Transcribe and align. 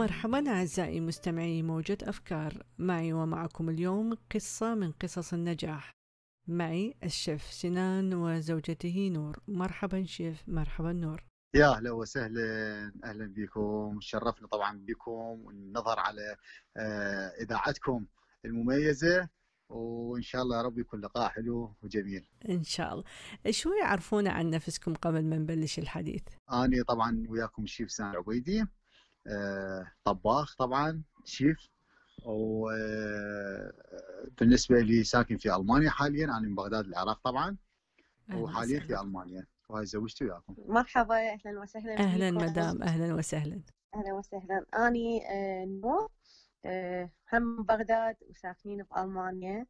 مرحبا 0.00 0.50
أعزائي 0.50 1.00
مستمعي 1.00 1.62
موجة 1.62 1.98
أفكار. 2.02 2.66
معي 2.78 3.12
ومعكم 3.12 3.68
اليوم 3.68 4.14
قصة 4.34 4.74
من 4.74 4.92
قصص 4.92 5.32
النجاح. 5.32 5.90
معي 6.48 6.94
الشيف 7.04 7.42
سنان 7.42 8.14
وزوجته 8.14 9.10
نور. 9.14 9.38
مرحبا 9.48 10.04
شيف 10.04 10.48
مرحبا 10.48 10.92
نور. 10.92 11.24
يا 11.54 11.66
أهلا 11.66 11.90
وسهلا. 11.90 12.42
أهلا 13.04 13.34
بكم. 13.36 13.98
شرفنا 14.00 14.46
طبعا 14.48 14.78
بكم 14.78 15.40
والنظر 15.44 15.98
على 15.98 16.36
آه، 16.76 17.32
إذاعتكم 17.40 18.06
المميزة. 18.44 19.28
وإن 19.68 20.22
شاء 20.22 20.42
الله 20.42 20.56
يا 20.56 20.62
رب 20.62 20.78
يكون 20.78 21.00
لقاء 21.00 21.28
حلو 21.28 21.76
وجميل. 21.82 22.26
إن 22.48 22.62
شاء 22.62 22.92
الله. 22.92 23.04
شوي 23.50 23.82
عرفونا 23.82 24.30
عن 24.30 24.50
نفسكم 24.50 24.94
قبل 24.94 25.24
ما 25.24 25.36
نبلش 25.36 25.78
الحديث. 25.78 26.22
أنا 26.52 26.82
طبعا 26.88 27.24
وياكم 27.28 27.62
الشيف 27.62 27.90
سامي 27.90 28.16
عبيدي. 28.16 28.66
طباخ 30.04 30.56
طبعا 30.56 31.02
شيف. 31.24 31.68
وبالنسبة 34.30 34.80
لي 34.80 35.04
ساكن 35.04 35.36
في 35.36 35.54
ألمانيا 35.56 35.90
حاليا 35.90 36.24
أنا 36.24 36.38
من 36.40 36.54
بغداد 36.54 36.84
العراق 36.86 37.20
طبعا. 37.24 37.56
وحاليا. 38.34 38.80
في 38.80 39.00
ألمانيا. 39.00 39.46
وهاي 39.68 39.86
زوجتي 39.86 40.24
وياكم. 40.24 40.54
مرحبا 40.68 41.14
أهلا 41.32 41.60
وسهلا 41.60 41.98
أهلا 41.98 42.30
بكم. 42.30 42.44
مدام. 42.44 42.82
أهلا 42.82 43.14
وسهلا. 43.14 43.62
أهلا 43.94 44.12
وسهلا. 44.12 44.66
أني 44.74 45.22
آه، 45.30 45.64
نور 45.64 46.08
آه، 46.64 47.10
هم 47.32 47.42
من 47.42 47.62
بغداد 47.64 48.16
وساكنين 48.30 48.84
في 48.84 49.00
ألمانيا. 49.00 49.66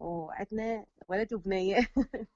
وعندنا 0.00 0.86
ولد 1.08 1.34
وبنية. 1.34 1.78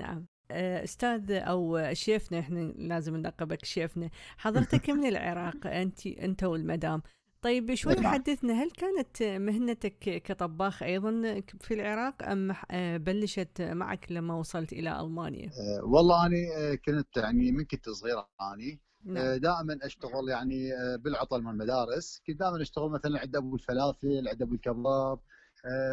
نعم. 0.00 0.26
آه، 0.50 0.84
أستاذ 0.84 1.32
أو 1.32 1.92
شيفنا 1.92 2.38
إحنا 2.38 2.60
لازم 2.76 3.16
نلقبك 3.16 3.64
شيفنا. 3.64 4.10
حضرتك 4.36 4.90
من 4.90 5.06
العراق 5.06 5.56
أنت 5.82 6.06
أنت 6.06 6.44
والمدام. 6.44 7.02
طيب 7.42 7.74
شوي. 7.74 8.06
حدثنا 8.06 8.62
هل 8.62 8.70
كانت 8.70 9.22
مهنتك 9.22 9.98
كطباخ 9.98 10.82
أيضا 10.82 11.40
في 11.60 11.74
العراق 11.74 12.22
أم 12.22 12.54
آه، 12.70 12.96
بلشت 12.96 13.62
معك 13.62 14.12
لما 14.12 14.34
وصلت 14.34 14.72
إلى 14.72 15.00
ألمانيا؟ 15.00 15.46
آه، 15.48 15.84
والله 15.84 16.26
أنا 16.26 16.74
كنت 16.74 17.16
يعني 17.16 17.52
من 17.52 17.64
كنت 17.64 17.88
صغير 17.88 18.16
اني 18.52 18.80
نعم. 19.04 19.36
دائما 19.36 19.78
أشتغل 19.82 20.28
يعني 20.28 20.70
بالعطل 20.98 21.42
من 21.42 21.50
المدارس. 21.50 22.22
كنت 22.26 22.40
دائما 22.40 22.62
أشتغل 22.62 22.90
مثلا 22.90 23.20
عند 23.20 23.36
ابو 23.36 23.54
الفلافل 23.54 24.28
عند 24.28 24.42
ابو 24.42 24.54
الكباب 24.54 25.18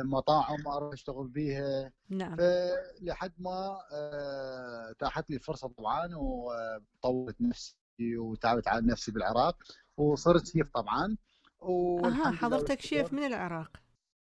مطاعم 0.04 0.68
أروح 0.68 0.94
أشتغل 0.94 1.28
بيها. 1.28 1.92
نعم. 2.10 2.36
فلحد 2.36 3.34
ما 3.40 3.78
آه، 3.94 4.92
اتاحت 4.92 5.30
لي 5.30 5.36
الفرصه 5.36 5.68
طبعا 5.68 6.10
وطورت 6.16 7.42
نفسي 7.42 8.18
وتعبت 8.18 8.68
على 8.68 8.88
نفسي 8.88 9.12
بالعراق 9.12 9.58
وصرت 9.98 10.48
شيف 10.48 10.70
طبعا. 10.74 11.18
لله 11.64 12.32
حضرتك 12.32 12.82
شيف. 12.82 13.14
من 13.14 13.24
العراق. 13.24 13.72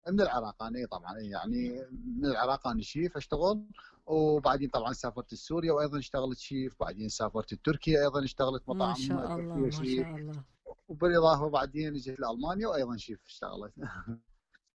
من 0.09 0.21
العراق 0.21 0.63
أنا 0.63 0.87
طبعا 0.91 1.19
يعني 1.19 1.87
من 2.19 2.25
العراق 2.27 2.67
أنا 2.67 2.83
شيف 2.83 3.17
أشتغل. 3.17 3.65
وبعدين 4.07 4.69
طبعا 4.69 4.93
سافرت 4.93 5.35
سوريا 5.35 5.73
وأيضا 5.73 5.99
اشتغلت 5.99 6.39
شيف. 6.39 6.77
بعدين 6.81 7.09
سافرت 7.09 7.55
تركيا 7.55 8.01
أيضا 8.01 8.25
اشتغلت 8.25 8.69
ما 8.69 8.75
مطاعم 8.75 8.95
شاء 8.95 9.37
الله 9.37 9.55
ما 9.57 9.71
شاء 9.71 10.17
الله. 10.17 10.45
وبالإضافة 10.89 11.49
بعدين 11.51 11.93
جيت 11.93 12.21
لألمانيا 12.21 12.69
وأيضا 12.69 12.97
شيف 12.97 13.25
اشتغلت. 13.27 13.73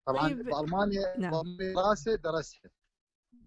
طبعا 0.05 0.27
طيب، 0.27 0.45
بالمانيا 0.45 1.17
نعم. 1.17 1.57
دراسه 1.75 2.15
درستها 2.15 2.71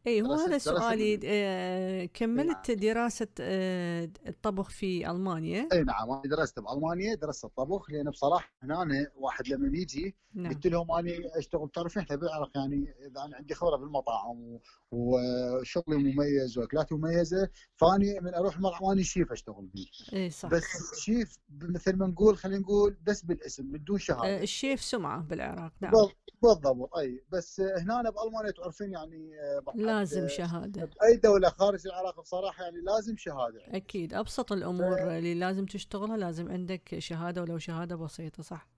اي 0.07 0.23
هو 0.23 0.33
هذا 0.33 0.59
سؤالي. 0.59 1.15
ال- 1.15 1.21
آه، 1.25 2.05
كملت 2.15 2.71
دراسة 2.71 3.27
آه، 3.41 4.09
الطبخ 4.27 4.71
في 4.71 5.11
ألمانيا؟ 5.11 5.69
اي 5.73 5.83
نعم 5.85 6.11
أنا 6.11 6.23
درست 6.37 6.61
بالمانيا 6.61 7.15
درست 7.15 7.45
الطبخ 7.45 7.91
لأن 7.91 8.11
بصراحة 8.11 8.51
هنا 8.63 8.83
أنا 8.83 9.07
واحد 9.17 9.49
لما 9.49 9.79
يجي 9.79 10.17
نعم. 10.35 10.53
قلت 10.53 10.67
لهم 10.67 10.93
اني 10.93 11.39
اشتغل 11.39 11.69
تعرفين؟ 11.75 12.03
إحنا 12.03 12.17
بالعراق 12.17 12.51
يعني 12.55 12.95
إذا 13.11 13.25
أنا 13.25 13.37
عندي 13.37 13.55
خبرة 13.55 13.77
بالمطاعم 13.77 14.59
وشغلي 14.93 15.97
مميز 15.97 16.59
وأكلاتي 16.59 16.95
مميزة 16.95 17.49
فاني 17.77 18.21
من 18.21 18.35
أروح 18.35 18.57
المطعم 18.57 18.85
اني 18.91 19.05
شيف 19.05 19.33
أشتغل 19.33 19.69
فيه 19.73 19.87
اي 20.19 20.31
صح. 20.31 20.49
بس 20.51 20.65
شيف 21.01 21.39
مثل 21.63 21.97
ما 21.97 22.07
نقول 22.07 22.37
خلينا 22.37 22.61
نقول 22.61 22.97
بس 23.07 23.23
بالاسم 23.23 23.73
بدون 23.73 23.97
آه، 23.97 23.99
شهاده 24.01 24.43
الشيف 24.43 24.81
سمعة 24.83 25.23
بالعراق 25.23 25.73
نعم. 25.81 25.93
بال- 25.93 26.13
بالضبط 26.43 26.97
أي 26.99 27.25
بس 27.33 27.61
هنا 27.61 28.11
بألمانيا 28.11 28.51
تعرفين 28.57 28.93
يعني 28.93 29.31
آه، 29.41 29.61
لازم 29.89 30.23
آه، 30.23 30.27
شهادة. 30.27 30.91
باي 31.01 31.17
دولة 31.17 31.49
خارج 31.49 31.87
العراق 31.87 32.21
بصراحة 32.21 32.65
يعني 32.65 32.81
لازم 32.81 33.17
شهادة. 33.17 33.61
أكيد. 33.67 34.15
أبسط 34.15 34.53
الأمور 34.53 35.17
اللي 35.19 35.35
لازم 35.35 35.67
تشتغلها 35.67 36.17
لازم 36.17 36.53
عندك 36.53 36.99
شهادة 36.99 37.43
ولو 37.43 37.59
شهادة 37.59 37.97
بسيطة 37.97 38.43
صح؟ 38.43 38.69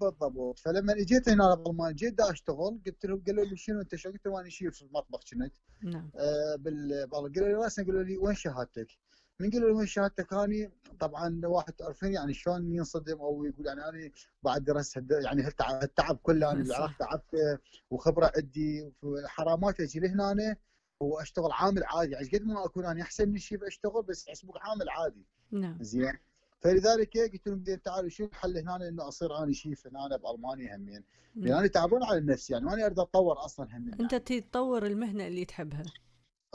بالضبط. 0.00 0.58
فلما 0.58 0.92
إجيت 0.92 1.28
هنا 1.28 1.54
بالمانيا 1.54 1.92
جيت 1.92 2.20
أشتغل 2.20 2.80
قلت 2.86 3.06
لهم 3.06 3.22
قالوا 3.26 3.44
لي 3.44 3.56
شنو 3.56 3.80
أنت 3.80 3.94
شو 3.94 4.10
قلت 4.10 4.26
لهم 4.26 4.36
أنا 4.36 4.48
شيف 4.48 4.74
في 4.74 4.82
المطبخ 4.82 5.20
كنت 5.30 5.52
نعم. 5.82 6.10
آه، 6.16 6.56
بال 6.56 7.08
قالوا 7.10 7.28
لي 7.28 7.54
راسا 7.54 7.82
قالوا 7.82 8.02
لي 8.02 8.16
وين 8.16 8.34
شهادتك؟ 8.34 8.88
من 9.40 9.50
قالوا 9.50 9.76
وين 9.78 9.86
شهادتك 9.86 10.32
اني 10.32 10.70
طبعا 11.00 11.40
واحد 11.44 11.72
تعرفين 11.72 12.12
يعني 12.12 12.34
شلون 12.34 12.74
ينصدم 12.74 13.18
أو 13.20 13.44
يقول 13.44 13.66
يعني 13.66 13.88
أنا 13.88 14.10
بعد 14.42 14.64
درست 14.64 14.96
يعني 15.10 15.42
هالتع- 15.42 15.82
التعب 15.82 16.16
كله 16.22 16.52
أنا 16.52 16.64
صح. 16.64 16.68
بالعراق 16.68 16.96
تعبت 16.96 17.60
وخبرة 17.90 18.32
عندي 18.36 18.92
حرامات 19.26 19.80
أجي 19.80 20.00
لهنا 20.00 20.56
وأشتغل 21.00 21.52
عامل 21.52 21.84
عادي. 21.84 22.12
يعني 22.12 22.28
قد 22.28 22.42
ما 22.42 22.64
أكون 22.64 22.84
أنا 22.86 23.02
أحسن 23.02 23.28
من 23.28 23.34
الشيف 23.34 23.62
اشتغل 23.64 24.02
بس 24.02 24.28
يحسبوك 24.28 24.56
عامل 24.60 24.88
عادي. 24.88 25.26
نعم. 25.50 25.78
زين. 25.82 26.12
فلذلك 26.60 27.18
قلت 27.18 27.46
لهم 27.48 27.64
زين 27.64 27.82
تعالوا 27.82 28.08
شو 28.08 28.24
الحل 28.24 28.58
هنا؟ 28.58 28.88
انه 28.88 29.08
أصير 29.08 29.38
أنا 29.38 29.52
شيف 29.52 29.86
هنا 29.86 30.16
بألمانيا 30.16 30.76
همين. 30.76 31.04
لأن 31.34 31.48
نعم. 31.50 31.58
أنا 31.58 31.66
تعبان 31.66 32.02
على 32.02 32.20
نفسي 32.20 32.52
يعني 32.52 32.64
ماني 32.64 32.86
أريد 32.86 32.98
أتطور 32.98 33.44
أصلا 33.44 33.76
همين. 33.76 33.94
أنت 34.00 34.14
تطور 34.14 34.86
المهنة 34.86 35.26
اللي 35.26 35.44
تحبها. 35.44 35.82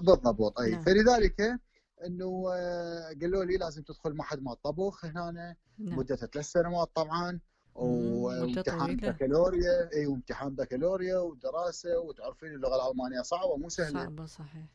بالضبط 0.02 0.60
أي. 0.60 0.72
نعم. 0.72 0.82
فلذلك 0.82 1.60
إنه 2.06 2.46
آه، 2.54 3.14
قالوا 3.22 3.46
لي 3.46 3.58
لازم 3.58 3.84
تدخل 3.84 4.14
معهد 4.14 4.44
مال 4.44 4.62
طبخ 4.62 5.06
هنا 5.06 5.56
نعم. 5.80 5.98
مدته 6.00 6.16
ثلاث 6.28 6.46
سنوات 6.46 6.90
طبعا 6.96 7.40
وامتحان. 7.76 8.96
بكالوريا. 8.96 9.90
إي 9.94 10.06
وامتحان 10.06 10.56
بكالوريا 10.56 11.18
ودراسة 11.18 12.00
وتعرفين 12.00 12.50
اللغة 12.50 12.86
الألمانية 12.86 13.22
صعبة 13.22 13.58
مو 13.58 13.70
سهلة. 13.70 14.04
صعبة 14.04 14.26
صحيح. 14.26 14.66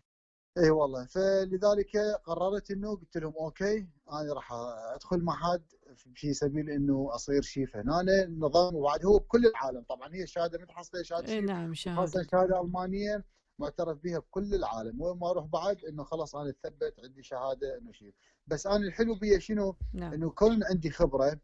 إي 0.59 0.71
والله. 0.71 1.07
فلذلك 1.07 1.97
قررت 2.25 2.71
إنه 2.71 2.97
قلت 2.97 3.17
لهم 3.17 3.33
okay 3.37 3.89
أنا 4.13 4.33
راح 4.35 4.53
أدخل 4.95 5.21
معهد 5.21 5.63
في 6.15 6.35
سبيل 6.35 6.71
إنه 6.71 7.09
أصير 7.15 7.43
شيف 7.43 7.77
هنا. 7.77 8.01
النظام 8.01 8.75
وبعد 8.75 9.05
هو 9.05 9.19
بكل 9.19 9.47
العالم 9.47 9.83
طبعا 9.89 10.15
هي 10.15 10.27
شهادة 10.27 10.59
متحصله 10.59 11.03
شهادة 11.03 11.29
إي 11.29 11.41
شيف 11.41 11.45
نعم 11.45 11.75
شهادة. 11.75 12.23
شهادة 12.33 12.61
ألمانية. 12.61 13.25
معترف 13.59 13.99
بها 13.99 14.19
بكل 14.19 14.55
العالم 14.55 15.01
وين 15.01 15.19
ما 15.19 15.31
أروح 15.31 15.47
بعد 15.47 15.85
إنه 15.85 16.05
خلاص 16.05 16.37
أنا 16.37 16.55
ثبت 16.63 16.95
عندي 17.05 17.23
شهادة 17.23 17.79
إنه 17.79 17.93
شيف 17.93 18.15
بس 18.47 18.67
أنا 18.67 18.77
الحلو 18.77 19.15
بي 19.15 19.41
شنو؟ 19.41 19.77
نعم. 19.93 20.13
إنه 20.13 20.31
كون 20.31 20.65
عندي 20.65 20.91
خبرة 20.91 21.41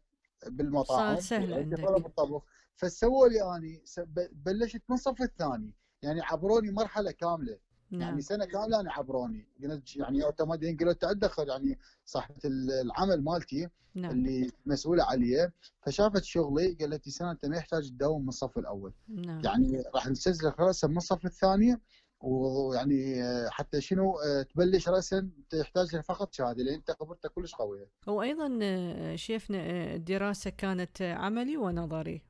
بالمطاعم 0.47 1.19
سهل 1.19 1.53
عندك. 1.53 1.77
خبرة 1.77 1.99
بالطبخ. 1.99 2.43
فسووا 2.75 3.27
لي 3.27 3.55
اني 3.55 3.83
بلشت 4.31 4.81
من 4.89 4.95
الصف 4.95 5.21
الثاني. 5.21 5.73
يعني 6.03 6.21
عبروني 6.21 6.71
مرحلة 6.71 7.11
كاملة. 7.11 7.59
نعم. 7.91 8.01
يعني 8.01 8.21
سنة 8.21 8.45
كاملة 8.45 8.79
أنا 8.79 8.91
عبروني. 8.93 9.47
قلت 9.63 9.95
يعني 9.97 10.23
اوتوماتيكيا 10.23 10.77
قالوا 10.77 10.93
تعال 10.93 11.19
دخل 11.19 11.49
يعني 11.49 11.79
صاحبة 12.05 12.35
العمل 12.45 13.23
مالتي 13.23 13.67
نعم. 13.95 14.11
اللي 14.11 14.51
مسؤولة 14.65 15.03
عليه. 15.03 15.53
فشافت 15.81 16.23
شغلي 16.23 16.73
قالت 16.81 17.05
لي 17.05 17.11
سنة 17.11 17.31
أنت 17.31 17.45
ما 17.45 17.57
يحتاج 17.57 17.89
تداوم 17.89 18.21
من 18.21 18.29
الصف 18.29 18.57
الأول. 18.57 18.93
نعم. 19.07 19.41
يعني 19.45 19.83
راح 19.95 20.07
نسجلك 20.07 20.59
رأسا 20.59 20.87
من 20.87 20.97
الصف 20.97 21.25
الثاني 21.25 21.77
ويعني 22.21 23.23
آه، 23.23 23.49
حتى 23.49 23.81
شنو 23.81 24.19
آه، 24.19 24.41
تبلش 24.41 24.89
رأسا 24.89 25.29
تحتاج 25.49 25.99
فقط 26.01 26.33
شهادة 26.33 26.63
لأن 26.63 26.73
أنت 26.75 26.91
خبرتك 26.91 27.31
كلش 27.31 27.55
قوية. 27.55 27.89
وأيضا 28.07 28.59
آه، 28.61 29.15
شيفنا 29.15 29.57
آه، 29.57 29.95
الدراسة 29.95 30.49
كانت 30.49 31.01
آه، 31.01 31.13
عملي 31.13 31.57
ونظري 31.57 32.21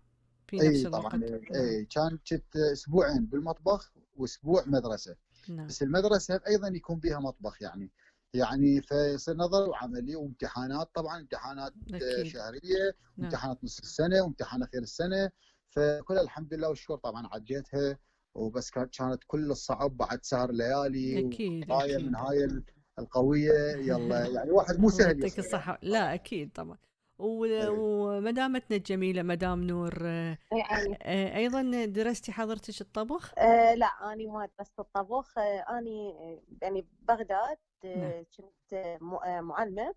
في 0.48 0.62
إي 0.62 0.70
نفس 0.70 0.88
طبعا 0.88 1.16
الوقت 1.16 1.52
اي 1.56 1.86
كان 1.86 2.18
كنت 2.30 2.56
أسبوعين 2.56 3.26
بالمطبخ 3.26 3.94
وأسبوع 4.16 4.64
مدرسة. 4.68 5.16
نعم. 5.50 5.68
بس 5.68 5.84
المدرسة 5.84 6.40
أيضا 6.48 6.68
يكون 6.68 7.00
بها 7.00 7.20
مطبخ 7.20 7.62
يعني. 7.62 7.92
يعني 8.34 8.82
فيصير 8.82 9.36
نظر 9.36 9.70
وعملي 9.70 10.16
وامتحانات 10.16 10.90
طبعا 10.96 11.20
امتحانات 11.20 11.74
أكيد. 11.94 12.26
شهرية 12.26 12.96
نعم. 13.18 13.26
امتحانات 13.26 13.64
نص 13.64 13.80
السنة 13.80 14.22
وامتحان 14.22 14.64
اخير 14.64 14.82
السنة. 14.82 15.32
فكلها 15.70 16.22
الحمد 16.22 16.54
لله 16.54 16.70
والشكر 16.70 16.96
طبعا 16.96 17.28
عديتها. 17.34 17.98
وبس 18.36 18.70
كانت 18.72 19.20
كل 19.28 19.52
الصعب 19.52 19.98
بعد 19.98 20.20
سهر 20.24 20.52
ليالي 20.52 21.24
وقرايه 21.24 21.96
أكيد 21.96 22.08
من 22.08 22.16
هاي 22.16 22.44
ال- 22.44 22.64
القوية. 23.00 23.76
يلا 23.76 24.26
يعني 24.26 24.52
واحد 24.52 24.80
مو 24.80 24.90
سهل 24.90 25.20
يعطيك 25.24 25.40
الصحة. 25.40 25.80
لا 25.82 26.14
أكيد 26.14 26.52
طبعا. 26.52 26.78
ومدامتنا 27.20 28.78
الجميلة 28.78 29.22
مدام 29.24 29.64
نور 29.64 29.94
آه، 30.06 30.38
يعني 30.52 30.98
آه، 31.02 31.38
أيضا 31.38 31.86
درستي 31.86 32.32
حضرتك 32.32 32.82
الطبخ؟ 32.82 33.34
آه 33.38 33.74
لا 33.76 33.86
أنا 33.86 34.32
ما 34.34 34.50
درست 34.60 34.80
الطبخ. 34.80 35.38
آه 35.38 35.66
أنا 35.70 35.90
آه، 35.90 36.40
يعني 36.62 36.88
بغداد 37.02 37.58
نعم. 37.86 38.04
آه، 38.04 38.26
كنت 38.38 38.74
آه، 38.74 39.00
آه، 39.26 39.42
معلمة 39.42 39.96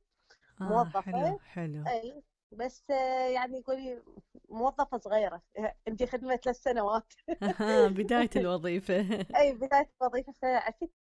آه 0.61 0.65
موظفة. 0.65 1.03
حلو 1.03 1.39
حلو. 1.39 1.87
أي 1.89 2.23
بس 2.53 2.85
آه، 2.91 3.29
يعني 3.29 3.59
يقولي 3.59 4.03
موظفة 4.49 4.99
صغيرة. 4.99 5.43
عندي 5.89 6.07
خدمة 6.07 6.37
ثلاث 6.37 6.57
سنوات. 6.63 7.13
أها، 7.43 7.89
بداية 7.89 8.31
الوظيفة. 8.37 8.97
أي 9.37 9.53
بداية 9.53 9.91
الوظيفة. 10.03 10.33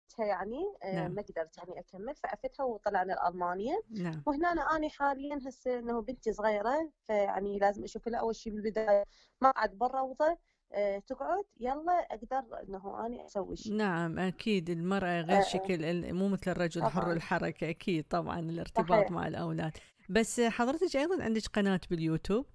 فعفتها 0.07 0.25
يعني 0.25 0.63
آه، 0.83 0.95
نعم. 0.95 1.11
ما 1.11 1.21
قدرت 1.21 1.57
يعني 1.57 1.79
أكمل 1.79 2.15
فعفتها 2.15 2.63
وطلعنا 2.63 3.13
لألمانيا. 3.13 3.75
نعم. 3.89 4.23
وهنا 4.25 4.51
أنا 4.51 4.61
أني 4.75 4.89
حاليا 4.89 5.39
هسه 5.47 5.79
إنه 5.79 6.01
بنتي 6.01 6.33
صغيرة 6.33 6.91
فيعني 7.03 7.59
لازم 7.59 7.83
أشوف 7.83 8.07
لها 8.07 8.19
أول 8.19 8.35
شيء 8.35 8.53
بالبداية 8.53 9.03
ما 9.41 9.53
عاد 9.55 9.77
بروضة 9.77 10.37
آه، 10.73 10.99
تقعد 10.99 11.43
يلا 11.59 11.91
أقدر 12.11 12.43
إنه 12.63 13.05
أني 13.05 13.25
أسوي 13.25 13.55
شيء 13.55 13.73
نعم 13.73 14.19
أكيد 14.19 14.69
المرأة 14.69 15.21
غير 15.21 15.37
آه، 15.37 15.41
شكل 15.41 16.13
مو 16.13 16.27
مثل 16.27 16.51
الرجل 16.51 16.83
حر 16.83 17.01
طبعاً. 17.01 17.13
الحركة 17.13 17.69
أكيد 17.69 18.05
طبعا 18.09 18.39
الارتباط 18.39 18.89
صحيح. 18.89 19.11
مع 19.11 19.27
الأولاد. 19.27 19.71
بس 20.09 20.41
حضرتك 20.41 20.95
أيضا 20.95 21.23
عندك 21.23 21.41
قناة 21.53 21.79
باليوتيوب؟ 21.89 22.45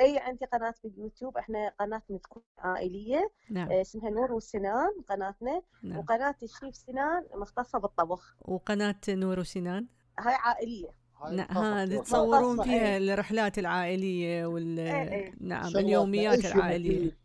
أي 0.00 0.18
عندي 0.18 0.44
قناة 0.46 0.74
باليوتيوب 0.84 1.36
إحنا 1.36 1.72
قناتنا 1.80 2.18
تكون 2.18 2.42
عائلية 2.58 3.30
نعم 3.50 3.72
آه، 3.72 3.80
اسمها 3.80 4.10
نور 4.10 4.32
والسنان 4.32 4.90
قناتنا 5.08 5.62
نعم 5.82 5.98
وقناة 5.98 6.34
الشيف 6.42 6.76
سنان 6.76 7.24
مختصة 7.34 7.78
بالطبخ 7.78 8.36
وقناة 8.42 9.00
نور 9.08 9.40
وسنان 9.40 9.86
هاي 10.18 10.34
عائلية 10.34 10.88
هاي 11.22 11.36
نعم 11.36 11.48
خاصة 11.48 11.82
ها 11.82 11.84
بتوفر. 11.84 12.02
تصورون 12.04 12.62
فيها 12.62 12.96
إيه. 12.96 13.14
الرحلات 13.14 13.58
العائلية 13.58 14.46
وال 14.46 14.78
إيه، 14.78 15.10
إيه. 15.12 15.34
نعم 15.40 15.76
اليوميات 15.76 16.34
أي 16.36 16.42
شيء 16.42 16.54
العائلية 16.54 16.98
مفيد. 16.98 17.16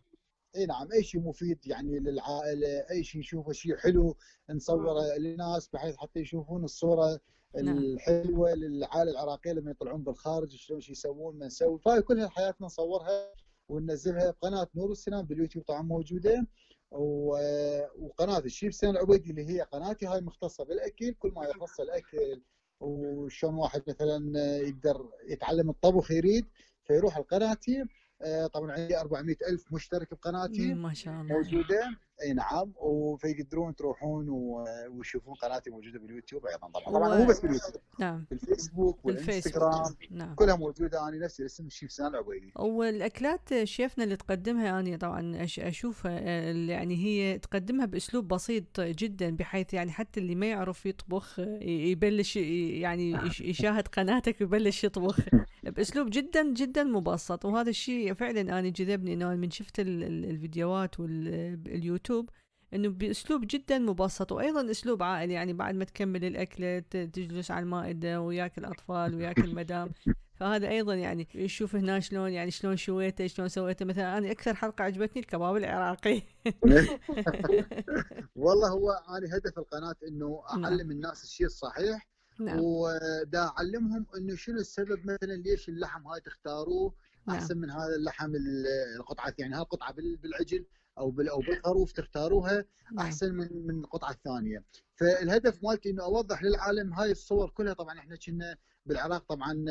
إي 0.56 0.66
نعم 0.66 0.92
أي 0.92 1.04
شيء 1.04 1.22
مفيد 1.22 1.68
يعني 1.68 2.00
للعائلة 2.00 2.68
أي 2.92 3.04
شيء 3.04 3.22
نشوفه 3.22 3.52
شيء 3.52 3.78
حلو 3.78 4.16
نصوره 4.50 5.18
للناس 5.18 5.68
بحيث 5.68 5.98
حتى 5.98 6.20
يشوفون 6.20 6.64
الصورة 6.64 7.08
نعم. 7.10 7.18
الحلوة 7.56 8.54
للعائلة 8.54 9.12
العراقية 9.12 9.52
لما 9.52 9.72
يطلعون 9.72 10.04
بالخارج 10.04 10.56
شلون 10.56 10.82
شو 10.82 10.92
يسوون 10.92 11.38
ما 11.40 11.46
نسوي. 11.46 11.80
فهاي 11.80 12.02
كلها 12.02 12.28
حياتنا 12.30 12.66
نصورها 12.68 13.34
وننزلها 13.70 14.32
بقناة 14.32 14.68
نور 14.76 14.92
السنان 14.92 15.22
باليوتيوب 15.26 15.66
طبعا 15.66 15.82
موجوده 15.82 16.48
وقناة 16.92 18.40
الشيف 18.40 18.76
سنان 18.76 18.94
العبيدي 18.96 19.30
اللي 19.32 19.50
هي 19.50 19.62
قناتي 19.62 20.06
هاي 20.06 20.22
مختصة 20.22 20.64
بالأكل. 20.66 21.14
كل 21.14 21.32
ما 21.32 21.46
يخص 21.46 21.80
الأكل 21.80 22.42
وشلون 22.80 23.56
واحد 23.56 23.82
مثلا 23.88 24.40
يقدر 24.58 25.10
يتعلم 25.28 25.70
الطبخ 25.70 26.12
يريد 26.12 26.46
فيروح 26.84 27.18
لقناتي. 27.18 27.84
آه، 28.22 28.48
طبعا 28.48 28.72
عندي 28.72 29.00
400 29.00 29.36
ألف 29.50 29.74
مشترك 29.74 30.12
بقناتي. 30.14 30.74
ما 30.74 30.94
شاء 30.94 31.14
الله. 31.14 31.34
موجودة 31.36 31.90
إي 32.24 32.34
نعم 32.34 32.72
وفيقدرون 32.76 33.76
تروحون 33.76 34.30
ويشوفون 34.30 35.34
قناتي 35.34 35.70
موجودة 35.70 36.00
باليوتيوب 36.00 36.46
أيضا. 36.46 36.68
طبعا 36.68 36.86
طبعا 36.94 37.16
و- 37.16 37.18
مو 37.18 37.26
بس 37.26 37.40
باليوتيوب 37.40 37.74
نعم. 38.00 38.26
بالفيسبوك 38.30 39.06
والإنستغرام 39.06 39.96
نعم. 40.12 40.36
كلها 40.36 40.56
موجودة. 40.56 41.08
أنا 41.08 41.18
نفس 41.18 41.40
الاسم 41.40 41.66
الشيف 41.66 41.92
سنان 41.92 42.12
العبيدي 42.12 42.52
والأكلات 42.60 43.64
شيفنا 43.64 44.04
اللي 44.04 44.16
تقدمها 44.16 44.80
أنا 44.80 44.98
طبعا 44.98 45.38
أشوفها 45.60 46.20
آه، 46.20 46.54
يعني 46.54 46.96
هي 46.96 47.40
تقدمها 47.40 47.86
بأسلوب 47.86 48.28
بسيط 48.28 48.82
جدا 48.82 49.36
بحيث 49.36 49.74
يعني 49.74 49.92
حتى 49.92 50.20
اللي 50.20 50.36
ما 50.36 50.46
يعرف 50.46 50.86
يطبخ 50.86 51.40
آه، 51.40 51.64
يبلش 51.64 52.36
يعني 52.36 53.12
يش- 53.12 53.42
يشاهد 53.42 53.88
قناتك 53.88 54.42
ويبلش 54.42 54.84
يطبخ. 54.84 55.20
بأسلوب 55.72 56.08
جدا 56.10 56.54
جدا 56.54 56.84
مبسط. 56.84 57.46
وهذا 57.46 57.70
الشيء 57.70 58.14
فعلا 58.14 58.42
أنا 58.42 58.70
جذبني 58.70 59.14
إنه 59.14 59.36
من 59.36 59.52
شفت 59.52 59.80
ال- 59.80 60.04
ال- 60.04 60.26
الفيديوهات 60.26 61.00
واليوتيوب 61.00 62.30
إنه 62.74 62.90
بأسلوب 62.90 63.42
جدا 63.50 63.80
مبسط 63.80 64.32
وأيضا 64.32 64.72
أسلوب 64.72 65.04
عائلي. 65.04 65.34
يعني 65.34 65.54
بعد 65.54 65.76
ما 65.76 65.86
تكمل 65.86 66.26
الاكله 66.26 66.80
تجلس 66.80 67.52
على 67.52 67.64
المائدة 67.64 68.22
وياك 68.22 68.58
الاطفال 68.58 69.16
وياك 69.16 69.40
المدام 69.40 69.92
فهذا 70.40 70.70
أيضا 70.70 70.94
يعني 70.96 71.28
يشوف 71.36 71.76
هنا 71.76 72.00
شلون 72.00 72.30
يعني 72.32 72.52
شلون 72.52 72.78
شويته 72.78 73.28
شلون 73.28 73.48
سويته. 73.48 73.86
مثلا 73.86 74.18
أنا 74.18 74.32
أكثر 74.32 74.54
حلقة 74.56 74.84
عجبتني 74.84 75.22
الكباب 75.22 75.56
العراقي. 75.56 76.22
والله 78.36 78.70
هو 78.70 78.92
أنا 78.92 79.38
هدف 79.38 79.58
القناة 79.58 79.96
إنه 80.08 80.42
نعم. 80.54 80.66
أعلم 80.66 80.92
الناس 80.92 81.24
الشيء 81.24 81.46
الصحيح 81.46 82.08
نعم. 82.40 82.60
ودا 82.62 83.40
أعلمهم 83.58 84.06
إنه 84.18 84.36
شنو 84.36 84.56
السبب 84.60 85.00
مثلا 85.06 85.34
ليش 85.34 85.70
اللحم 85.70 86.08
هاي 86.08 86.22
تختاروه؟ 86.22 86.94
نعم. 87.28 87.36
أحسن 87.38 87.58
من 87.58 87.70
هذا 87.72 87.96
اللحم 87.96 88.36
ال- 88.36 88.68
القطعة 89.00 89.34
يعني 89.38 89.56
هالقطعه 89.56 89.94
بال- 89.94 90.18
بالعجل 90.18 90.66
أو 90.98 91.16
أو 91.30 91.40
بالخروف 91.40 91.92
تختاروها 91.92 92.66
نعم. 92.92 93.00
أحسن 93.06 93.34
من 93.36 93.68
من 93.68 93.80
القطعه 93.80 94.12
الثانية 94.12 94.64
فالهدف 94.96 95.64
مالتي 95.64 95.90
إنه 95.90 96.04
أوضح 96.04 96.44
للعالم 96.44 96.94
هاي 96.94 97.12
الصور 97.12 97.50
كلها. 97.50 97.74
طبعا 97.74 98.00
إحنا 98.00 98.16
كنا 98.16 98.58
بالعراق 98.86 99.26
طبعا 99.30 99.66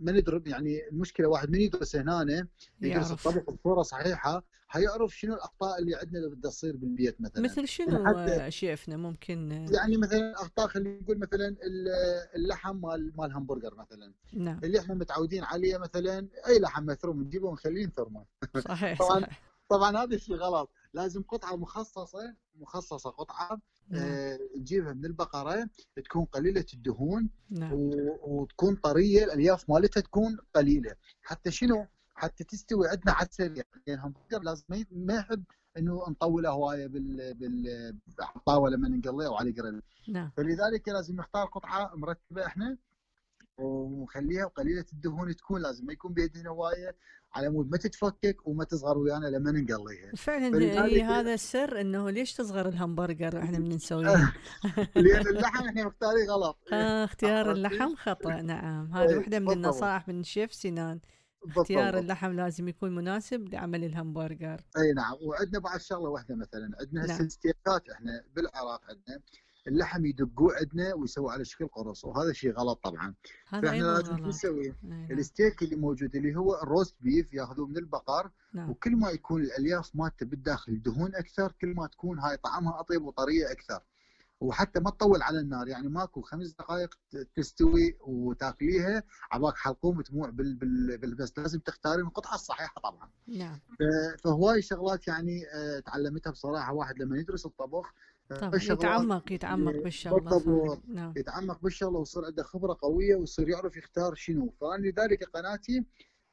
ما 0.00 0.12
ندرب 0.12 0.46
يعني 0.46 0.88
المشكلة 0.88 1.28
واحد 1.28 1.50
من 1.50 1.60
يدرس 1.60 1.96
هنا 1.96 2.46
يدرس 2.80 3.10
الطبخ 3.10 3.50
بصورة 3.54 3.82
صحيحة 3.82 4.44
حيعرف 4.68 5.16
شنو 5.16 5.34
الأخطاء 5.34 5.78
اللي 5.78 5.96
عندنا 5.96 6.18
اللي 6.18 6.36
بدها 6.36 6.50
تصير 6.50 6.76
بالبيت 6.76 7.20
مثلا. 7.20 7.42
مثل 7.42 7.68
شنو 7.68 8.06
آه، 8.06 8.48
شيفنا؟ 8.48 8.96
ممكن 8.96 9.66
يعني 9.72 9.96
مثلا 9.96 10.32
أخطاء 10.34 10.66
خلينا 10.68 11.00
نقول 11.00 11.18
مثلا 11.18 11.48
ال- 11.48 11.88
اللحم 12.36 12.76
مال 12.76 13.12
مال 13.18 13.32
همبرجر 13.32 13.74
مثلا. 13.74 14.12
نعم. 14.32 14.60
اللي 14.64 14.78
إحنا 14.80 14.94
متعودين 14.94 15.44
عليه 15.44 15.76
مثلا 15.78 16.28
أي 16.48 16.58
لحم 16.60 16.84
مثروم 16.86 17.22
نجيبه 17.22 17.48
ونخليه 17.48 17.86
نثرمه 17.86 18.24
صحيح 18.68 18.98
طبعاً. 18.98 19.20
صحيح. 19.20 19.49
طبعا 19.70 19.96
هذا 19.96 20.14
الشيء 20.14 20.36
غلط. 20.36 20.70
لازم 20.94 21.22
قطعة 21.22 21.56
مخصصة 21.56 22.34
مخصصة 22.54 23.10
قطعة 23.10 23.60
نعم. 23.88 24.02
آه، 24.02 24.38
تجيبها 24.54 24.92
من 24.92 25.04
البقرة 25.04 25.68
تكون 26.04 26.24
قليلة 26.24 26.64
الدهون 26.74 27.30
نعم. 27.50 27.72
وتكون 28.22 28.74
طرية 28.76 29.24
الألياف 29.24 29.70
مالتها 29.70 30.00
تكون 30.00 30.38
قليلة. 30.54 30.94
حتى 31.22 31.50
شنو؟ 31.50 31.86
حتى 32.14 32.44
تستوي 32.44 32.88
عندنا 32.88 33.12
على 33.12 33.28
السريع. 33.28 33.64
يعني 33.86 34.00
الهمبرجر 34.00 34.42
لازم 34.42 34.64
ما 34.90 35.14
يحب 35.14 35.44
إنه 35.76 36.04
نطوله 36.08 36.50
هواية 36.50 36.86
بال 36.86 37.34
بال 37.34 37.66
على 38.20 38.32
الطاوله 38.36 38.76
لما 38.76 38.88
نقليه 38.88 39.26
أو 39.26 39.34
على 39.34 39.52
جريل 39.52 39.82
نعم. 40.08 40.30
فلذلك 40.36 40.88
لازم 40.88 41.16
نختار 41.16 41.46
قطعة 41.46 41.94
مرتبة 41.94 42.46
إحنا. 42.46 42.78
ونخليها 43.60 44.46
قليله 44.46 44.84
الدهون 44.92 45.36
تكون 45.36 45.62
لازم 45.62 45.86
ما 45.86 45.92
يكون 45.92 46.12
بيدنا 46.12 46.50
هوايه 46.50 46.96
على 47.34 47.50
مود. 47.50 47.70
ما 47.70 47.76
تتفكك 47.76 48.36
وما 48.46 48.64
تصغر 48.64 48.98
ويانا 48.98 49.26
لما 49.26 49.50
نقليها. 49.50 50.12
فعلا 50.16 50.62
هي 50.86 51.02
هذا 51.02 51.34
السر 51.34 51.80
إنه 51.80 52.10
ليش 52.10 52.34
تصغر 52.34 52.68
الهمبرجر 52.68 53.42
إحنا 53.42 53.58
من 53.58 53.68
نسويه؟ 53.68 54.34
لأن 54.96 55.26
اللحم 55.26 55.64
إحنا 55.68 55.84
مختارين 55.84 56.30
غلط. 56.30 56.58
آه 56.72 57.04
اختيار؟ 57.04 57.52
اللحم 57.52 57.94
خطأ 57.94 58.40
نعم. 58.42 58.90
هذه 58.94 59.10
إيه، 59.10 59.16
واحدة 59.16 59.38
من. 59.38 59.52
النصائح 59.52 60.08
من 60.08 60.22
شيف 60.22 60.54
سنان 60.54 61.00
اختيار. 61.56 61.98
اللحم 61.98 62.32
لازم 62.32 62.68
يكون 62.68 62.94
مناسب 62.94 63.48
لعمل 63.48 63.84
الهمبرجر. 63.84 64.60
إي 64.78 64.92
نعم. 64.92 65.14
وعندنا 65.22 65.58
بعد 65.58 65.80
شغله 65.80 66.08
واحدة 66.10 66.34
مثلا. 66.34 66.70
عندنا 66.80 67.06
نعم. 67.06 67.20
الستيكات 67.20 67.88
إحنا 67.92 68.24
بالعراق 68.36 68.80
عندنا. 68.88 69.20
اللحم 69.68 70.06
يدقوه 70.06 70.56
عندنا 70.56 70.94
ويسووا 70.94 71.32
على 71.32 71.44
شكل 71.44 71.66
قرص 71.66 72.04
وهذا 72.04 72.32
شيء 72.32 72.52
غلط 72.52 72.80
طبعا. 72.82 73.14
هذا 73.48 73.62
فإحنا 73.62 73.84
لازم 73.84 74.16
شو 74.16 74.26
نسوي؟ 74.26 74.74
نعم. 74.82 75.10
الستيك 75.10 75.62
اللي 75.62 75.76
موجود 75.76 76.16
اللي 76.16 76.36
هو 76.36 76.62
الروست 76.62 76.96
بيف 77.00 77.34
ياخذوه 77.34 77.66
من 77.66 77.76
البقر 77.76 78.30
نعم. 78.54 78.70
وكل 78.70 78.96
ما 78.96 79.10
يكون 79.10 79.42
الألياف 79.42 79.96
مالته 79.96 80.26
بالداخل 80.26 80.82
دهون 80.82 81.14
أكثر 81.14 81.52
كل 81.60 81.74
ما 81.74 81.86
تكون 81.86 82.18
هاي 82.18 82.36
طعمها 82.36 82.80
أطيب 82.80 83.02
وطرية 83.02 83.52
أكثر. 83.52 83.80
وحتى 84.40 84.80
ما 84.80 84.90
تطول 84.90 85.22
على 85.22 85.40
النار 85.40 85.68
يعني 85.68 85.88
ماكو 85.88 86.22
خمس 86.22 86.50
دقائق 86.50 86.94
تستوي 87.36 87.96
وتاكليها 88.00 89.02
عباك 89.32 89.56
حلقوم 89.56 89.98
وتموع 89.98 90.30
بال 90.30 91.14
بس 91.14 91.38
لازم 91.38 91.58
تختارين 91.58 92.06
القطعة 92.06 92.34
الصحيحة 92.34 92.80
طبعا. 92.80 93.08
نعم. 93.28 93.60
فهواي 94.24 94.62
شغلات 94.62 95.08
يعني 95.08 95.46
آه، 95.54 95.80
تعلمتها 95.80 96.30
بصراحة 96.30 96.72
واحد 96.72 96.98
لما 96.98 97.18
يدرس 97.18 97.46
الطبخ 97.46 97.94
طبعا 98.30 98.56
يتعمق 98.62 99.32
يتعمق 99.32 99.70
اللي 99.70 99.82
بالشغلة 99.82 100.20
بالضبط. 100.20 100.82
نعم. 100.88 101.12
يتعمق 101.16 101.62
بالشغله 101.62 101.98
ويصير 101.98 102.24
عنده 102.24 102.42
خبرة 102.42 102.78
قوية 102.82 103.14
ويصير 103.16 103.48
يعرف 103.48 103.76
يختار 103.76 104.14
شنو. 104.14 104.54
فأنا 104.60 104.86
لذلك 104.86 105.24
قناتي 105.24 105.84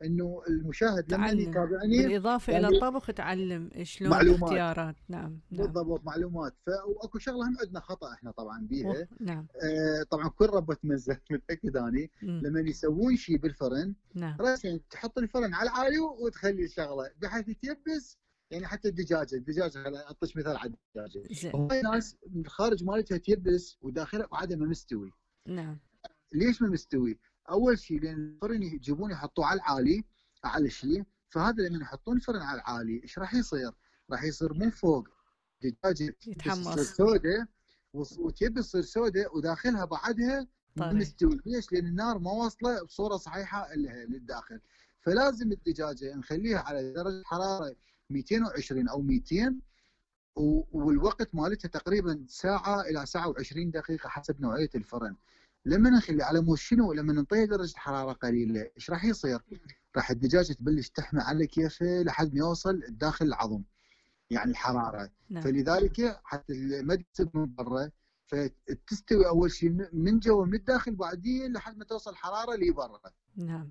إنه 0.04 0.42
المشاهد 0.50 1.14
لما. 1.14 1.28
يتابعني 1.42 2.04
بالإضافة 2.04 2.54
يعني 2.54 2.68
إلى 2.68 2.76
الطبخ 2.76 3.08
تعلم 3.08 3.70
شلون 3.84 4.12
معلومات. 4.12 4.40
الاختيارات. 4.40 4.96
نعم 5.10 5.40
نعم. 5.52 5.64
بالضبط 5.64 6.06
معلومات. 6.06 6.54
فاكو 6.66 7.20
شغلة 7.20 7.48
هم 7.48 7.58
عندنا 7.62 7.80
خطأ 7.80 8.14
إحنا 8.14 8.32
طبعا 8.32 8.60
بيها. 8.62 9.08
نعم. 9.20 9.48
آه، 9.64 10.04
طبعا 10.10 10.28
كل 10.30 10.46
ربة 10.46 10.78
مزه 10.84 11.20
متأكد 11.32 11.78
أني. 11.78 12.12
لما 12.22 12.60
يسوون 12.60 13.16
شيء 13.16 13.38
بالفرن 13.38 13.96
نعم. 14.16 14.38
راسا 14.42 14.80
تحط 14.90 15.18
الفرن 15.18 15.54
على 15.54 15.70
العالي 15.70 16.00
وتخلي 16.00 16.64
الشغلة 16.66 17.12
بحيث 17.22 17.50
يتيبس 17.50 18.18
يعني 18.52 18.68
حتى 18.68 18.88
الدجاجة 18.88 19.36
الدجاجة 19.36 20.06
أعطيك 20.06 20.38
مثال 20.38 20.58
على 20.58 20.74
الدجاجة 20.96 21.34
زين 21.34 21.52
هواي 21.56 21.82
ناس 21.82 22.16
من 22.30 22.42
الخارج 22.42 22.84
مالتها 22.84 23.18
تيبس 23.18 23.78
وداخلها 23.82 24.28
وعدم 24.32 24.70
مستوي 24.70 25.12
نعم 25.48 25.80
ليش 26.34 26.62
ما 26.62 26.70
مستوي؟ 26.70 27.20
أول 27.50 27.80
شيء 27.80 28.02
لأن 28.02 28.16
الفرن 28.16 28.64
يجيبون 28.64 29.12
يحطوه 29.12 29.46
على 29.46 29.58
العالي 29.58 30.04
على 30.44 30.70
شيء 30.70 31.04
فهذا 31.30 31.64
لما 31.68 31.82
يحطون 31.82 32.16
الفرن 32.16 32.42
على 32.42 32.62
العالي 32.62 33.04
إيش 33.04 33.20
راح 33.20 33.34
يصير؟ 33.34 33.72
راح 34.12 34.24
يصير 34.24 34.54
من 34.54 34.70
فوق 34.70 35.08
دجاجة 35.62 36.16
يتحمص. 36.28 36.80
سوداء 36.80 37.46
وتيبس 37.94 38.68
تصير 38.68 38.82
سوداء 38.82 39.38
وداخلها 39.38 39.86
بعدها 39.86 40.48
طري 40.78 40.94
مستوي 40.94 41.40
ليش؟ 41.46 41.72
لأن 41.72 41.86
النار 41.88 42.20
ما 42.20 42.32
واصلة 42.32 42.84
بصورة 42.84 43.18
صحيحة 43.18 43.74
إلها 43.74 44.06
للداخل 44.06 44.62
فلازم 45.02 45.52
الدجاجة 45.52 46.16
نخليها 46.16 46.60
على 46.60 46.94
درجة 46.94 47.24
حرارة 47.26 47.76
220 48.10 48.88
أو 48.90 49.02
200 49.02 49.56
و- 50.36 50.64
والوقت 50.72 51.36
مالتها 51.36 51.70
تقريبا 51.70 52.26
ساعة 52.28 52.82
إلى 52.82 53.06
ساعة 53.06 53.34
و20 53.34 53.58
دقيقة 53.58 54.10
حسب 54.10 54.42
نوعية 54.42 54.70
الفرن. 54.76 55.16
لما 55.66 55.90
نخلي 55.90 56.24
على 56.24 56.42
مود 56.42 56.58
شنو؟ 56.58 56.94
لما 56.94 57.14
نعطيها 57.14 57.46
درجة 57.46 57.78
حرارة 57.78 58.14
قليلة 58.14 58.70
إيش 58.78 58.90
راح 58.92 59.06
يصير؟ 59.06 59.40
راح 59.96 60.10
الدجاجة 60.12 60.54
تبلش 60.54 60.90
تحمى 60.90 61.22
على 61.22 61.48
كيفها 61.48 62.04
لحد 62.04 62.34
ما 62.34 62.40
يوصل 62.40 62.80
داخل 62.90 63.26
العظم 63.26 63.62
يعني 64.30 64.52
الحرارة. 64.52 65.10
نعم. 65.30 65.44
فلذلك 65.44 66.20
حتى 66.24 66.54
ما 66.82 67.04
من 67.34 67.56
برا 67.56 67.90
فتستوي 68.28 69.28
أول 69.28 69.52
شيء 69.52 69.70
من- 69.70 69.90
من 69.94 70.20
جوا 70.20 70.46
من 70.46 70.54
الداخل 70.56 70.96
بعدين 70.96 71.54
لحد 71.54 71.78
ما 71.78 71.86
توصل 71.86 72.16
حرارة 72.16 72.56
لبرا 72.56 73.00
نعم. 73.36 73.70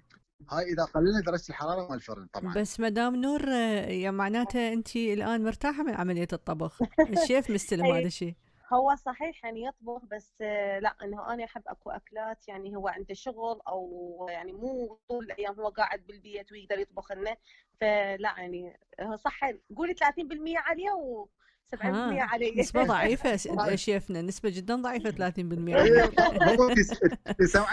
هاي 0.50 0.64
إذا 0.64 0.84
قللنا 0.84 1.20
درجة 1.20 1.48
الحرارة 1.48 1.88
مال 1.88 1.94
الفرن 1.94 2.26
طبعا. 2.26 2.54
بس 2.54 2.80
مدام 2.80 3.16
نور 3.16 3.48
يا 3.88 4.10
معناته 4.10 4.72
أنت 4.72 4.96
الآن 4.96 5.44
مرتاحة 5.44 5.82
من 5.82 5.94
عملية 5.94 6.28
الطبخ؟ 6.32 6.82
الشيف 7.00 7.50
مستلم 7.54 7.84
إيه، 7.84 7.98
هذا 8.00 8.06
الشيء. 8.06 8.34
هو 8.72 8.94
صحيح 8.94 9.44
يعني 9.44 9.64
يطبخ 9.64 10.04
بس 10.04 10.32
آه، 10.40 10.78
لا 10.78 10.96
إنه 11.02 11.34
أنا 11.34 11.44
أحب 11.44 11.62
أكو 11.66 11.90
أكلات 11.90 12.48
يعني 12.48 12.76
هو 12.76 12.88
عنده 12.88 13.14
شغل 13.14 13.60
أو 13.68 14.26
يعني 14.30 14.52
مو 14.52 14.98
طول 15.08 15.24
الأيام 15.24 15.54
هو 15.54 15.68
قاعد 15.68 16.06
بالبيت 16.06 16.52
ويقدر 16.52 16.78
يطبخ 16.78 17.12
لنا. 17.12 17.36
فلا 17.80 18.34
يعني 18.38 18.80
آه، 19.00 19.16
صح 19.16 19.40
قولي 19.76 19.94
30% 19.94 20.56
عالية 20.56 20.90
و 20.90 21.28
70% 21.74 21.78
علي 21.82 22.54
نسبة 22.56 22.84
ضعيفة 22.94 23.36
شيفنا 23.76 24.22
نسبة 24.22 24.48
جدا 24.48 24.76
ضعيفة 24.76 25.30
30% 25.30 25.32
بالمئة 25.38 25.84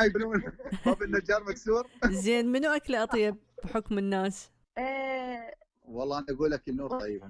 يقولون 0.05 0.43
باب 0.85 1.03
النجار 1.03 1.43
مكسور. 1.43 1.87
زين 2.05 2.51
منو 2.51 2.69
أكله 2.69 3.03
أطيب 3.03 3.35
بحكم 3.63 3.97
الناس؟ 3.97 4.51
والله 5.83 6.17
أنا 6.17 6.25
أقول 6.29 6.51
لك 6.51 6.69
النور 6.69 6.99
طيب 6.99 7.23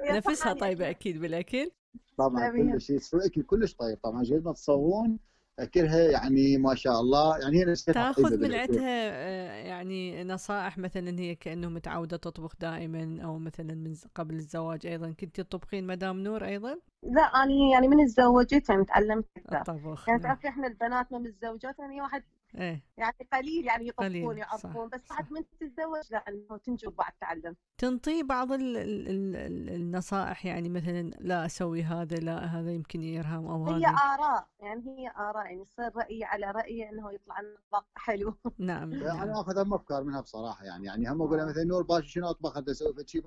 نفسها 0.00 0.52
طيبة 0.52 0.90
أكيد 0.90 1.20
بالأكل. 1.20 1.70
طبعا 2.18 2.50
كل 2.50 2.80
شيء 2.80 2.98
كلش 3.46 3.74
طيب. 3.74 3.98
طبعا 4.02 4.22
جيد 4.22 4.44
ما 4.44 4.52
تصورون 4.52 5.18
أكلها 5.58 6.10
يعني 6.10 6.58
ما 6.58 6.74
شاء 6.74 7.00
الله 7.00 7.38
يعني 7.38 7.58
هي 7.58 7.74
تاخذ 7.74 8.38
من. 8.40 8.54
عندها 8.54 9.10
آه، 9.10 9.66
يعني 9.66 10.24
نصائح 10.24 10.78
مثلا 10.78 11.18
هي 11.18 11.34
كأنه 11.34 11.68
متعودة 11.68 12.16
تطبخ 12.16 12.56
دائما 12.60 13.22
أو 13.24 13.38
مثلا 13.38 13.74
من 13.74 13.94
قبل 14.14 14.34
الزواج 14.34 14.86
أيضا 14.86 15.10
كنت 15.20 15.40
تطبخين 15.40 15.86
مدام 15.86 16.20
نور 16.20 16.44
أيضا 16.44 16.78
لا 17.02 17.22
أنا 17.22 17.72
يعني 17.72 17.88
من 17.88 18.06
تزوجت 18.06 18.68
يعني 18.68 18.84
تعلمت 18.84 19.26
الطبخ 19.52 20.08
يعني 20.08 20.20
نعم. 20.20 20.28
تعرفي 20.28 20.48
إحنا 20.48 20.66
البنات 20.66 21.12
ما 21.12 21.18
متزوجات 21.18 21.78
يعني 21.78 22.00
واحد 22.00 22.22
إيه. 22.54 22.84
يعني 22.96 23.16
قليل 23.32 23.66
يعني 23.66 23.90
صح، 23.90 24.04
يعرفون 24.36 24.88
بس. 24.88 25.00
بعد 25.10 25.32
من 25.32 25.44
تتزوج 25.48 26.12
لا 26.12 26.24
إنه 26.28 26.56
تنجب 26.56 26.96
بعد 26.96 27.12
تعلم. 27.20 27.56
تنطي 27.78 28.22
بعض 28.22 28.52
ال 28.52 28.76
ال 28.76 29.08
ال 29.08 29.36
ال 29.36 29.68
النصائح 29.68 30.46
يعني 30.46 30.68
مثلا 30.68 31.02
لا 31.02 31.46
أسوي 31.46 31.82
هذا 31.82 32.16
لا 32.16 32.44
هذا 32.44 32.70
يمكن 32.70 33.02
يرهم 33.02 33.46
أو 33.46 33.66
هي 33.66 33.84
هذا 33.84 33.96
آراء 33.96 34.48
يعني 34.60 34.82
هي 34.86 35.10
آراء 35.16 35.46
يعني 35.46 35.60
يصير 35.60 35.96
رأيي 35.96 36.24
على 36.24 36.50
رأيي 36.50 36.88
إنه 36.90 37.12
يطلع 37.12 37.36
طبق 37.72 37.84
حلو. 37.94 38.34
نعم 38.58 38.92
أنا 38.92 39.14
نعم. 39.14 39.30
أخذ 39.30 39.58
هم 39.58 39.74
افكار 39.74 40.04
منها 40.04 40.20
بصراحة 40.20 40.64
يعني 40.64 40.86
يعني 40.86 41.10
هم 41.10 41.22
أقول 41.22 41.38
لها 41.38 41.46
مثلا 41.46 41.64
نور 41.64 41.82
باشا 41.82 42.06
شنو 42.06 42.30
أطبخ 42.30 42.56
انت 42.56 42.68
أسوي 42.68 42.94
شيء 43.06 43.22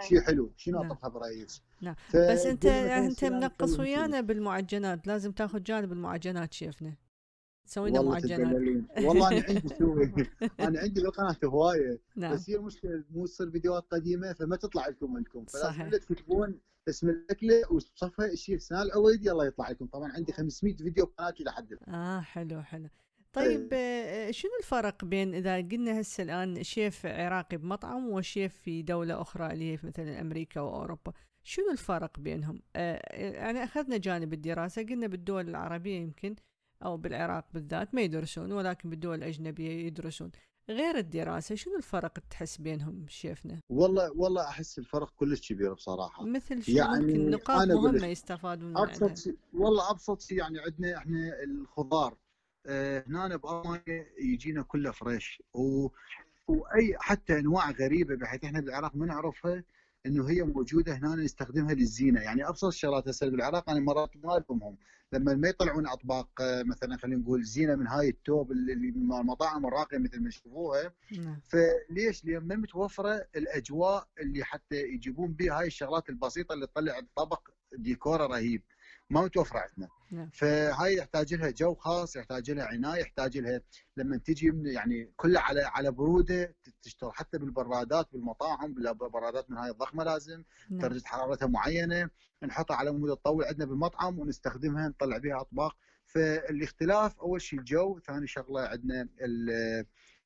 شيء 0.00 0.20
حلو 0.20 0.52
شنو 0.56 0.78
نعم. 0.78 0.90
اطبخها 0.90 1.08
برايك 1.08 1.48
نعم. 1.82 1.94
بس 2.14 2.46
أنت 2.46 2.66
مثلاً 2.66 2.98
أنت 2.98 3.24
منقص 3.24 3.78
ويانا 3.78 4.20
بالمعجنات 4.20 5.06
لازم 5.06 5.32
تاخذ 5.32 5.62
جانب 5.62 5.92
المعجنات 5.92 6.52
شيفنا 6.52 6.96
تسوي 7.66 7.90
لنا 7.90 8.00
والله 8.00 8.12
معجنات. 8.12 8.84
والله 9.06 9.28
أنا 9.28 9.44
عندي 9.48 9.68
سوي 9.68 10.12
أنا 10.60 10.80
عندي 10.80 11.02
بالقناه 11.02 11.36
هواية 11.44 12.00
نعم. 12.16 12.34
بس 12.34 12.50
هي 12.50 12.56
المشكلة 12.56 13.04
مو 13.10 13.26
تصير 13.26 13.50
فيديوهات 13.50 13.86
قديمة 13.90 14.32
فما 14.32 14.56
تطلع 14.56 14.88
لكم 14.88 15.18
لكم 15.18 15.44
فلازم 15.44 15.90
تكتبون 15.90 16.60
اسم 16.88 17.08
الأكلة 17.08 17.72
وصفها 17.72 18.26
الشيف 18.26 18.62
سنان 18.62 18.82
العويدي 18.82 19.30
الله 19.30 19.46
يطلع 19.46 19.70
لكم. 19.70 19.86
طبعا 19.86 20.12
عندي 20.12 20.32
500 20.32 20.76
فيديو 20.76 21.06
بقناتي 21.06 21.44
لحد 21.44 21.72
الآن. 21.72 21.94
آه 21.94 22.20
حلو 22.20 22.62
حلو. 22.62 22.88
طيب 23.32 23.68
آه، 23.72 24.30
شنو 24.30 24.50
الفرق 24.60 25.04
بين 25.04 25.34
إذا 25.34 25.56
قلنا 25.56 26.00
هسه 26.00 26.22
الآن 26.22 26.62
شيف 26.62 27.06
عراقي 27.06 27.56
بمطعم 27.56 28.08
وشيف 28.08 28.54
في 28.54 28.82
دولة 28.82 29.20
أخرى 29.20 29.52
اللي 29.52 29.72
هي 29.72 29.78
مثلا 29.82 30.20
أمريكا 30.20 30.60
واوروبا 30.60 31.12
شنو 31.42 31.70
الفرق 31.70 32.20
بينهم؟ 32.20 32.62
آه، 32.76 33.02
يعني 33.14 33.64
أخذنا 33.64 33.96
جانب 33.96 34.32
الدراسة 34.32 34.82
قلنا 34.82 35.06
بالدول 35.06 35.48
العربية 35.48 36.00
يمكن. 36.00 36.36
أو 36.82 36.96
بالعراق 36.96 37.46
بالذات 37.54 37.94
ما 37.94 38.02
يدرسون 38.02 38.52
ولكن 38.52 38.90
بالدول 38.90 39.18
الأجنبية 39.18 39.86
يدرسون. 39.86 40.30
غير 40.68 40.98
الدراسة 40.98 41.54
شنو 41.54 41.76
الفرق 41.76 42.18
تحس 42.30 42.56
بينهم 42.56 43.06
شيفنا 43.08 43.60
والله 43.68 44.12
والله 44.12 44.48
أحس 44.48 44.78
الفرق 44.78 45.12
كلش 45.16 45.52
كبير 45.52 45.72
بصراحة. 45.74 46.24
مثل 46.24 46.62
شنو؟ 46.62 46.76
يعني 46.76 47.06
ممكن 47.06 47.30
نقاط 47.30 47.68
مهمة 47.68 48.06
يستفادون 48.06 48.70
من 48.70 48.76
عندها 48.76 49.08
ابسط 49.08 49.18
شيء 49.18 49.36
والله 49.54 49.90
أبسط 49.90 50.20
شيء 50.20 50.38
يعني 50.38 50.58
عندنا 50.60 50.96
إحنا 50.96 51.42
الخضار 51.44 52.16
آه، 52.66 53.04
هنا 53.06 53.36
بألمانيا 53.36 54.06
يجينا 54.18 54.62
كله 54.62 54.90
فريش 54.90 55.42
و... 55.54 55.88
وأي 56.48 56.96
حتى 56.98 57.38
أنواع 57.38 57.70
غريبة 57.70 58.14
بحيث 58.16 58.44
إحنا 58.44 58.60
بالعراق 58.60 58.96
ما 58.96 59.06
نعرفها 59.06 59.64
إنه 60.06 60.28
هي 60.30 60.42
موجودة 60.42 60.94
هنا 60.94 61.16
نستخدمها 61.16 61.74
للزينة. 61.74 62.20
يعني 62.20 62.48
أبسط 62.48 62.64
الشغلات 62.64 63.08
هسه 63.08 63.28
بالعراق 63.28 63.70
أنا 63.70 63.80
مرات 63.80 64.10
ما 64.24 64.36
الفهمهم 64.36 64.76
لما 65.12 65.34
ما 65.34 65.48
يطلعون 65.48 65.86
أطباق 65.86 66.28
مثلا 66.40 66.96
خلينا 66.96 67.20
نقول 67.20 67.44
زينة 67.44 67.74
من 67.74 67.86
هاي 67.86 68.08
ال 68.08 68.19
top 68.19 68.52
اللي 68.52 68.90
من 68.90 69.12
المطاعم 69.12 69.66
الراقية 69.66 69.98
مثل 69.98 70.20
ما 70.20 70.28
تشوفوها 70.28 70.92
نعم. 71.18 71.40
فليش؟ 71.44 72.24
لأن 72.24 72.42
ما 72.42 72.56
متوفرة 72.56 73.26
الأجواء 73.36 74.08
اللي 74.20 74.44
حتى 74.44 74.76
يجيبون 74.76 75.32
بها 75.32 75.58
هاي 75.60 75.66
الشغلات 75.66 76.08
البسيطة 76.08 76.52
اللي 76.52 76.66
تطلع 76.66 76.98
الطبق 76.98 77.48
ديكوره 77.78 78.26
رهيب. 78.26 78.62
ما 79.10 79.20
متوفره 79.22 79.58
عندنا 79.58 79.88
نعم. 80.12 80.30
فهاي 80.30 80.96
يحتاج 80.96 81.34
لها 81.34 81.50
جو 81.50 81.74
خاص 81.74 82.16
يحتاج 82.16 82.50
لها 82.50 82.64
عناية 82.64 83.00
يحتاج 83.00 83.38
لها 83.38 83.60
لما 83.96 84.16
تجي 84.16 84.50
من 84.50 84.66
يعني 84.66 85.12
كلها 85.16 85.42
على 85.42 85.62
على 85.62 85.90
برودة 85.90 86.54
تشتغل 86.82 87.12
حتى 87.12 87.38
بالبرادات 87.38 88.08
بالمطاعم 88.12 88.74
بالبرادات 88.74 89.50
من 89.50 89.56
هاي 89.56 89.70
الضخمة 89.70 90.04
لازم. 90.04 90.42
نعم. 90.70 90.80
درجة 90.80 91.04
حرارتها 91.04 91.46
معينة. 91.46 92.10
نحطها 92.42 92.76
على 92.76 92.90
مود 92.92 93.16
تطول 93.16 93.44
عندنا 93.44 93.64
بالمطعم 93.64 94.18
ونستخدمها 94.18 94.88
نطلع 94.88 95.18
بها 95.18 95.40
أطباق. 95.40 95.76
فالاختلاف 96.06 97.20
أول 97.20 97.40
شيء 97.42 97.58
الجو 97.58 97.98
ثاني 98.06 98.26
شغلة 98.26 98.60
عندنا 98.60 99.08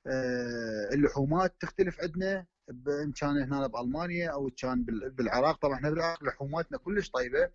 آه، 0.07 0.89
اللحومات 0.95 1.55
تختلف 1.61 2.01
عندنا. 2.01 2.47
إن 3.05 3.13
كان 3.13 3.43
هنا 3.43 3.67
بألمانيا 3.67 4.31
أو 4.31 4.51
كان 4.57 4.85
بال- 4.85 5.11
بالعراق. 5.11 5.57
طبعا 5.57 5.75
إحنا 5.75 5.91
بالعراق 5.91 6.25
لحوماتنا 6.25 6.79
كلش 6.79 7.11
طيبة. 7.11 7.51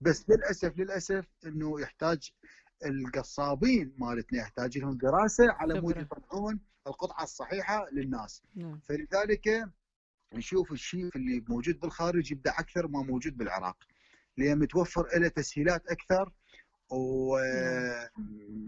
بس 0.00 0.30
للأسف 0.30 0.78
للأسف 0.78 1.24
إنه 1.46 1.80
يحتاج 1.80 2.30
القصابين 2.86 3.94
مالتنا 3.98 4.38
يحتاج 4.38 4.78
لهم 4.78 4.98
دراسة 4.98 5.52
على 5.52 5.80
مود. 5.80 5.96
يطلعون 5.96 6.60
القطعة 6.86 7.22
الصحيحة 7.22 7.88
للناس. 7.92 8.42
نعم. 8.54 8.80
فلذلك 8.80 9.70
نشوف 10.34 10.72
الشيف 10.72 11.16
اللي 11.16 11.44
موجود 11.48 11.80
بالخارج 11.80 12.32
يبدع 12.32 12.58
أكثر 12.58 12.88
ما 12.88 13.02
موجود 13.02 13.36
بالعراق. 13.36 13.76
لأن 14.36 14.58
متوفر 14.58 15.08
له 15.18 15.28
تسهيلات 15.28 15.86
أكثر 15.86 16.32
و 16.90 17.38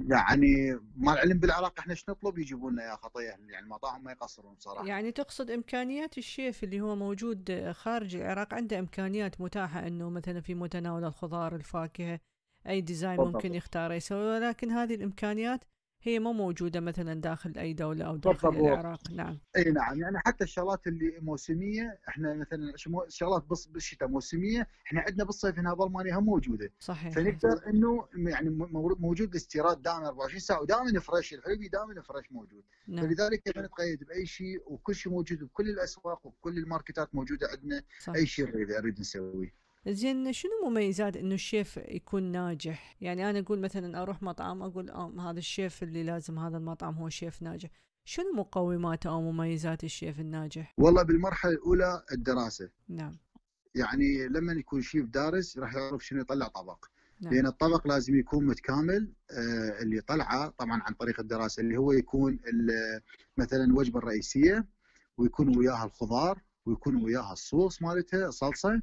يعني 0.09 0.81
مع 0.97 1.12
العلم 1.12 1.39
بالعراق 1.39 1.79
إحنا 1.79 1.93
إيش 1.93 2.09
نطلب 2.09 2.39
يجيبون 2.39 2.73
لنا 2.73 2.85
يا 2.85 2.97
خطيه 2.97 3.23
يعني 3.23 3.59
المطاعم 3.59 4.05
ما 4.05 4.12
يقصرون 4.12 4.57
صراحة 4.59 4.87
يعني 4.87 5.12
تقصد 5.12 5.50
إمكانيات 5.50 6.19
الشيف 6.19 6.65
اللي 6.65 6.81
هو 6.81 6.97
موجود 6.97 7.71
خارج 7.71 8.17
العراق 8.17 8.55
عنده 8.55 8.79
إمكانيات 8.79 9.41
متاحة 9.41 9.87
إنه 9.87 10.11
مثلا 10.11 10.41
في 10.41 10.55
متناول 10.55 11.05
الخضار 11.05 11.55
الفاكهة 11.55 12.21
أي 12.67 12.81
design. 12.81 13.21
ممكن 13.21 13.55
يختاره 13.55 13.95
يسوي 13.95 14.25
ولكن 14.25 14.71
هذه 14.71 14.95
الإمكانيات 14.95 15.65
هي 16.02 16.19
ما 16.19 16.33
موجودة 16.33 16.80
مثلا 16.80 17.14
داخل 17.21 17.52
أي 17.59 17.73
دولة 17.73 18.04
أو 18.04 18.16
داخل 18.16 18.50
بالضبط. 18.50 18.66
العراق. 18.69 19.11
نعم. 19.11 19.38
إي 19.57 19.64
نعم. 19.64 20.00
يعني 20.00 20.19
حتى 20.19 20.45
الشغلات 20.45 20.87
اللي 20.87 21.19
موسمية 21.21 21.99
إحنا 22.09 22.35
مثلا 22.35 22.73
شغلات 23.09 23.45
بس 23.50 23.66
بالشتاء 23.66 24.09
موسمية 24.09 24.66
إحنا 24.87 25.00
عندنا 25.00 25.25
بالصيف 25.25 25.59
هنا 25.59 25.75
بالمانيا 25.75 26.14
هم 26.19 26.25
موجودة. 26.25 26.71
صحيح. 26.80 27.12
فنقدر 27.14 27.66
إنه 27.66 28.07
يعني 28.14 28.50
مو- 28.50 28.97
موجود 29.00 29.28
الاستيراد 29.30 29.83
دائما 29.83 30.09
24 30.09 30.40
ساعة 30.40 30.61
ودائما 30.62 31.00
fresh 31.00 31.35
الحليب 31.35 31.69
دائما 31.69 32.02
fresh 32.03 32.33
موجود. 32.33 32.62
نعم. 32.88 33.07
فلذلك 33.07 33.42
ما 33.57 33.62
نتقيد 33.62 34.04
بأي 34.04 34.26
شيء 34.26 34.62
وكل 34.66 34.95
شيء 34.95 35.12
موجود 35.12 35.45
بكل 35.45 35.69
الأسواق 35.71 36.26
وبكل 36.26 36.59
الماركتات 36.59 37.14
موجودة 37.14 37.49
عندنا. 37.49 37.83
أي 38.16 38.26
شيء 38.26 38.47
نريد 38.80 39.00
نسويه. 39.00 39.61
زين 39.89 40.33
شنو 40.33 40.51
مميزات 40.71 41.17
إنه 41.17 41.35
الشيف 41.35 41.77
يكون 41.77 42.23
ناجح؟ 42.23 42.97
يعني 43.01 43.31
أنا 43.31 43.39
أقول 43.39 43.61
مثلا 43.61 44.03
أروح 44.03 44.23
مطعم 44.23 44.63
أقول 44.63 44.91
هذا 45.21 45.39
الشيف 45.39 45.83
اللي 45.83 46.03
لازم 46.03 46.39
هذا 46.39 46.57
المطعم 46.57 46.95
هو 46.95 47.09
شيف 47.09 47.43
ناجح. 47.43 47.71
شنو 48.05 48.33
مقومات 48.33 49.07
أو 49.07 49.33
مميزات 49.33 49.85
الشيف 49.85 50.21
الناجح؟ 50.21 50.75
والله 50.79 51.03
بالمرحلة 51.03 51.53
الأولى 51.53 52.03
الدراسة 52.13 52.71
نعم 52.89 53.17
يعني 53.75 54.29
لما 54.29 54.53
يكون 54.53 54.83
شيف 54.83 55.07
دارس 55.07 55.59
راح 55.59 55.75
يعرف 55.75 56.07
شنو 56.07 56.21
يطلع 56.21 56.49
طبق 56.49 56.85
نعم. 57.21 57.35
لأن 57.35 57.47
الطبق 57.47 57.87
لازم 57.87 58.19
يكون 58.19 58.47
متكامل 58.47 59.13
آه، 59.31 59.83
اللي 59.83 60.01
طلعه 60.01 60.49
طبعا 60.49 60.83
عن 60.83 60.95
طريق 60.95 61.21
الدراسة 61.21 61.61
اللي 61.61 61.77
هو 61.77 61.93
يكون 61.93 62.39
مثلا 63.37 63.65
الوجبه 63.65 63.99
الرئيسية 63.99 64.67
ويكون 65.19 65.59
وياها 65.59 65.85
الخضار 65.85 66.43
ويكون 66.67 67.05
وياها 67.05 67.33
الصوص 67.33 67.83
مالتها 67.83 68.31
صلصه 68.31 68.83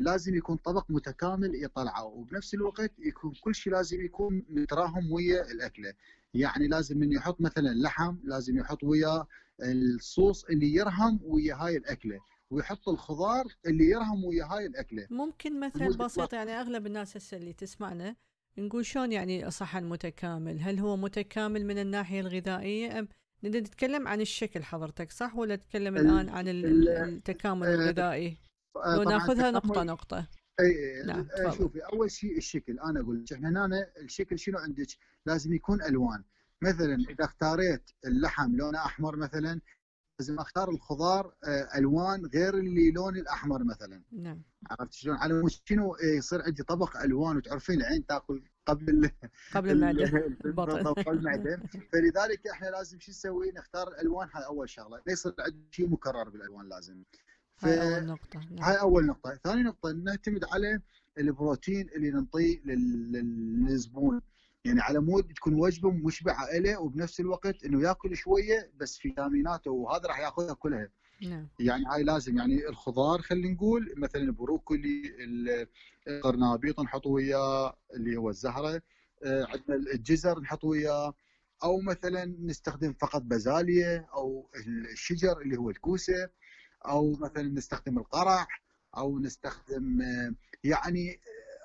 لازم 0.00 0.34
يكون 0.34 0.56
طبق 0.56 0.84
متكامل 0.90 1.64
يطلعه 1.64 2.04
وبنفس 2.04 2.54
الوقت 2.54 2.92
يكون 2.98 3.32
كل 3.40 3.54
شيء 3.54 3.72
لازم 3.72 4.00
يكون 4.04 4.42
متراهم 4.48 5.12
ويا 5.12 5.50
الأكلة. 5.50 5.92
يعني 6.34 6.68
لازم 6.68 6.98
من 6.98 7.12
يحط 7.12 7.40
مثلا 7.40 7.68
لحم 7.74 8.16
لازم 8.24 8.58
يحط 8.58 8.84
وياه 8.84 9.26
الصوص 9.62 10.44
اللي 10.44 10.74
يرهم 10.74 11.20
ويا 11.24 11.54
هاي 11.54 11.76
الأكلة 11.76 12.18
ويحط 12.50 12.88
الخضار 12.88 13.44
اللي 13.66 13.84
يرهم 13.84 14.24
ويا 14.24 14.44
هاي 14.44 14.66
الأكلة. 14.66 15.06
ممكن 15.10 15.60
مثل 15.60 15.96
بسيط 15.96 16.32
يعني 16.32 16.50
أغلب 16.60 16.86
الناس 16.86 17.16
هسه 17.16 17.36
اللي 17.36 17.52
تسمعنا 17.52 18.16
نقول 18.58 18.86
شلون 18.86 19.12
يعني 19.12 19.50
صحن 19.50 19.84
متكامل 19.84 20.60
هل 20.60 20.78
هو 20.78 20.96
متكامل 20.96 21.66
من 21.66 21.78
الناحية 21.78 22.20
الغذائية؟ 22.20 22.98
أم 22.98 23.08
نتكلم 23.44 24.08
عن 24.08 24.20
الشكل 24.20 24.62
حضرتك 24.62 25.10
صح؟ 25.10 25.36
ولا 25.36 25.56
نتكلم 25.56 25.96
ال- 25.96 26.06
الان 26.06 26.28
عن 26.28 26.48
ال- 26.48 26.66
ال- 26.66 26.88
التكامل 26.88 27.66
آه، 27.66 27.74
الغذائي؟ 27.74 28.36
آه، 28.76 28.96
لو 28.96 29.04
طبعاً 29.04 29.18
ناخذها 29.18 29.48
التكامل- 29.50 29.68
نقطة 29.68 29.82
نقطة. 29.82 30.26
إي 30.60 31.02
نعم،. 31.06 31.26
شوفي 31.50 31.80
أول 31.92 32.10
شيء 32.10 32.36
الشكل 32.36 32.78
أنا 32.78 33.00
أقول 33.00 33.22
لك. 33.24 33.32
إحنا 33.32 33.66
هنا 33.66 33.86
الشكل 33.96 34.38
شنو 34.38 34.58
عندك؟ 34.58 34.86
لازم 35.26 35.52
يكون 35.54 35.82
ألوان. 35.82 36.24
مثلا 36.62 36.94
إذا 37.10 37.24
اختاريت 37.24 37.90
اللحم 38.06 38.56
لونه 38.56 38.78
أحمر 38.78 39.16
مثلا 39.16 39.60
لازم 40.20 40.38
أختار 40.38 40.70
الخضار 40.70 41.34
آه، 41.44 41.68
ألوان 41.78 42.26
غير 42.26 42.54
اللي 42.54 42.90
لون 42.90 43.16
الأحمر 43.16 43.64
مثلا. 43.64 44.02
نعم. 44.12 44.42
عرفت 44.70 44.92
شلون؟ 44.92 45.16
على 45.16 45.42
شنو 45.64 45.96
يصير 46.18 46.42
عندي 46.42 46.62
طبق 46.62 46.96
ألوان 46.96 47.36
وتعرفين 47.36 47.80
العين 47.80 48.06
تاكل 48.06 48.42
قبل 48.66 49.10
قبل 49.54 49.70
المعدة. 49.70 50.04
قبل 50.94 51.18
المعدة. 51.18 51.62
فلذلك 51.92 52.46
إحنا 52.46 52.66
لازم 52.66 52.98
شو 53.00 53.10
نسوي؟ 53.10 53.52
نختار 53.52 53.88
الالوان 53.88 54.28
هاي 54.34 54.44
أول 54.46 54.68
شغلة. 54.68 54.96
لا 55.06 55.12
يصير 55.12 55.34
عندي 55.38 55.68
شيء 55.70 55.88
مكرر 55.88 56.28
بالألوان 56.28 56.68
لازم. 56.68 57.02
هاي 57.62 57.80
أول 57.96 58.06
نقطة 58.06 58.38
نعم. 58.50 58.62
هاي 58.62 58.80
أول 58.80 59.06
نقطة. 59.06 59.34
ثاني 59.44 59.62
نقطة 59.62 59.92
نعتمد 59.92 60.44
على 60.52 60.80
البروتين 61.18 61.88
اللي 61.96 62.10
لل- 62.64 63.64
للزبون. 63.68 64.20
يعني 64.64 64.80
على 64.80 64.98
مود 65.00 65.32
تكون 65.32 65.54
وجبة 65.54 65.90
مشبعة 65.90 66.46
له 66.58 66.80
وبنفس 66.80 67.20
الوقت 67.20 67.64
إنه 67.64 67.82
يأكل 67.82 68.16
شوية 68.16 68.70
بس 68.76 68.98
فيتاميناته 68.98 69.70
وهذا 69.70 70.06
راح 70.08 70.20
يأخذها 70.20 70.54
كلها. 70.54 70.88
نعم. 71.22 71.48
يعني 71.60 71.84
هاي 71.86 72.02
لازم. 72.02 72.38
يعني 72.38 72.68
الخضار 72.68 73.22
خلينا 73.22 73.48
نقول 73.54 73.94
مثلا 73.96 74.22
البروكلي 74.22 75.02
ال- 75.24 75.66
القرنابيط 76.08 76.80
نحط 76.80 77.06
وياه 77.06 77.76
اللي 77.94 78.16
هو 78.16 78.30
الزهرة 78.30 78.82
آه، 79.24 79.44
عندنا 79.44 79.92
الجزر 79.94 80.40
نحط 80.40 80.64
وياه. 80.64 81.14
أو 81.64 81.80
مثلا 81.80 82.24
نستخدم 82.40 82.92
فقط 82.92 83.22
بازاليا 83.22 84.06
أو 84.14 84.50
الشجر 84.92 85.40
اللي 85.40 85.56
هو 85.56 85.70
الكوسة. 85.70 86.28
أو 86.86 87.12
مثلا 87.20 87.42
نستخدم 87.42 87.98
القرع 87.98 88.46
أو 88.96 89.18
نستخدم 89.18 89.98
يعني 90.64 91.20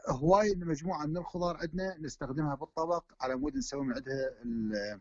هواي 0.09 0.55
مجموعة 0.55 1.05
من 1.05 1.17
الخضار 1.17 1.57
عندنا 1.57 1.97
نستخدمها 1.99 2.55
بالطبق 2.55 3.03
على 3.21 3.35
مود 3.35 3.55
نسوي 3.57 3.85
من 3.85 3.93
عندها 3.93 4.29
ال- 4.45 4.99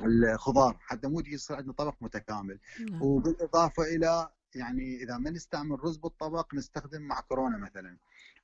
الخضار 0.00 0.76
حتى 0.80 1.08
مود 1.08 1.26
يصير 1.28 1.56
عندنا 1.56 1.72
طبق 1.72 1.94
متكامل 2.00 2.58
نعم. 2.90 3.02
وبالإضافة 3.02 3.82
إلى 3.82 4.28
يعني 4.54 5.02
إذا 5.02 5.18
ما 5.18 5.30
نستعمل 5.30 5.84
رز 5.84 5.96
بالطبق 5.96 6.54
نستخدم 6.54 7.02
معكرونه 7.02 7.58
مثلا 7.58 7.96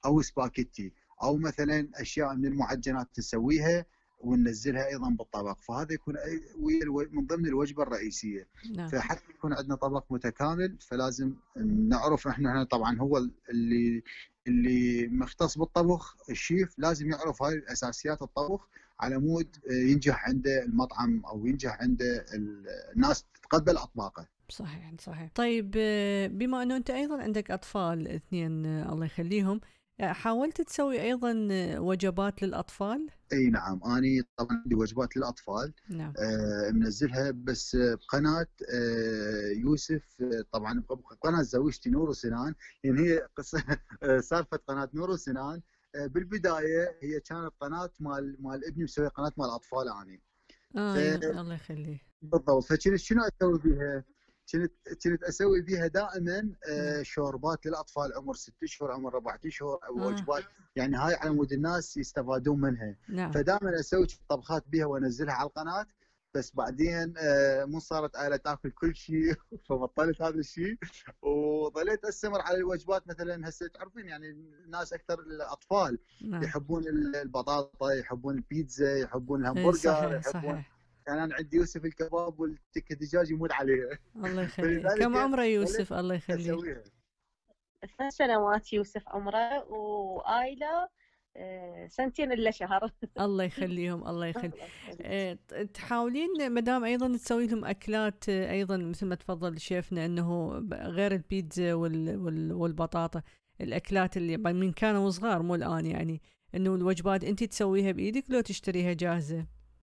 أو 0.05 0.23
سباكيتي 0.23 0.93
أو 1.23 1.37
مثلا 1.37 1.89
أشياء 1.95 2.35
من 2.35 2.47
المعجنات 2.47 3.09
نسويها 3.19 3.87
وننزلها 4.27 4.87
أيضا 4.87 5.11
بالطبق. 5.11 5.59
فهذا 5.61 5.93
يكون 5.93 6.15
من 7.13 7.27
ضمن 7.27 7.47
الوجبة 7.47 7.83
الرئيسية. 7.83 8.49
نعم. 8.75 8.89
فحتى 8.89 9.23
يكون 9.31 9.53
عندنا 9.53 9.75
طبق 9.75 10.05
متكامل 10.11 10.77
فلازم 10.81 11.35
نعرف 11.89 12.29
إحنا 12.29 12.65
طبعا 12.65 12.99
هو 12.99 13.19
اللي 13.51 14.03
اللي 14.47 15.09
مختص 15.09 15.59
بالطبخ 15.59 16.17
الشيف 16.31 16.79
لازم 16.79 17.11
يعرف 17.11 17.43
هاي 17.43 17.63
أساسيات 17.69 18.23
الطبخ 18.23 18.69
على 19.01 19.19
مود 19.19 19.57
ينجح 19.71 20.29
عنده 20.29 20.65
المطعم 20.65 21.23
أو 21.27 21.47
ينجح 21.47 21.81
عنده 21.81 22.27
الناس 22.97 23.25
تتقبل 23.35 23.77
أطباقه. 23.77 24.27
صحيح 24.49 24.93
صحيح. 25.01 25.31
طيب 25.35 25.75
آه، 25.79 26.27
بما 26.27 26.63
إنه 26.63 26.77
أنت 26.77 26.91
أيضا 26.91 27.23
عندك 27.23 27.51
أطفال 27.51 28.09
اثنين 28.09 28.67
آه، 28.67 28.93
الله 28.93 29.07
يخليهم 29.07 29.57
آه، 29.57 29.84
حاولت 30.01 30.61
تسوي 30.61 31.03
أيضا 31.03 31.49
وجبات 31.79 32.43
للأطفال؟ 32.43 33.07
إي 33.33 33.47
نعم 33.51 33.81
أني 33.85 34.23
طبعا 34.37 34.57
عندي 34.65 34.75
وجبات 34.75 35.17
للأطفال 35.17 35.73
نعم. 35.91 36.13
آه، 36.19 36.71
منزلها 36.71 37.31
بس 37.31 37.77
بقناة 37.77 38.47
آه، 38.75 39.49
يوسف 39.57 40.03
آه، 40.21 40.45
طبعا 40.53 40.83
بقناه 40.91 41.43
زوجتي 41.43 41.91
نور 41.91 42.11
وسنان 42.11 42.55
لأن 42.85 42.99
هي 42.99 43.29
قصة 43.37 43.65
آه، 44.03 44.21
سالفة 44.21 44.57
قناة 44.69 44.89
نور 44.95 45.11
وسنان 45.11 45.63
آه، 45.95 46.07
بالبداية 46.07 46.99
هي 47.03 47.21
كانت 47.21 47.53
قناة 47.61 47.91
مال 48.01 48.37
مال 48.41 48.65
ابني 48.69 48.85
مسوي 48.85 49.09
قناة 49.09 49.33
مال 49.37 49.51
أطفال 49.51 49.89
أني. 50.03 50.21
آه 50.77 50.95
ف- 51.17 51.25
الله 51.25 51.55
يخليه 51.55 51.99
بالضبط 52.23 52.65
فكنت 52.65 52.95
شنو 52.97 53.23
أسوي 53.23 53.59
بيها؟ 53.59 54.05
كنت 54.53 54.73
كنت 55.05 55.23
أسوي 55.23 55.61
بيها 55.61 55.87
دائما 55.87 56.53
آه،. 56.69 57.03
شوربات 57.03 57.67
للأطفال 57.67 58.13
عمر 58.13 58.35
ست 58.35 58.63
اشهر 58.63 58.93
عمر 58.93 59.15
أربع 59.15 59.39
اشهر 59.47 59.79
أو 59.89 60.03
آه. 60.03 60.07
وجبات. 60.07 60.45
يعني 60.77 60.97
هاي 60.97 61.15
على 61.15 61.31
مود 61.31 61.53
الناس 61.53 61.97
يستفادون 61.97 62.61
منها. 62.61 62.97
نعم. 63.09 63.33
فدائما 63.33 63.81
أسوي 63.81 64.07
طبخات 64.29 64.65
بيها 64.69 64.87
وأنزلها 64.87 65.35
على 65.35 65.49
القناة. 65.49 65.87
بس 66.35 66.55
بعدين 66.55 67.15
آه، 67.19 67.65
مو 67.65 67.79
صارت 67.79 68.17
آلة 68.17 68.37
تاكل 68.37 68.71
كل 68.71 68.95
شيء 68.95 69.35
فبطلت 69.69 70.23
هذا 70.23 70.39
الشيء 70.39 70.79
وظليت 71.23 72.05
أستمر 72.05 72.41
على 72.41 72.57
الوجبات. 72.57 73.09
مثلا 73.09 73.49
هسه 73.49 73.67
تعرفين 73.67 74.09
يعني 74.09 74.31
الناس 74.31 74.93
أكثر 74.93 75.21
الأطفال 75.21 75.99
نعم. 76.23 76.43
يحبون 76.43 76.89
البطاطا 76.89 77.93
يحبون 77.93 78.35
البيتزا 78.35 78.97
يحبون 78.97 79.47
إيه، 79.47 79.53
الهمبرجر 79.53 79.91
يحبون 79.91 80.23
صحيح. 80.23 80.74
يعني 81.07 81.25
أنا 81.25 81.35
عندي 81.35 81.57
يوسف 81.57 81.85
الكباب 81.85 82.41
والتكه 82.41 82.93
الدجاج 82.93 83.31
يموت 83.31 83.53
عليها 83.53 83.99
الله 84.17 84.43
يخليه 84.49 84.79
فلذلك 84.83 84.99
كم 84.99 85.17
عمره 85.17 85.43
يوسف؟ 85.45 85.93
الله 85.93 86.15
يخليه 86.15 86.55
اسويها 86.55 86.83
ثلاث 87.99 88.15
سنوات 88.15 88.73
يوسف 88.73 89.09
عمره 89.09 89.65
وآيلة 89.73 90.89
آه، 91.37 91.87
سنتين 91.87 92.33
إلا 92.33 92.51
شهر. 92.51 92.91
الله 93.21 93.45
يخليهم 93.45 94.09
الله 94.09 94.27
يخلي. 94.27 94.51
آه، 95.01 95.39
تحاولين 95.75 96.53
مدام 96.53 96.85
أيضا 96.85 97.17
تسوي 97.17 97.47
لهم 97.47 97.65
أكلات 97.65 98.29
آه، 98.29 98.51
أيضا 98.51 98.77
مثل 98.77 99.07
ما 99.07 99.15
تفضل 99.15 99.59
شيفنا 99.61 100.07
إنه 100.07 100.53
غير 100.73 101.13
البيتزا 101.13 101.75
وال 101.75 102.17
وال 102.17 102.53
والبطاطا 102.53 103.23
الأكلات 103.61 104.17
اللي 104.17 104.37
ب- 104.37 104.47
من 104.49 104.73
كانوا 104.73 105.11
صغار 105.11 105.43
مو 105.43 105.55
الآن 105.55 105.87
يعني 105.87 106.23
إنه 106.55 106.75
الوجبات 106.75 107.25
انت 107.25 107.45
تسويها 107.45 107.93
بإيدك 107.93 108.25
لو 108.31 108.41
تشتريها 108.41 108.93
جاهزة؟ 108.93 109.47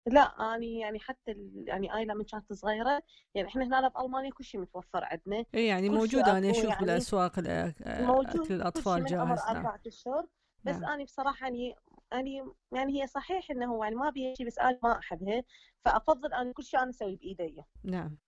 لا 0.07 0.55
أنا 0.55 0.65
يعني 0.65 1.01
حتى 1.01 1.37
يعني 1.67 1.95
آيلة 1.95 2.15
من 2.15 2.25
كانت 2.25 2.53
صغيرة 2.53 3.03
يعني 3.35 3.49
إحنا 3.49 3.65
هنا 3.65 3.89
بألمانيا 3.89 4.31
كل 4.31 4.45
شيء 4.45 4.61
متوفر 4.61 5.05
عندنا. 5.05 5.45
إي 5.55 5.67
يعني 5.67 5.89
موجود 5.89 6.29
أنا 6.29 6.51
أشوف 6.51 6.65
يعني 6.65 6.81
بالاسواق 6.81 7.39
أكل 7.39 8.55
الأطفال 8.55 9.05
جاهز 9.05 9.41
نعم. 9.53 9.67
أشهر. 9.87 10.27
بس 10.65 10.75
نعم. 10.75 10.85
أنا 10.85 11.05
بصراحة 11.05 11.47
يعني 11.47 11.75
أنا 12.13 12.55
يعني 12.73 13.03
هي 13.03 13.07
صحيح 13.07 13.51
إنه 13.51 13.85
يعني 13.85 13.95
ما 13.95 14.11
بيها 14.11 14.35
شيء 14.35 14.47
بس 14.47 14.59
أنا 14.59 14.79
ما 14.83 14.99
أحبها. 14.99 15.43
فأفضل 15.85 16.33
أنا 16.33 16.53
كل 16.53 16.65
شيء 16.65 16.81
أنا 16.81 16.91
أسوي 16.91 17.17
بإيدي. 17.17 17.63
نعم. 17.85 18.19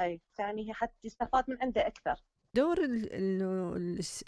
أي 0.00 0.20
يعني 0.38 0.68
هي 0.68 0.72
حتى 0.72 0.94
يستفاد 1.04 1.44
من 1.48 1.62
عنده 1.62 1.86
أكثر. 1.86 2.24
دور 2.54 2.78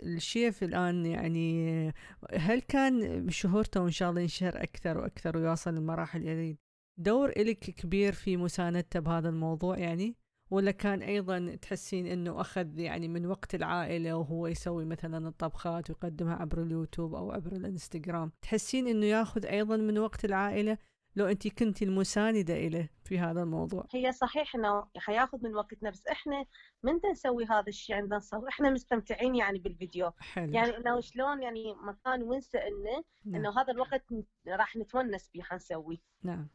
الشيف 0.03 0.63
الآن 0.63 1.07
يعني 1.07 1.89
هل 2.35 2.61
كان 2.61 3.27
بشهورته 3.27 3.81
وإن 3.83 3.91
شاء 3.91 4.11
الله 4.11 4.21
ينشهر 4.21 4.63
أكثر 4.63 4.99
وأكثر 4.99 5.37
ويوصل 5.37 5.75
لمراحل 5.75 6.27
يلي 6.27 6.59
دور 7.01 7.29
إلك 7.29 7.59
كبير 7.59 8.13
في 8.13 8.37
مساندته 8.37 9.01
بهذا 9.01 9.29
الموضوع 9.29 9.79
يعني؟ 9.79 10.17
ولا 10.51 10.71
كان 10.71 11.03
أيضا 11.03 11.57
تحسين 11.63 12.07
أنه 12.07 12.41
أخذ 12.41 12.79
يعني 12.79 13.09
من 13.09 13.27
وقت 13.27 13.55
العائلة 13.55 14.15
وهو 14.15 14.47
يسوي 14.47 14.85
مثلا 14.85 15.29
الطبخات 15.29 15.91
ويقدمها 15.91 16.35
عبر 16.35 16.63
اليوتيوب 16.63 17.15
أو 17.15 17.33
عبر 17.33 17.53
الإنستغرام؟ 17.53 18.33
تحسين 18.43 18.87
أنه 18.87 19.07
ياخذ 19.07 19.47
أيضا 19.47 19.77
من 19.77 19.99
وقت 19.99 20.25
العائلة 20.25 20.79
لو 21.17 21.27
أنت 21.27 21.49
كنتي 21.49 21.85
المساندة 21.85 22.67
إله 22.67 22.89
في 23.05 23.19
هذا 23.19 23.43
الموضوع؟ 23.43 23.87
هي 23.91 24.13
صحيح 24.13 24.55
إنه 24.55 24.87
حياخذ 24.97 25.39
من 25.45 25.55
وقتنا 25.55 25.91
بس 25.91 26.07
إحنا 26.07 26.45
من 26.83 26.93
نسوي 27.11 27.45
هذا 27.45 27.69
الشيء 27.69 27.97
عندنا 27.97 28.17
نصور؟ 28.17 28.49
إحنا 28.49 28.71
مستمتعين 28.71 29.35
يعني 29.35 29.59
بالفيديو. 29.59 30.11
حلو. 30.19 30.53
يعني 30.53 30.77
إنه 30.77 31.01
شلون 31.01 31.43
يعني 31.43 31.75
مكان 31.75 32.23
ونسى 32.23 32.59
إنه 32.59 33.05
نعم. 33.25 33.35
إنه 33.35 33.61
هذا 33.61 33.73
الوقت 33.73 34.05
راح 34.49 34.77
نتونس 34.77 35.31
به 35.35 35.43
حنسوي 35.43 36.01
نعم. 36.23 36.49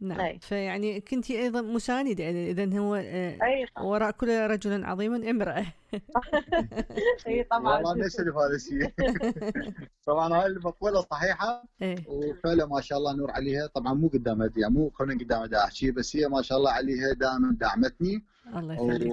نعم. 0.00 0.20
أي. 0.20 0.38
فيعني 0.42 1.00
كنت 1.00 1.30
أيضا 1.30 1.60
مساندة 1.60 2.30
اذا 2.30 2.78
هو 2.78 2.94
آه، 2.94 3.38
أي 3.42 3.66
وراء 3.80 4.10
كل 4.10 4.46
رجل 4.46 4.84
عظيم 4.84 5.14
امرأة. 5.14 5.66
أي 7.26 7.44
طبعا. 7.44 7.76
والله 7.76 8.06
نشرف 8.06 8.36
هذا 8.36 8.54
الشيء 8.54 8.92
طبعا 10.06 10.34
هاي 10.34 10.46
المقولة 10.46 11.00
صحيحة. 11.00 11.64
إيه. 11.82 11.96
وفعلا 12.08 12.66
ما 12.66 12.80
شاء 12.80 12.98
الله 12.98 13.16
نور 13.16 13.30
عليها. 13.30 13.66
طبعا 13.66 13.94
مو 13.94 14.08
قدام 14.08 14.50
يعني 14.56 14.74
مو 14.74 14.90
كونها 14.90 15.18
قدام 15.18 15.44
دا 15.44 15.64
احكي 15.64 15.90
بس 15.90 16.16
هي 16.16 16.28
ما 16.28 16.42
شاء 16.42 16.58
الله 16.58 16.70
عليها 16.70 17.12
دائما 17.12 17.56
دعمتني. 17.60 18.24
الله 18.54 18.74
يخليك. 18.74 19.12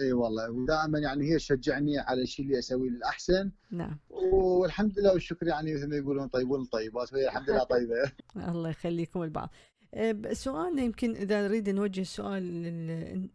اي 0.00 0.12
والله. 0.12 0.50
ودائما 0.50 0.98
يعني 0.98 1.32
هي 1.32 1.36
تشجعني 1.36 1.98
على 1.98 2.22
الشيء 2.22 2.44
اللي 2.44 2.58
أسويه 2.58 2.88
الاحسن 2.88 3.50
نعم. 3.70 3.98
والحمد 4.10 4.98
لله 4.98 5.12
والشكر 5.12 5.46
يعني 5.46 5.74
مثل 5.74 5.88
ما 5.88 5.96
يقولون 5.96 6.28
طيبون 6.28 6.62
الطيبات 6.62 7.12
وهي 7.12 7.26
الحمد 7.26 7.50
لله 7.50 7.64
طيبة. 7.64 8.12
الله 8.50 8.70
يخليكم 8.70 9.22
البعض. 9.22 9.50
آه، 9.94 10.32
سؤالنا 10.32 10.82
يمكن 10.82 11.16
إذا 11.16 11.48
نريد 11.48 11.70
نوجه 11.70 12.02
سؤال 12.02 12.66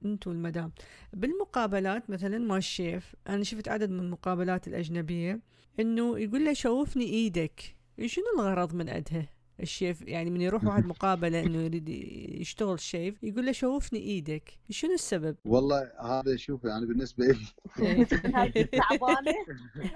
أنتم 0.06 0.32
المدام 0.32 0.72
بالمقابلات 1.14 2.10
مثلا 2.10 2.38
مال 2.38 2.58
الشيف 2.58 3.16
أنا 3.30 3.44
شفت 3.44 3.68
عدد 3.68 3.90
من 3.90 4.00
المقابلات 4.00 4.68
الأجنبية 4.68 5.42
إنه 5.80 6.20
يقول 6.20 6.46
له 6.46 6.54
شوفني 6.54 7.06
إيدك. 7.06 7.76
شنو 8.06 8.26
الغرض 8.36 8.76
من 8.76 8.90
عندها؟ 8.90 9.30
الشيف 9.62 10.02
يعني 10.02 10.30
من 10.30 10.42
يروح 10.42 10.64
واحد 10.64 10.86
مقابلة 10.86 11.40
إنه 11.44 11.58
يريد 11.66 11.90
يشتغل 12.42 12.80
شيف 12.80 13.24
يقول 13.24 13.46
له 13.46 13.52
شوفني 13.52 14.00
إيدك. 14.00 14.50
شنو 14.70 14.94
السبب؟ 14.94 15.36
والله 15.46 15.92
هذا 16.02 16.36
شوف 16.36 16.64
يعني 16.64 16.86
بالنسبة 16.86 17.26
لي. 17.26 17.46
إيه. 17.80 18.04
تعبانه 18.80 19.36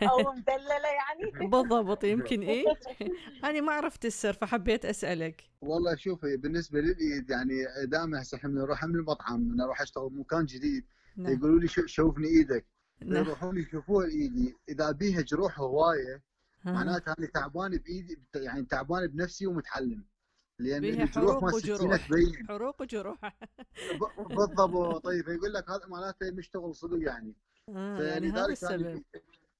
أو 0.04 0.18
مدلله 0.34 0.88
يعني. 0.88 1.50
بالضبط 1.50 2.04
يمكن 2.04 2.42
إيه؟ 2.42 2.66
أنا 3.44 3.62
ما 3.62 3.72
عرفت 3.72 4.06
السر 4.06 4.34
فحبيت 4.34 4.86
أسألك. 4.86 5.44
والله 5.62 5.96
شوفي 5.96 6.38
بالنسبة 6.38 6.80
لي 6.82 6.96
يعني 7.30 7.56
دائما 7.86 8.22
هسه 8.22 8.38
إحنا 8.38 8.50
نروح 8.50 8.84
من 8.84 8.96
المطعم 8.96 9.40
من 9.40 9.62
أروح 9.62 9.82
أشتغل 9.82 10.10
بمكان 10.10 10.46
جديد. 10.46 10.86
نعم. 11.18 11.34
يقولوا 11.34 11.60
لي 11.60 11.68
شو- 11.68 11.86
شوفني 11.86 12.28
إيدك. 12.28 12.66
نعم. 13.06 13.24
يروحون 13.26 13.58
يشوفوها 13.58 14.06
ايدي 14.08 14.54
إذا 14.70 14.92
بيها 14.92 15.22
جروح 15.22 15.60
هواية. 15.60 16.24
معناتها 16.66 17.16
أنا 17.20 17.28
تعبان 17.28 17.78
بايدي 17.78 18.20
يعني 18.36 18.66
تعبان 18.66 19.08
بنفسي 19.08 19.48
ومتعلم 19.48 20.06
لأن 20.60 20.86
الجروح 20.86 21.12
حروق 21.12 21.44
ما 21.44 21.50
السكينه. 21.50 21.98
تبين 21.98 22.48
حروق 22.48 22.82
وجروح. 22.82 23.38
بالضبط. 24.30 25.04
طيب 25.04 25.28
يقول 25.30 25.54
لك 25.54 25.70
هذا 25.70 25.88
معناته 25.88 26.32
مشتغل 26.32 26.76
صدق 26.76 26.98
يعني. 27.02 27.36
آه 27.70 28.02
يعني 28.02 28.28
هذا 28.28 28.36
فلذلك 28.36 28.52
السبب. 28.52 28.82
يعني 28.82 29.06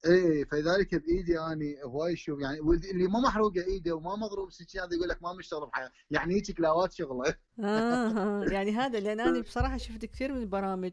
إيه 0.06 0.44
فلذلك 0.44 0.94
بايدي 0.94 1.40
اني 1.40 1.84
هواي 1.84 2.16
شوف 2.16 2.40
يعني 2.40 2.58
اللي 2.60 3.06
ما 3.06 3.20
محروقه 3.20 3.62
ايده 3.62 3.94
وما 3.94 4.16
مضروب 4.16 4.50
سكين 4.52 4.80
هذا 4.80 4.94
يقول 4.94 5.08
لك 5.08 5.22
ما 5.22 5.32
مشتغل 5.32 5.66
بحياته 5.66 5.94
يعني 6.10 6.34
هيك 6.34 6.50
كلاوات 6.56 6.92
شغلة. 6.92 7.34
آه. 7.64 8.44
يعني 8.54 8.72
هذا 8.72 9.00
لأن 9.00 9.20
أنا 9.20 9.40
بصراحة 9.40 9.76
شفت 9.76 10.04
كثير 10.04 10.32
من 10.32 10.38
البرامج 10.40 10.92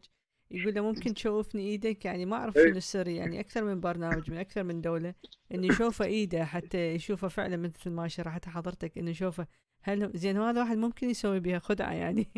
يقول 0.54 0.74
له 0.74 0.80
ممكن 0.80 1.14
تشوفني 1.14 1.62
إيدك؟ 1.62 2.04
يعني 2.04 2.26
ما 2.26 2.36
أعرف 2.36 2.56
إيه. 2.56 2.64
شنو 2.64 2.76
السر 2.76 3.08
يعني 3.08 3.40
أكثر 3.40 3.64
من 3.64 3.80
برنامج 3.80 4.30
من 4.30 4.38
أكثر 4.38 4.62
من 4.62 4.80
دولة 4.80 5.14
انه 5.54 5.66
يشوفه 5.66 6.04
إيده 6.04 6.44
حتى 6.44 6.94
يشوفه 6.94 7.28
فعلا 7.28 7.56
مثل 7.56 7.90
ما 7.90 8.08
شرحت 8.08 8.48
حضرتك 8.48 8.98
إنه 8.98 9.10
يشوفه. 9.10 9.46
هل 9.82 10.10
زين 10.14 10.36
هذا 10.36 10.60
واحد 10.60 10.76
ممكن 10.76 11.10
يسوي 11.10 11.40
بها 11.40 11.58
خدعة 11.58 11.92
يعني. 11.92 12.28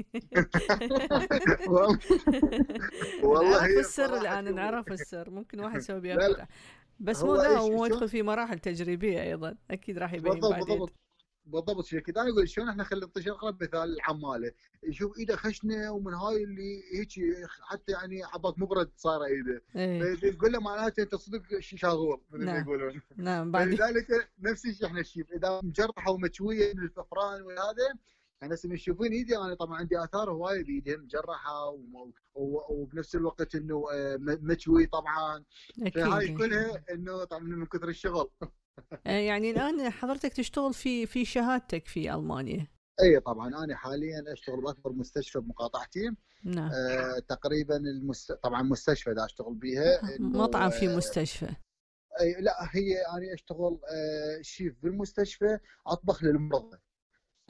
والله. 3.23 3.51
نعرف 3.51 3.79
السر 3.79 4.21
الآن. 4.21 4.55
نعرف 4.55 4.93
السر. 4.93 5.31
ممكن 5.31 5.61
واحد 5.61 5.77
يسوي 5.77 6.01
بها. 6.01 6.29
خدعة. 6.29 6.49
بس 7.01 7.23
مو 7.23 7.35
لا 7.35 7.59
هو 7.59 7.87
يدخل 7.87 8.09
في 8.09 8.23
مراحل 8.23 8.59
تجريبية 8.59 9.23
أيضا. 9.23 9.57
أكيد 9.71 9.99
راح 9.99 10.13
يبين 10.13 10.41
بعدين. 10.41 10.67
بالضبط. 10.67 11.06
بالضبط 11.47 11.85
شيء 11.85 12.01
كذا. 12.01 12.23
أنا 12.23 12.31
أقول 12.31 12.49
شلون 12.49 12.69
إحنا 12.69 12.85
خلينا 12.85 13.07
نعطي 13.07 13.31
اقرب 13.31 13.63
مثال 13.63 13.95
العماله 13.95 14.53
يشوف 14.83 15.19
ايده 15.19 15.37
خشنة 15.37 15.93
ومن 15.93 16.15
هاي 16.15 16.45
اللي 16.45 16.83
هيك 16.95 17.09
حتى 17.63 17.93
يعني 17.93 18.25
عباك 18.25 18.59
مبرد 18.59 18.91
صايره 18.97 19.25
ايده 19.25 19.63
إيه. 19.77 20.31
تقول 20.31 20.53
له 20.53 20.61
معناته 20.61 21.03
أنت 21.03 21.15
صدق 21.15 21.43
شاغور 21.61 22.21
مثل 22.31 22.45
ما 22.45 22.53
نعم. 22.53 22.63
يقولون. 22.65 23.01
نعم 23.17 23.53
بعدين. 23.53 23.77
فلذلك 23.77 24.07
نفس 24.41 24.67
الشيء 24.67 24.87
إحنا 24.87 25.01
الشيف 25.01 25.33
إذا 25.33 25.61
مجرحة 25.65 26.11
ومكويه 26.11 26.75
من 26.75 26.83
الففران 26.83 27.43
وهذا 27.43 27.99
يعني 28.41 28.55
هسه 28.55 28.69
من 28.69 28.75
يشوفون 28.75 29.09
إيدي 29.13 29.37
أنا 29.37 29.55
طبعا 29.55 29.77
عندي 29.79 30.05
آثار 30.05 30.31
هواية 30.31 30.65
بايدي 30.65 30.97
مجرحة 30.97 31.77
وبنفس 32.35 33.17
الوقت 33.17 33.55
إنه 33.55 33.85
آه، 33.93 34.17
م- 34.17 34.39
مكوي 34.51 34.87
طبعا. 34.87 35.45
فهاي 35.95 36.35
كلها 36.35 36.85
إنه 36.91 37.25
طبعا 37.25 37.43
من 37.43 37.67
كثر 37.67 37.89
الشغل. 37.89 38.31
يعني 39.05 39.51
الآن 39.51 39.91
حضرتك 39.91 40.33
تشتغل 40.33 40.75
في 40.75 41.07
في 41.07 41.25
شهادتك 41.25 41.87
في 41.87 42.15
ألمانيا. 42.15 42.67
إي 43.03 43.21
طبعا. 43.21 43.65
أنا 43.65 43.77
حاليا 43.77 44.33
أشتغل 44.33 44.61
بأكبر 44.61 44.93
مستشفى 44.93 45.39
بمقاطعتي 45.41 46.11
نعم. 46.45 46.71
آه 46.73 47.19
تقريبا 47.29 47.77
المست... 47.77 48.33
طبعا 48.33 48.63
مستشفى 48.63 49.15
دا 49.15 49.25
أشتغل 49.25 49.55
بيها 49.55 50.17
إنه، 50.17 50.39
مطعم 50.39 50.71
في 50.71 50.89
آه، 50.89 50.97
مستشفى. 50.97 51.49
إي 52.21 52.41
لا 52.41 52.53
هي 52.71 53.03
أنا 53.17 53.35
أشتغل 53.35 53.81
آه 53.91 54.43
شيف 54.43 54.75
بالمستشفى 54.83 55.59
أطبخ 55.87 56.25
للمرضى. 56.25 56.79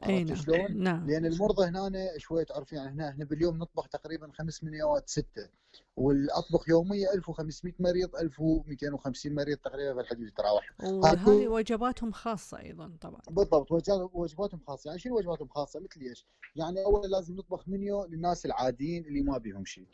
إي 0.04 0.24
نعم 0.24 0.37
شلون؟ 0.37 0.76
نعم 0.82 1.11
لأن 1.11 1.26
المرضى 1.26 1.66
هنا 1.66 2.18
شوي 2.18 2.44
تعرف 2.44 2.72
يعني 2.72 2.90
هنا 2.90 3.09
إحنا 3.09 3.24
باليوم 3.24 3.59
نطبخ 3.59 3.88
تقريبا 3.88 4.30
خمس 4.32 4.64
منيوات 4.64 5.09
ستة 5.09 5.48
والأطبخ 5.96 6.68
يوميه 6.68 7.12
1500 7.14 7.74
مريض 7.78 8.16
1250 8.16 9.35
مريض 9.35 9.56
تقريبا 9.56 9.94
في 9.94 10.00
الحدود 10.00 10.32
تراوح 10.37 10.72
وهذه 10.82 11.48
وجباتهم 11.48 12.12
خاصة 12.12 12.59
أيضا 12.59 12.96
طبعا 13.00 13.20
بالضبط 13.30 13.72
وجباتهم 14.14 14.61
خاصة 14.66 14.88
يعني 14.88 15.00
شنو 15.00 15.16
وجباتهم 15.16 15.48
خاصة 15.48 15.80
مثل 15.80 16.00
إيش؟ 16.00 16.26
يعني 16.56 16.85
اولا 16.85 17.06
لازم 17.06 17.37
نطبخ 17.37 17.68
منيو 17.68 18.04
للناس 18.04 18.46
العاديين 18.46 19.04
اللي 19.04 19.22
ما 19.22 19.38
بيهم 19.38 19.64
شيء. 19.64 19.87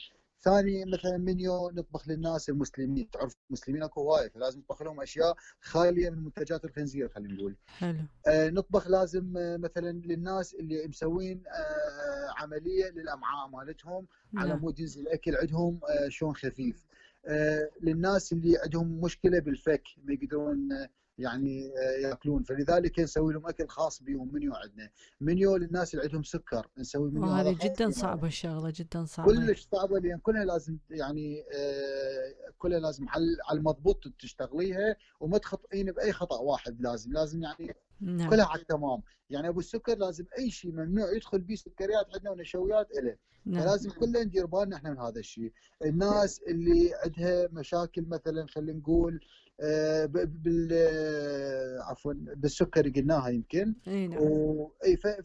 ثاني 0.42 0.84
مثلا 0.84 1.16
منيو 1.18 1.70
نطبخ 1.70 2.08
للناس 2.08 2.48
المسلمين 2.48 3.10
تعرف 3.10 3.36
المسلمين 3.48 3.82
أكو 3.82 4.00
هوايه 4.00 4.28
فلازم 4.28 4.58
نطبخ 4.60 4.82
لهم 4.82 5.00
أشياء 5.00 5.36
خالية 5.60 6.10
من 6.10 6.24
منتجات 6.24 6.64
الخنزير 6.64 7.08
خلينا 7.08 7.34
نقول. 7.34 7.56
حلو 7.66 7.98
آه 8.28 8.50
نطبخ 8.50 8.88
لازم 8.88 9.36
آه 9.36 9.56
مثلا 9.56 9.90
للناس 9.92 10.54
اللي 10.54 10.86
مسوين 10.88 11.42
آه 11.46 12.42
عملية 12.42 12.90
للامعاء 12.90 13.48
مالتهم 13.48 14.06
على 14.36 14.48
نعم 14.48 14.58
مود 14.60 14.80
ينزل 14.80 15.02
الاكل 15.02 15.36
عندهم 15.36 15.80
آه 15.88 16.08
شلون 16.08 16.34
خفيف. 16.34 16.86
آه 17.26 17.70
للناس 17.80 18.32
اللي 18.32 18.58
عندهم 18.58 19.00
مشكلة 19.00 19.38
بالفك 19.38 19.82
ما 20.04 20.12
يقدرون 20.12 20.72
آه 20.72 20.88
يعني 21.22 21.66
آه 21.68 22.00
يأكلون. 22.08 22.42
فلذلك 22.42 23.00
نسوي 23.00 23.32
لهم 23.32 23.46
أكل 23.46 23.68
خاص 23.68 24.02
بهم 24.02 24.30
منيو 24.34 24.54
عندنا 24.54 24.90
منيو 25.20 25.56
للناس 25.56 25.94
اللي 25.94 26.04
عندهم 26.04 26.22
سكر 26.22 26.68
نسوي 26.78 27.10
منيو 27.10 27.26
خاص 27.26 27.46
جدا 27.64 27.84
بهم. 27.84 27.90
صعبة 27.90 28.26
الشغلة 28.26 28.72
جدا 28.76 29.04
صعبة. 29.04 29.32
كلش 29.32 29.68
صعبة 29.72 29.98
لأن 29.98 30.18
كلها 30.18 30.44
لازم 30.44 30.78
يعني 30.90 31.44
آه، 31.54 32.52
كلها 32.58 32.78
لازم 32.80 33.06
على 33.08 33.24
المضبوط 33.52 34.04
تشتغليها 34.18 34.96
وما 35.20 35.38
تخطئين 35.38 35.92
بأي 35.92 36.12
خطأ 36.12 36.38
واحد. 36.40 36.80
لازم 36.80 37.12
لازم 37.12 37.42
يعني 37.42 37.74
نعم. 38.02 38.30
كلها 38.30 38.46
على 38.46 38.60
التمام. 38.60 39.02
يعني 39.30 39.48
أبو 39.48 39.60
السكر 39.60 39.98
لازم 39.98 40.24
أي 40.38 40.50
شيء 40.50 40.72
ممنوع 40.72 41.12
يدخل 41.12 41.40
به 41.40 41.54
سكريات 41.54 42.06
عندنا 42.14 42.30
ونشويات 42.30 42.88
له 43.02 43.16
نعم. 43.46 43.62
فلازم 43.62 43.90
كلنا 43.90 44.24
ندير 44.24 44.46
بالنا 44.46 44.76
إحنا 44.76 44.90
من 44.90 44.98
هذا 44.98 45.18
الشيء. 45.20 45.52
الناس 45.84 46.40
اللي 46.48 46.90
عندها 47.04 47.48
مشاكل 47.52 48.04
مثلا 48.08 48.46
خلينا 48.46 48.78
نقول 48.78 49.20
آه، 49.60 50.06
بال 50.06 50.68
آه، 50.72 51.82
عفوا 51.82 52.12
بالسكر 52.12 52.88
قلناها 52.88 53.28
يمكن. 53.28 53.74
إي 53.88 54.08
نعم. 54.08 54.22
و... 54.22 54.70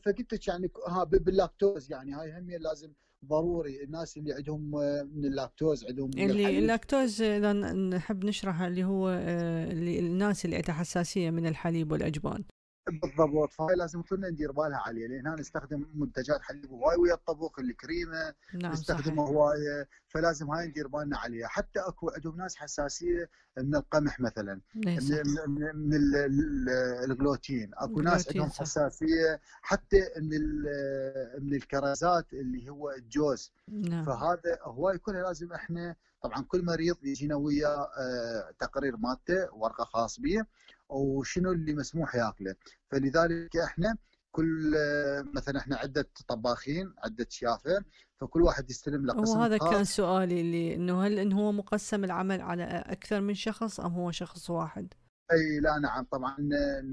فقلت 0.05 0.33
لك 0.33 0.47
يعني 0.47 0.71
ها 0.87 1.03
باللاكتوز 1.03 1.91
يعني 1.91 2.13
هاي 2.13 2.39
هم 2.39 2.49
لازم 2.49 2.91
ضروري. 3.25 3.83
الناس 3.83 4.17
اللي 4.17 4.33
عندهم 4.33 4.75
آه، 4.75 5.03
من 5.03 5.25
اللاكتوز 5.25 5.85
عندهم 5.85 6.11
من 6.15 6.29
اللي. 6.29 6.59
اللاكتوز 6.59 7.21
إذا 7.21 7.53
نحب 7.73 8.25
نشرحه 8.25 8.67
اللي 8.67 8.83
هو 8.83 9.09
اللي 9.71 9.99
الناس 9.99 10.45
اللي 10.45 10.55
عندها 10.55 10.75
حساسية 10.75 11.29
من 11.29 11.47
الحليب 11.47 11.91
والأجبان. 11.91 12.43
بالضبط. 12.91 13.51
فهاي 13.51 13.75
لازم 13.75 14.01
كلنا 14.01 14.29
ندير 14.29 14.51
بالها 14.51 14.77
عليه 14.77 15.07
لأن 15.07 15.27
هنا 15.27 15.35
نستخدم 15.39 15.85
منتجات 15.95 16.41
حليب 16.41 16.65
هواي 16.71 16.97
ويا 16.97 17.13
الطبخ 17.13 17.59
الكريمه 17.59 18.33
نعم 18.53 18.71
نستخدمها 18.71 19.25
صحيح. 19.25 19.35
هوايه 19.37 19.87
فلازم 20.07 20.49
هاي 20.51 20.67
ندير 20.67 20.87
بالنا 20.87 21.17
عليها. 21.17 21.47
حتى 21.47 21.79
أكو 21.79 22.09
عندهم 22.09 22.37
ناس 22.37 22.55
حساسية 22.55 23.29
من 23.57 23.75
القمح 23.75 24.19
مثلا 24.19 24.61
إيه 24.87 24.99
من. 24.99 25.51
من, 25.53 25.75
من 25.75 25.93
ال- 25.93 26.15
ال- 26.15 27.11
الجلوتين. 27.11 27.71
أكو 27.73 28.01
ناس 28.01 28.27
عندهم. 28.27 28.49
حساسية 28.49 29.39
حتى 29.61 30.01
من 30.21 30.41
من 31.43 31.53
الكرزات 31.55 32.33
اللي 32.33 32.69
هو 32.69 32.91
الجوز. 32.91 33.51
نعم. 33.67 34.05
فهذا 34.05 34.59
هواي 34.61 34.97
كلها 34.97 35.23
لازم 35.23 35.53
إحنا 35.53 35.95
طبعا 36.21 36.43
كل 36.47 36.65
مريض 36.65 36.95
يجينا 37.03 37.35
وياه 37.35 37.89
آه، 37.97 38.51
تقرير 38.59 38.97
مالته 38.97 39.53
ورقة 39.53 39.83
خاص 39.83 40.19
به 40.19 40.45
وشنو 40.89 41.51
اللي 41.51 41.73
مسموح 41.73 42.15
يأكله. 42.15 42.55
فلذلك 42.91 43.57
إحنا 43.57 43.97
كل 44.31 44.73
مثلا 45.35 45.59
إحنا 45.59 45.77
عدة 45.77 46.09
طباخين 46.27 46.93
عدة 46.97 47.27
شيافة 47.29 47.83
فكل 48.17 48.41
واحد 48.41 48.69
يستلم 48.69 49.05
له 49.05 49.13
قسم 49.13 49.37
وهذا 49.37 49.57
كان 49.57 49.83
سؤالي 49.83 50.41
اللي 50.41 50.75
إنه 50.75 51.05
هل 51.05 51.19
انه 51.19 51.39
هو 51.39 51.51
مقسم 51.51 52.03
العمل 52.03 52.41
على 52.41 52.63
أكثر 52.63 53.21
من 53.21 53.33
شخص 53.33 53.79
أم 53.79 53.93
هو 53.93 54.11
شخص 54.11 54.49
واحد؟ 54.49 54.93
أي 55.31 55.59
لا 55.59 55.79
نعم. 55.79 56.05
طبعا 56.11 56.37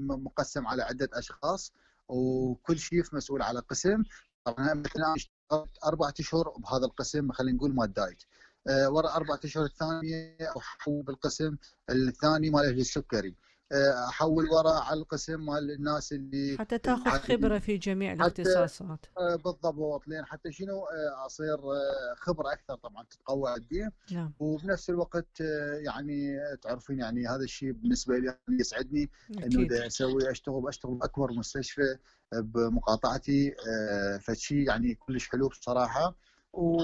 مقسم 0.07 0.67
على 0.67 0.83
عدة 0.83 1.09
أشخاص 1.13 1.73
وكل 2.07 2.79
شيف 2.79 3.13
مسؤول 3.13 3.41
على 3.41 3.59
قسم. 3.59 4.03
طبعا 4.43 4.73
مثلا 4.73 5.15
اشتغلت 5.15 5.77
أربع 5.85 6.11
أشهر 6.19 6.49
بهذا 6.49 6.85
القسم 6.85 7.31
خلينا 7.31 7.57
نقول 7.57 7.75
مال 7.75 7.93
دايت. 7.93 8.23
ورا 8.67 9.15
أربع 9.15 9.37
أشهر 9.43 9.65
الثانية 9.65 10.37
احول 10.57 11.03
بالقسم 11.03 11.57
الثاني 11.89 12.49
مال 12.49 12.79
السكري. 12.79 13.35
أحول 13.73 14.49
ورا 14.49 14.71
على 14.71 14.99
القسم 14.99 15.45
مال 15.45 15.71
الناس 15.71 16.13
اللي 16.13 16.57
حتى 16.59 16.77
تاخذ 16.77 17.09
خبرة 17.09 17.59
في 17.59 17.77
جميع 17.77 18.13
الاختصاصات. 18.13 19.05
آه، 19.17 19.35
بالضبط. 19.35 20.07
لين 20.07 20.25
حتى 20.25 20.51
شنو 20.51 20.85
آه، 20.85 21.25
أصير 21.25 21.53
آه، 21.53 22.15
خبرة 22.17 22.51
أكثر 22.53 22.75
طبعا 22.75 23.05
تتقوى 23.09 23.51
عندي. 23.51 23.89
نعم. 24.11 24.33
وبنفس 24.39 24.89
الوقت 24.89 25.41
يعني 25.85 26.39
تعرفين 26.61 26.99
يعني 26.99 27.27
هذا 27.27 27.43
الشيء 27.43 27.71
بالنسبة 27.71 28.17
لي 28.17 28.25
يعني 28.25 28.59
يسعدني 28.59 29.09
إنه 29.43 29.87
أسوي 29.87 30.31
أشتغل 30.31 30.67
أشتغل 30.67 30.95
بأكبر 30.95 31.31
مستشفى 31.33 31.97
بمقاطعتي 32.33 33.55
آه، 33.69 34.17
فشي 34.17 34.63
يعني 34.63 34.95
كلش 34.95 35.29
حلو 35.29 35.47
بصراحة. 35.47 36.15
و 36.53 36.77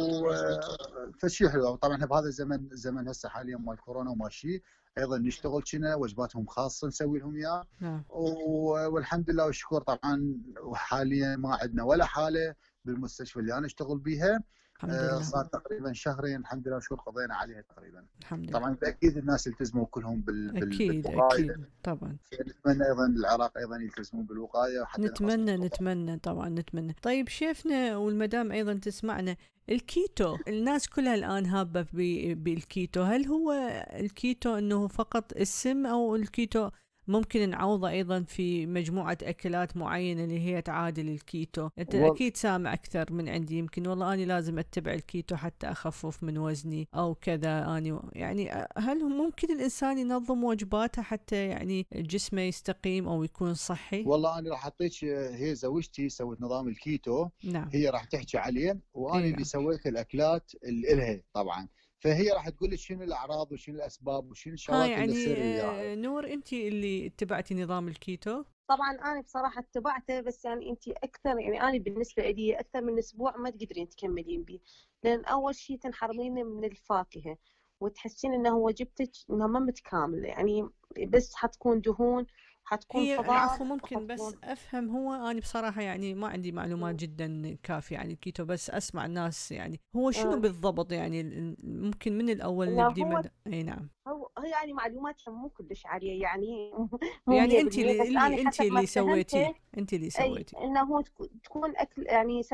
فشي 1.20 1.50
حلو. 1.50 1.76
طبعا 1.76 1.96
إحنا 1.96 2.06
بهذا 2.06 2.26
الزمن 2.26 2.72
الزمن 2.72 3.08
هسه 3.08 3.30
حاليا 3.30 3.58
مال 3.58 3.78
كورونا 3.78 4.12
وماشي 4.12 4.62
أيضا 4.98 5.18
نشتغل 5.18 5.64
كنا 5.72 5.96
وجباتهم 5.96 6.46
خاصة 6.46 6.88
نسوي 6.88 7.20
لهم 7.20 7.36
اياه 7.36 7.66
نعم. 7.80 8.04
والحمد 8.10 9.30
لله 9.30 9.46
والشكر 9.46 9.82
طبعا 9.82 10.38
وحاليا 10.64 11.36
ما 11.36 11.58
عندنا 11.62 11.84
ولا 11.84 12.06
حالة 12.06 12.56
بالمستشفى 12.86 13.40
اللي 13.40 13.58
أنا 13.58 13.66
أشتغل 13.66 13.98
بها 13.98 14.44
الحمد 14.84 14.94
آه، 14.94 15.12
لله. 15.12 15.22
صار 15.22 15.46
تقريبا 15.46 15.94
شهرين 15.94 16.36
الحمد 16.36 16.68
لله 16.68 16.80
شهور 16.80 17.02
قضينا 17.02 17.36
عليها 17.36 17.62
تقريبا. 17.62 18.06
الحمد 18.22 18.50
لله. 18.50 18.60
طبعا 18.60 18.78
أكيد 18.84 19.18
الناس 19.18 19.48
التزموا 19.48 19.86
كلهم 19.86 20.22
بال... 20.22 20.58
أكيد 20.58 21.08
بالوقاية. 21.08 21.52
أكيد 21.52 21.66
طبعا. 21.84 22.18
نتمنى 22.34 22.88
أيضا 22.88 23.06
العراق 23.06 23.58
أيضا 23.58 23.78
يلتزمون 23.78 24.26
بالوقاية 24.26 24.82
وحتى 24.82 25.02
نتمنى 25.02 25.58
نتمنى 25.58 26.20
طبعا 26.20 26.50
نتمنى. 26.50 26.96
طيب 27.02 27.30
شيفنا 27.30 27.98
والمدام 27.98 28.52
أيضا 28.52 28.74
تسمعنا. 28.74 29.36
الكيتو 29.70 30.38
الناس 30.48 30.90
كلها 30.90 31.16
الآن 31.16 31.46
هابة 31.46 31.86
بالكيتو. 32.34 33.02
هل 33.02 33.26
هو 33.26 33.52
الكيتو 33.94 34.58
إنه 34.58 34.88
فقط 34.88 35.34
اسم 35.34 35.86
أو 35.86 36.16
الكيتو 36.16 36.70
ممكن 37.12 37.50
نعوضه 37.50 37.90
أيضا 37.90 38.22
في 38.24 38.66
مجموعة 38.66 39.18
أكلات 39.24 39.78
معينة 39.78 40.24
اللي 40.24 40.40
هي 40.40 40.62
تعادل 40.62 41.10
الكيتو. 41.10 41.70
أنت 41.80 41.96
وال- 41.96 42.12
أكيد 42.12 42.38
سامع 42.38 42.74
أكثر 42.74 43.14
من 43.14 43.30
عندي 43.30 43.58
يمكن 43.58 43.88
والله 43.88 44.14
اني 44.14 44.26
لازم 44.26 44.60
أتبع 44.60 44.94
الكيتو 44.94 45.36
حتى 45.36 45.68
أخفف 45.68 46.24
من 46.24 46.38
وزني 46.38 46.88
أو 46.96 47.16
كذا. 47.16 47.78
اني 47.78 48.00
يعني 48.14 48.68
هل 48.78 49.04
ممكن 49.04 49.52
الإنسان 49.56 49.98
ينظم 49.98 50.44
وجباته 50.44 51.02
حتى 51.02 51.48
يعني 51.48 51.86
جسمه 51.94 52.42
يستقيم 52.42 53.08
أو 53.08 53.24
يكون 53.24 53.54
صحي؟ 53.54 54.04
والله 54.06 54.40
أنا 54.40 54.50
راح 54.50 54.64
أعطيك 54.64 55.04
هي 55.04 55.56
زوجتي 55.56 56.10
سوت 56.10 56.42
نظام 56.42 56.68
الكيتو. 56.68 57.28
نعم. 57.44 57.70
هي 57.74 57.90
راح 57.90 58.04
تحكي 58.04 58.38
عليه 58.38 58.80
وأنا 58.94 59.20
اللي 59.20 59.32
نعم. 59.32 59.44
سويت 59.44 59.88
الأكلات 59.88 60.52
اللي 60.64 60.94
إلها 60.94 61.22
طبعا. 61.34 61.68
فهي 62.02 62.30
راح 62.30 62.50
تقول 62.50 62.72
لك 62.72 62.80
شنو 62.80 63.04
الأعراض 63.04 63.52
وشنو 63.52 63.76
الأسباب 63.76 64.32
وشنو 64.32 64.54
الشغلات 64.54 64.82
اللي 64.84 65.00
يعني 65.00 65.14
تصير 65.14 65.40
وياها 65.40 65.92
آه، 65.92 65.96
نور 65.96 66.34
أنت 66.34 66.54
اللي 66.54 67.08
اتبعتي 67.08 67.56
نظام 67.56 67.88
الكيتو؟ 67.88 68.44
طبعا 68.68 68.92
أنا 68.92 69.22
بصراحة 69.22 69.60
اتبعته 69.60 70.22
بس 70.22 70.46
يعني 70.46 70.70
أنت 70.70 70.88
أكثر 70.88 71.40
يعني 71.40 71.62
أنا 71.62 71.78
بالنسبة 71.78 72.24
لي 72.24 72.60
أكثر 72.60 72.82
من 72.82 72.98
أسبوع 72.98 73.38
ما 73.38 73.50
تقدرين 73.50 73.90
تكملين 73.90 74.44
به 74.44 74.60
لأن 75.04 75.26
أول 75.26 75.56
شيء 75.56 75.78
تنحرمين 75.78 76.46
من 76.46 76.64
الفاكهة 76.64 77.38
وتحسين 77.80 78.34
إنه 78.34 78.56
وجبتك 78.56 79.12
انها 79.30 79.48
ما 79.48 79.60
متكامله 79.60 80.28
يعني 80.28 80.70
بس 81.08 81.36
حتكون 81.36 81.82
دهون 81.82 82.26
حتكون 82.72 83.02
هي 83.02 83.18
خضار 83.18 83.32
العفو 83.32 83.64
ممكن 83.64 84.08
بس 84.08 84.36
أفهم 84.44 84.90
هو 84.90 85.14
أنا 85.32 85.40
بصراحة 85.40 85.82
يعني 85.82 86.14
ما 86.14 86.28
عندي 86.28 86.52
معلومات 86.52 86.96
جدا 86.96 87.58
كافيه 87.64 87.98
عن 87.98 88.12
الكيتو 88.12 88.46
بس 88.46 88.70
أسمع 88.70 89.06
الناس 89.06 89.52
يعني 89.52 89.80
هو 89.96 90.12
شنو 90.12 90.34
آه. 90.34 90.36
بالضبط 90.36 90.92
يعني 90.92 91.24
ممكن 91.64 92.18
من 92.18 92.30
الأول 92.30 92.68
لا، 92.68 92.88
نبدي 92.88 93.04
هو- 93.04 93.08
مد... 93.08 93.32
إي 93.48 93.64
نعم. 93.64 93.90
هو 94.08 94.30
هي 94.38 94.50
يعني 94.50 94.74
معلوماتها 94.74 95.32
مو 95.32 95.50
كلش 95.50 95.86
عالية 95.86 96.22
يعني 96.22 96.72
يعني 97.38 97.62
انت 97.62 97.74
100% 97.76 97.80
اللي, 97.80 98.42
انت 98.42 98.62
اللي 98.62 98.86
سويتيه 98.86 99.44
فهمته 99.46 99.60
انت 99.78 99.94
اللي 99.94 100.10
سويتي 100.10 100.58
إنه 100.58 100.82
هو 100.82 101.02
تكون- 101.02 101.42
تكون 101.44 101.74
أكل 101.78 102.04
يعني 102.06 102.44
70% 102.44 102.48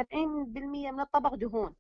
من 0.91 0.99
الطبق 0.99 1.35
دهون. 1.35 1.73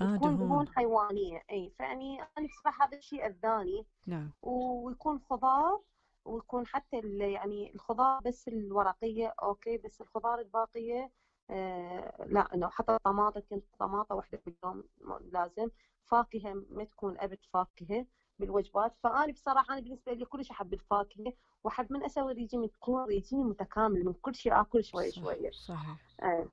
آه 0.00 0.12
وتكون 0.12 0.36
دهون. 0.36 0.48
دهون 0.48 0.68
حيوانية 0.68 1.42
إي 1.50 1.72
فيعني 1.78 2.20
أنا 2.38 2.46
بصراحة 2.48 2.88
هذا 2.88 2.98
الشيء 2.98 3.26
أذاني. 3.26 3.86
نعم. 4.06 4.30
ويكون 4.42 5.20
خضار 5.30 5.80
ويكون 6.24 6.66
حتى 6.66 7.00
يعني 7.32 7.74
الخضار 7.74 8.20
بس 8.20 8.48
الورقية 8.48 9.34
okay 9.42 9.78
بس 9.78 10.00
الخضار 10.00 10.38
الباقية 10.38 11.10
آه 11.50 12.24
لا 12.28 12.54
إنه 12.54 12.68
حتى 12.68 12.92
الطماطم 12.94 13.40
كنت 13.50 13.64
طماطه 13.78 14.14
واحدة 14.14 14.40
باليوم 14.46 14.84
لازم. 15.32 15.68
فاكهة 16.04 16.52
ما 16.70 16.84
تكون 16.84 17.18
أبد 17.18 17.38
فاكهة 17.52 18.06
بالوجبات. 18.38 18.94
فأنا 19.02 19.32
بصراحة 19.32 19.72
أنا 19.74 19.80
بالنسبة 19.80 20.12
لي 20.12 20.24
كلش 20.24 20.50
أحب 20.50 20.72
الفاكهة 20.74 21.32
وأحب 21.64 21.92
من 21.92 22.04
أسوي 22.04 22.32
ريجيم 22.32 22.64
يكون 22.64 23.04
ريجيم 23.04 23.40
متكامل 23.48 24.04
من 24.04 24.12
كل 24.12 24.34
شيء 24.34 24.60
آكل 24.60 24.84
شوي 24.84 25.10
صح 25.10 25.20
شوي 25.22 25.50
صحيح. 25.52 25.96
آه. 26.22 26.48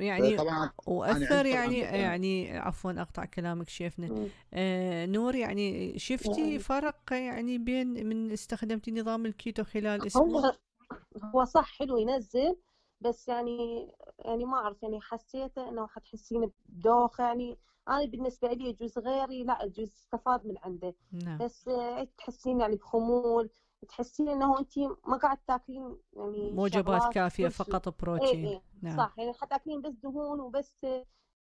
يعني 0.00 0.36
طبعا 0.36 0.70
وأثر 0.86 1.46
يعني 1.46 1.82
طبعاً- 1.82 1.94
يعني 1.94 2.58
عفوا 2.58 2.92
أقطع 2.92 3.24
كلامك 3.24 3.68
شيفنا. 3.68 4.28
آه 4.54 5.06
نور 5.06 5.34
يعني 5.34 5.98
شفتي 5.98 6.40
يعني 6.40 6.58
فرق 6.58 7.12
يعني 7.12 7.58
بين 7.58 8.06
من 8.06 8.32
استخدمتي 8.32 8.90
نظام 8.90 9.26
الكيتو 9.26 9.64
خلال 9.64 10.06
أسبوع؟ 10.06 10.40
هو 10.40 10.52
هو 11.24 11.44
صح 11.44 11.78
حلو 11.78 11.98
ينزل 11.98 12.56
بس 13.00 13.28
يعني 13.28 13.88
يعني 14.18 14.44
ما 14.44 14.56
أعرف 14.56 14.82
يعني 14.82 15.00
حسيته 15.00 15.68
إنه 15.68 15.86
حتحسين 15.86 16.50
بدوخه 16.68 17.24
يعني 17.24 17.58
أنا 17.88 18.04
بالنسبة 18.04 18.52
لي 18.52 18.68
يجوز 18.68 18.98
غيري 18.98 19.44
لا 19.44 19.58
يجوز 19.64 19.88
استفاد 19.88 20.46
من 20.46 20.54
عنده. 20.58 20.94
نعم. 21.12 21.38
بس 21.38 21.70
تحسين 22.18 22.60
يعني 22.60 22.76
بخمول 22.76 23.50
تحسين 23.86 24.28
إنه 24.28 24.58
أنت 24.58 24.78
ما 25.06 25.16
قاعد 25.22 25.38
تاكلين 25.48 25.96
يعني 26.16 26.52
وجبات 26.56 26.84
شغلات 27.02 27.14
كافية 27.14 27.48
كل 27.48 27.52
شيء. 27.54 27.64
فقط 27.64 28.02
بروتين 28.02 28.46
اي 28.46 28.60
نعم. 28.82 28.96
صح. 28.96 29.14
يعني 29.18 29.32
حتاكلين 29.32 29.82
بس 29.82 29.92
دهون 30.02 30.40
وبس 30.40 30.74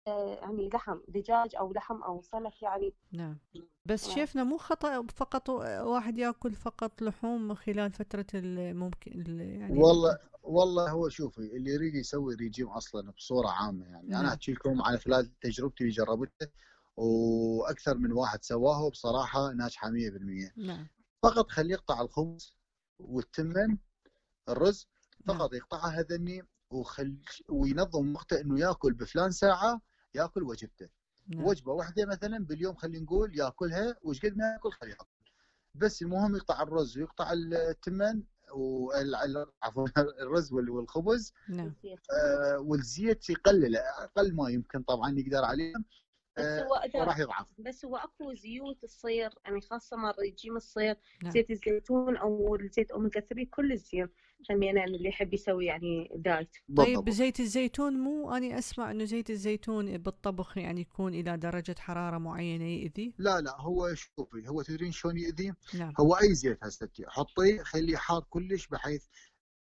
آه، 0.06 0.34
يعني 0.34 0.68
لحم 0.68 0.98
دجاج 1.08 1.56
أو 1.56 1.72
لحم 1.72 2.02
أو 2.02 2.22
سمك 2.22 2.62
يعني. 2.62 2.92
نعم. 3.12 3.38
بس 3.86 4.06
نعم. 4.08 4.14
شيفنا 4.16 4.44
مو 4.44 4.56
خطأ 4.58 5.06
فقط 5.06 5.48
واحد 5.50 6.18
ياكل 6.18 6.52
فقط 6.54 7.02
لحوم 7.02 7.54
خلال 7.54 7.92
فترة 7.92 8.26
الممكن 8.34 9.12
ال- 9.20 9.40
يعني 9.40 9.78
والله 9.78 10.18
والله 10.42 10.90
هو 10.90 11.08
شوفي 11.08 11.38
اللي 11.56 11.70
يريد 11.70 11.94
يسوي 11.94 12.34
ريجيم 12.34 12.68
أصلا 12.68 13.10
بصورة 13.10 13.48
عامة 13.48 13.84
يعني. 13.86 14.08
نعم. 14.08 14.20
أنا 14.20 14.28
أحكي 14.28 14.52
لكم 14.52 14.82
على 14.82 14.98
خلال 14.98 15.40
تجربتي 15.40 15.84
اللي 15.84 15.94
جربتها 15.94 16.48
وأكثر 16.96 17.96
من 17.98 18.12
واحد 18.12 18.42
سواه 18.44 18.90
بصراحة 18.90 19.52
ناجحة 19.52 19.90
100% 19.90 20.52
نعم. 20.56 20.86
فقط 21.30 21.50
خليه 21.50 21.72
يقطع 21.74 22.00
الخبز 22.00 22.56
والتمن 22.98 23.78
الرز 24.48 24.86
نعم. 25.26 25.38
فقط 25.38 25.52
يقطعها 25.54 26.00
هذني 26.00 26.42
وخل 26.70 27.16
وينظم 27.48 28.14
وقته 28.14 28.40
إنه 28.40 28.60
يأكل 28.60 28.92
بفلان 28.92 29.30
ساعة 29.30 29.80
يأكل 30.14 30.42
وجبته. 30.42 30.88
نعم. 31.28 31.44
وجبة 31.44 31.72
واحدة 31.72 32.06
مثلا 32.06 32.38
باليوم 32.46 32.74
خلينا 32.74 33.04
نقول 33.04 33.38
يأكلها 33.38 33.96
وش 34.02 34.20
قد 34.20 34.36
ما 34.36 34.44
يأكل 34.52 34.72
خليه 34.72 34.90
يأكل. 34.90 35.06
بس 35.74 36.02
المهم 36.02 36.36
يقطع 36.36 36.62
الرز 36.62 36.98
ويقطع 36.98 37.32
التمن 37.32 38.22
عفوا 39.62 39.86
الرز 40.22 40.52
وال- 40.52 40.70
والخبز. 40.70 41.32
نعم. 41.48 41.74
آه، 42.12 42.58
والزيت 42.58 43.30
يقلل 43.30 43.76
أقل 43.76 44.34
ما 44.34 44.50
يمكن 44.50 44.82
طبعا 44.82 45.18
يقدر 45.18 45.44
عليه. 45.44 45.72
بس 46.36 46.44
آه، 46.44 46.64
هو 46.64 47.00
وراح 47.00 47.18
يضعف. 47.18 47.46
بس 47.58 47.84
هو 47.84 47.96
أكو 47.96 48.34
زيوت 48.34 48.82
تصير 48.82 49.30
يعني 49.44 49.60
خاصة 49.60 49.96
مع 49.96 50.14
رجيم 50.18 50.56
الصير 50.56 50.96
نعم. 51.22 51.32
زيت 51.32 51.50
الزيتون 51.50 52.16
أو 52.16 52.56
الزيت 52.56 52.90
اوميجا 52.90 53.20
3 53.20 53.50
كل 53.50 53.72
الزيوت 53.72 54.10
خلينا 54.48 54.84
اللي 54.84 55.08
يحب 55.08 55.34
يسوي 55.34 55.66
يعني 55.66 56.10
دايت. 56.14 56.56
طيب 56.76 56.86
بالضبط 56.86 57.10
زيت 57.10 57.40
الزيتون 57.40 57.92
مو 57.92 58.32
أنا 58.36 58.58
أسمع 58.58 58.90
إنه 58.90 59.04
زيت 59.04 59.30
الزيتون 59.30 59.98
بالطبخ 59.98 60.58
يعني 60.58 60.80
يكون 60.80 61.14
إلى 61.14 61.36
درجة 61.36 61.74
حرارة 61.78 62.18
معينة 62.18 62.64
يأذي؟ 62.64 63.14
لا 63.18 63.40
لا 63.40 63.60
هو 63.60 63.94
شوفي 63.94 64.48
هو 64.48 64.62
تدرين 64.62 64.92
شلون 64.92 65.18
يأذي؟ 65.18 65.52
نعم. 65.74 65.92
هو 66.00 66.14
أي 66.14 66.34
زيت 66.34 66.64
هسه 66.64 66.88
حطيه 67.06 67.62
خليه 67.62 67.96
حار 67.96 68.24
كلش 68.30 68.66
بحيث 68.66 69.04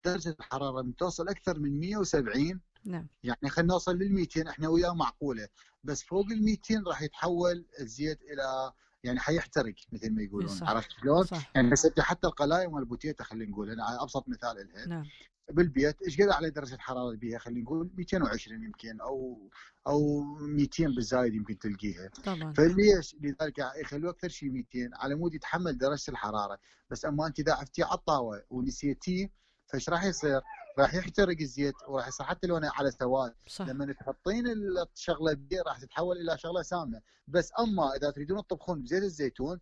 درجة 0.06 0.36
الحرارة 0.40 0.94
توصل 0.98 1.30
أكثر 1.30 1.60
من 1.60 1.80
170 1.80 2.62
نعم. 2.86 3.08
يعني 3.24 3.50
خلينا 3.50 3.74
نوصل 3.74 3.96
لل 3.96 4.13
200 4.13 4.50
إحنا 4.50 4.67
وياه 4.70 4.94
معقولة. 4.94 5.48
بس 5.84 6.04
فوق 6.04 6.26
ال 6.26 6.44
200 6.44 6.84
راح 6.88 7.02
يتحول 7.02 7.65
الزيت 7.80 8.22
إلى 8.22 8.74
يعني 9.04 9.20
حيحترق 9.20 9.74
مثل 9.91 10.13
ما 10.13 10.22
يقولون. 10.22 10.48
صح. 10.48 10.70
عرفت 10.70 10.91
شلون؟ 10.91 11.26
يعني 11.56 11.74
هسه 11.74 11.94
حتى 12.00 12.28
القلايه 12.28 12.67
مال 12.67 12.80
البتيتة 12.80 13.24
خلينا 13.24 13.52
نقول 13.52 13.70
أنا 13.70 14.04
أبسط 14.04 14.30
مثال 14.30 14.70
لها 14.74 14.86
نعم. 14.86 15.04
بالبيت 15.52 16.02
إيش 16.02 16.22
قد 16.22 16.30
على 16.30 16.50
درجة 16.50 16.76
الحراره 16.76 17.15
بيها 17.15 17.39
خلينا 17.39 17.62
نقول 17.62 17.89
220 17.98 18.63
يمكن 18.63 19.02
أو 19.02 19.50
أو 19.88 20.24
200 20.24 20.86
بالزايد 20.86 21.36
يمكن 21.36 21.60
تلقيها. 21.60 22.10
طبعا. 22.24 22.54
فليش؟ 22.54 23.15
لذلك 23.22 23.58
يخلوه 23.82 24.12
أكثر 24.12 24.30
شيء 24.30 24.50
200 24.50 24.89
على 24.94 25.15
مود 25.15 25.34
يتحمل 25.34 25.78
درجة 25.78 26.12
الحرارة. 26.12 26.60
بس 26.89 27.06
أما 27.06 27.28
أنت 27.28 27.39
إذا 27.39 27.54
عفتيه 27.54 27.86
على 27.86 27.94
الطاوه 27.94 28.44
ونسيتيه 28.50 29.30
فإيش 29.67 29.89
راح 29.89 30.04
يصير؟ 30.04 30.41
راح 30.80 30.94
يحترق 30.94 31.36
الزيت 31.42 31.74
وراح 31.88 32.08
يصير 32.08 32.26
حتى 32.26 32.48
لونه 32.48 32.72
على 32.74 32.92
سواد. 32.92 33.34
صح. 33.48 33.68
لما 33.68 33.94
تحطين 33.94 34.44
الشغلة 34.48 35.34
بيه 35.34 35.62
راح 35.62 35.80
تتحول 35.80 36.18
إلى 36.18 36.38
شغلة 36.38 36.62
سامة. 36.62 37.02
بس 37.28 37.52
أما 37.60 37.96
إذا 37.96 38.12
تريدون 38.12 38.38
تطبخون 38.38 38.82
بزيت 38.84 39.04
الزيتون 39.04 39.60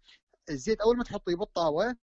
الزيت 0.49 0.81
أول 0.81 0.97
ما 0.97 1.03
تحطيه 1.03 1.35
بالطاوة 1.35 1.95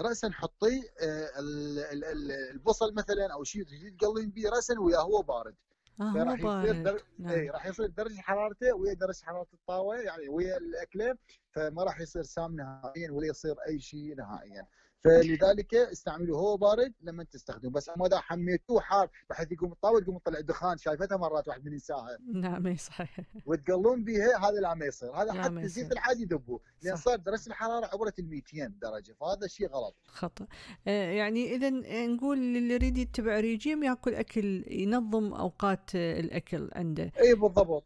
راسا 0.00 0.30
حطيه 0.30 0.82
آه، 1.02 1.38
ال- 1.40 1.78
ال- 1.78 2.04
ال- 2.04 2.32
البصل 2.50 2.94
مثلا 2.94 3.32
أو 3.32 3.44
شيء 3.44 3.64
تريد 3.64 3.96
تقلين 4.00 4.30
بيه 4.30 4.48
راسا 4.48 4.80
وياه 4.80 5.00
هو 5.02 5.22
بارد. 5.22 5.54
هو 6.02 6.12
فراح 6.12 6.38
يصير 6.40 6.82
در... 6.84 7.02
نعم. 7.18 7.32
اي 7.32 7.50
راح 7.50 7.66
يصير 7.66 7.86
درجة 7.86 8.20
حرارته 8.20 8.72
ويا 8.74 8.94
درجة 8.94 9.24
حرارة 9.24 9.46
الطاوة 9.54 9.96
يعني 9.96 10.28
ويا 10.28 10.56
الأكلة 10.56 11.16
فما 11.52 11.84
راح 11.84 12.00
يصير 12.00 12.22
سام 12.22 12.56
نهائيا 12.56 13.10
ولا 13.10 13.26
يصير 13.26 13.56
أي 13.68 13.80
شيء 13.80 14.16
نهائيا. 14.16 14.66
فلذلك 15.04 15.74
استعملوه. 15.74 16.38
هو 16.38 16.56
بارد 16.56 16.92
لما 17.02 17.24
تستخدمه. 17.24 17.70
بس 17.70 17.88
اما 17.88 18.06
إذا 18.06 18.18
حميتوه 18.18 18.80
حار 18.80 19.10
بحيث 19.30 19.52
يقوم 19.52 19.72
الطاوه 19.72 20.00
تقوم 20.00 20.18
تطلع 20.18 20.40
دخان. 20.40 20.78
شايفتها 20.78 21.16
مرات 21.16 21.48
واحد 21.48 21.64
من 21.64 21.72
ينساها. 21.72 22.18
نعم 22.34 22.76
صحيح. 22.76 23.20
وتقلون 23.46 24.04
بها 24.04 24.38
هذا 24.38 24.60
لا 24.60 24.74
ما 24.74 24.86
يصير. 24.86 25.12
هذا 25.12 25.32
حتى 25.32 25.54
يصير. 25.54 25.92
العادي 25.92 26.22
يذبوه. 26.22 26.60
لأن. 26.82 26.96
صار 26.96 27.16
درجه 27.16 27.46
الحرارة 27.46 27.86
عبرت 27.86 28.18
ال 28.18 28.28
200 28.28 28.78
درجة. 28.82 29.14
فهذا 29.20 29.46
شيء 29.46 29.68
غلط. 29.68 29.96
خطأ. 30.06 30.46
آه، 30.88 31.10
يعني 31.12 31.54
إذا 31.54 31.70
نقول 32.06 32.38
اللي 32.38 32.74
يريد 32.74 32.98
يتبع 32.98 33.40
ريجيم 33.40 33.82
يأكل 33.82 34.14
أكل 34.14 34.64
ينظم 34.68 35.34
أوقات 35.34 35.90
آه، 35.96 36.20
الأكل 36.20 36.70
عنده. 36.72 37.12
إي 37.20 37.34
بالضبط. 37.34 37.84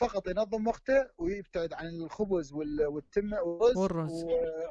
فقط 0.00 0.28
ينظم 0.28 0.66
وقته 0.66 1.06
ويبتعد 1.18 1.72
عن 1.72 1.86
الخبز 1.86 2.52
وال- 2.52 2.86
والتمة 2.86 3.40
والرز, 3.42 4.24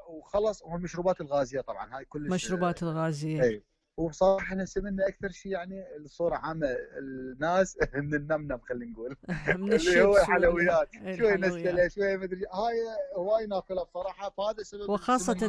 وخلص 0.10 0.62
والمشروبات 0.62 1.22
الغازية 1.22 1.62
طبعا. 1.62 1.98
هاي 1.98 2.06
كلش 2.06 2.32
مشروبات 2.32 2.84
الغازية. 2.84 3.44
اي 3.44 3.64
وبصراحه 3.98 4.44
إحنا 4.46 4.66
سمعنا 4.66 5.08
أكثر 5.08 5.30
شيء 5.30 5.52
يعني 5.52 5.84
الصورة 5.98 6.36
عامة 6.36 6.68
الناس 7.00 7.78
من 7.96 8.14
النمنم 8.14 8.58
خلينا 8.60 8.92
نقول. 8.92 9.16
من 9.58 9.74
اللي 9.74 10.02
هو 10.02 10.12
وال- 10.12 10.20
الحلويات 10.22 10.90
شوي 10.94 11.12
الحلويات. 11.34 11.40
نستله 11.40 11.88
شوي 11.88 12.18
مدري 12.18 12.42
هاي 12.54 12.76
هواي 13.18 13.46
ناكلها 13.48 13.84
بصراحة. 13.84 14.30
فهذا 14.38 14.64
سبب 14.64 14.82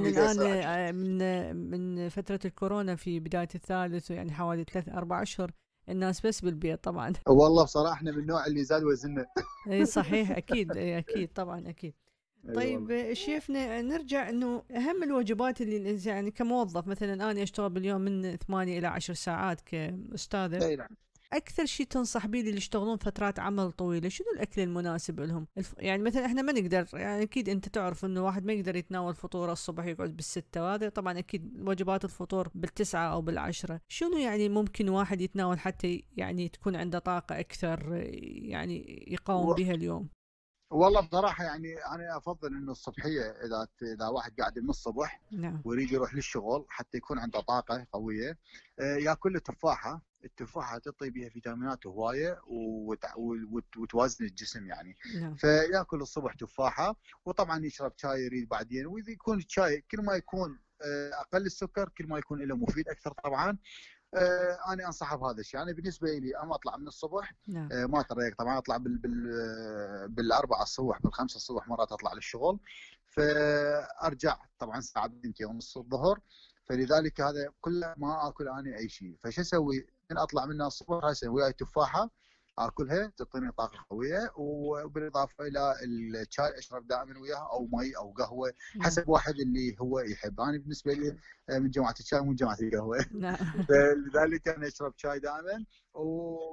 الآن 0.06 0.34
صراحة. 0.34 0.54
آه، 0.54 0.92
من 0.92 1.56
من 1.70 2.08
فترة 2.08 2.40
الكورونا 2.44 2.96
في 2.96 3.20
بداية 3.20 3.48
الثالث 3.54 4.10
ويعني 4.10 4.32
حوالي 4.32 4.64
ثلاث 4.64 4.88
أربع 4.88 5.22
أشهر 5.22 5.50
الناس 5.88 6.26
بس 6.26 6.40
بالبيت 6.40 6.84
طبعا. 6.84 7.12
والله 7.28 7.64
بصراحة 7.64 7.92
إحنا 7.94 8.10
من 8.12 8.18
النوع 8.18 8.46
اللي 8.46 8.64
زاد 8.64 8.84
وزنه 8.84 9.26
إي 9.70 9.84
صحيح 9.86 10.30
أكيد 10.30 10.76
أكيد 10.76 11.28
طبعا 11.32 11.68
أكيد. 11.68 11.94
أي 12.48 12.54
طيب 12.54 13.12
شيفنا 13.12 13.82
نرجع 13.82 14.28
إنه 14.28 14.62
أهم 14.70 15.02
الوجبات 15.02 15.60
اللي 15.60 15.98
الإنسان- 16.00 16.06
يعني 16.06 16.30
كموظف 16.30 16.86
مثلا 16.86 17.30
أنا 17.30 17.42
أشتغل 17.42 17.70
باليوم 17.70 18.00
من 18.00 18.36
ثمانية 18.36 18.78
إلى 18.78 18.86
عشر 18.86 19.14
ساعات 19.14 19.60
كاستاذه 19.60 20.66
أي 20.66 20.76
نعم. 20.76 20.88
أكثر 21.32 21.64
شيء 21.66 21.86
تنصح 21.86 22.26
به 22.26 22.40
اللي 22.40 22.56
يشتغلون 22.56 22.96
فترات 22.96 23.38
عمل 23.38 23.72
طويلة 23.72 24.08
شنو 24.08 24.26
الأكل 24.34 24.60
المناسب 24.62 25.20
لهم؟ 25.20 25.46
الف... 25.58 25.74
يعني 25.78 26.02
مثلا 26.02 26.26
إحنا 26.26 26.42
ما 26.42 26.52
نقدر 26.52 26.86
يعني 26.92 27.22
أكيد 27.22 27.48
أنت 27.48 27.68
تعرف 27.68 28.04
إنه 28.04 28.24
واحد 28.24 28.44
ما 28.44 28.52
يقدر 28.52 28.76
يتناول 28.76 29.14
فطوره 29.14 29.52
الصبح 29.52 29.84
يقعد 29.84 30.16
بالستة 30.16 30.62
وهذا 30.62 30.88
طبعا 30.88 31.18
أكيد 31.18 31.60
وجبات 31.68 32.04
الفطور 32.04 32.48
بالتسعة 32.54 33.12
أو 33.12 33.20
بالعشرة. 33.22 33.80
شنو 33.88 34.18
يعني 34.18 34.48
ممكن 34.48 34.88
واحد 34.88 35.20
يتناول 35.20 35.58
حتى 35.58 36.04
يعني 36.16 36.48
تكون 36.48 36.76
عنده 36.76 36.98
طاقة 36.98 37.40
أكثر 37.40 37.92
يعني 38.42 39.04
يقاوم 39.08 39.48
و- 39.48 39.54
بها 39.54 39.74
اليوم؟ 39.74 40.08
والله 40.70 41.00
بصراحة 41.00 41.44
يعني 41.44 41.74
أنا 41.86 42.16
أفضل 42.16 42.48
إنه 42.56 42.72
الصبحية 42.72 43.22
إذا 43.30 43.68
إذا 43.94 44.06
واحد 44.08 44.40
قاعد 44.40 44.58
من 44.58 44.68
الصبح 44.70 45.20
نعم. 45.32 45.62
ويريد 45.64 45.92
يروح 45.92 46.14
للشغل 46.14 46.66
حتى 46.68 46.98
يكون 46.98 47.18
عنده 47.18 47.40
طاقة 47.40 47.86
قوية 47.92 48.38
آه، 48.80 48.96
يأكل 48.96 49.40
تفاحه 49.40 50.02
التفاحة 50.24 50.78
تعطي 50.78 51.10
بها 51.10 51.28
فيتامينات 51.28 51.86
هوايه 51.86 52.40
وت- 52.46 53.04
وت- 53.16 53.76
وتوازن 53.76 54.24
الجسم 54.24 54.66
يعني. 54.66 54.96
نعم. 55.20 55.34
فيأكل 55.34 56.00
الصبح 56.00 56.34
تفاحة 56.34 56.96
وطبعا 57.24 57.64
يشرب 57.66 57.92
شاي 57.96 58.24
يريد 58.24 58.48
بعدين 58.48 58.86
وإذا 58.86 59.10
يكون 59.10 59.38
الشاي 59.38 59.84
كل 59.90 60.02
ما 60.02 60.14
يكون 60.14 60.58
آه، 60.82 61.10
أقل 61.20 61.46
السكر 61.46 61.88
كل 61.88 62.06
ما 62.06 62.18
يكون 62.18 62.42
له 62.42 62.56
مفيد 62.56 62.88
أكثر 62.88 63.12
طبعا. 63.24 63.58
آه، 64.14 64.58
أنا 64.72 64.86
أنصحه 64.86 65.16
بهذا 65.16 65.40
الشيء. 65.40 65.62
أنا 65.62 65.72
بالنسبة 65.72 66.08
لي 66.08 66.36
أما 66.36 66.54
أطلع 66.54 66.76
من 66.76 66.88
الصبح 66.88 67.34
نعم. 67.48 67.68
آه، 67.72 67.86
ما 67.86 68.02
تريق. 68.02 68.34
طبعا 68.38 68.58
أطلع 68.58 68.76
بال 68.76 68.98
بال 68.98 70.08
بالأربعة 70.08 70.62
الصبح 70.62 71.02
بالخمسة 71.02 71.36
الصبح 71.36 71.68
مرات 71.68 71.92
أطلع 71.92 72.12
للشغل. 72.12 72.58
فأرجع 73.06 74.36
طبعا 74.58 74.78
الساعة 74.78 75.06
بنتين 75.06 75.46
ونص 75.46 75.76
الظهر. 75.76 76.20
فلذلك 76.64 77.20
هذا 77.20 77.52
كله 77.60 77.94
ما 77.96 78.28
أكل 78.28 78.48
أنا 78.48 78.76
أي 78.78 78.88
شيء. 78.88 79.16
فشو 79.24 79.40
أسوي؟ 79.40 79.86
من 80.10 80.18
أطلع 80.18 80.46
منها 80.46 80.66
الصبح 80.66 81.04
هسه 81.04 81.28
وياي 81.28 81.52
تفاحة. 81.52 82.10
اكلها 82.66 83.12
تعطيني 83.16 83.52
طاقة 83.52 83.86
قوية 83.90 84.32
وبالإضافة 84.36 85.46
إلى 85.46 85.74
الشاي 86.22 86.58
أشرب 86.58 86.86
دائما 86.86 87.18
وياها 87.18 87.48
أو 87.52 87.68
مي 87.72 87.96
أو 87.96 88.10
قهوة 88.10 88.52
نعم. 88.76 88.86
حسب 88.86 89.08
واحد 89.08 89.34
اللي 89.34 89.76
هو 89.80 90.00
يحب. 90.00 90.40
أنا 90.40 90.58
بالنسبة 90.58 90.92
لي 90.92 91.18
آه، 91.50 91.58
من 91.58 91.70
جماعة 91.70 91.94
الشاي 92.00 92.20
ومن 92.20 92.34
جماعة 92.34 92.56
القهوة. 92.62 93.06
نعم. 93.20 93.36
فلذلك 93.68 94.48
أنا 94.48 94.68
أشرب 94.68 94.92
شاي 94.96 95.18
دائما 95.18 95.64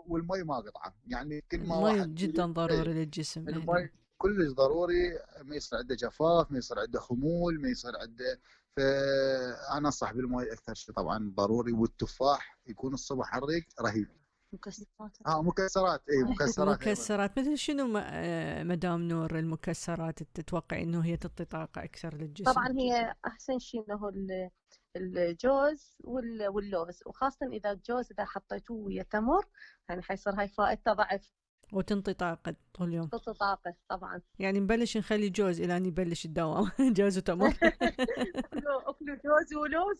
والمي 0.07 0.43
ما 0.43 0.55
قطعة. 0.55 0.95
يعني 1.07 1.43
كل 1.51 1.67
ما 1.67 1.91
المي 1.91 2.13
جدا 2.13 2.45
ضروري 2.45 2.93
للجسم 2.93 3.47
إيه، 3.47 3.55
نعم. 3.55 3.69
المي 3.69 3.89
كلش 4.17 4.51
ضروري. 4.53 5.19
ما 5.43 5.55
يصير 5.55 5.79
عنده 5.79 5.95
جفاف 5.95 6.51
ما 6.51 6.57
يصير 6.57 6.79
عنده 6.79 6.99
خمول 6.99 7.61
ما 7.61 7.69
يصير 7.69 7.91
عنده 8.01 8.39
فانا 8.77 9.77
أنصح 9.77 10.13
بالمي 10.13 10.53
أكثر 10.53 10.73
شيء 10.73 10.95
طبعا 10.95 11.33
ضروري 11.35 11.71
والتفاح 11.71 12.59
يكون 12.67 12.93
الصبح 12.93 13.25
حريق 13.25 13.65
رهيب. 13.81 14.07
مكسرات. 14.53 15.17
آه 15.27 15.41
مكسرات. 15.41 16.01
اي 16.09 16.23
مكسرات. 16.31 16.77
مكسرات. 16.79 17.39
مثل 17.39 17.57
شنو 17.57 17.97
آه، 17.97 18.63
مدام 18.63 19.01
نور 19.07 19.39
المكسرات 19.39 20.23
تتوقع 20.23 20.81
إنه 20.81 21.05
هي 21.05 21.17
تعطي 21.17 21.45
طاقه 21.45 21.83
أكثر 21.83 22.15
للجسم؟ 22.15 22.51
طبعا 22.51 22.67
هي 22.77 23.13
أحسن 23.25 23.59
شيء 23.59 23.85
إنه 23.89 24.09
ال- 24.09 24.49
الجوز 24.95 25.95
وال- 26.03 26.47
واللوز. 26.47 26.99
وخاصة 27.05 27.47
إذا 27.53 27.71
الجوز 27.71 28.11
إذا 28.11 28.25
حطيتوه 28.25 28.77
ويا 28.77 29.03
تمر 29.03 29.45
يعني 29.89 30.01
حيصير 30.01 30.33
هاي 30.39 30.47
فائدته 30.47 30.93
ضعف. 30.93 31.33
وتنطي 31.73 32.13
طاقه 32.13 32.55
طول 32.73 32.87
اليوم. 32.87 33.07
تعطي 33.07 33.33
طاقه 33.33 33.75
طبعا. 33.89 34.21
يعني 34.39 34.59
نبلش 34.59 34.97
نخلي 34.97 35.29
جوز 35.29 35.61
إلى 35.61 35.77
أن 35.77 35.85
يبلش 35.85 36.25
الدوام. 36.25 36.71
جوز 36.97 37.17
وتمر. 37.17 37.47
أكلوا 37.47 38.89
أكلوا 38.89 39.15
جوز 39.25 39.53
ولوز 39.55 39.97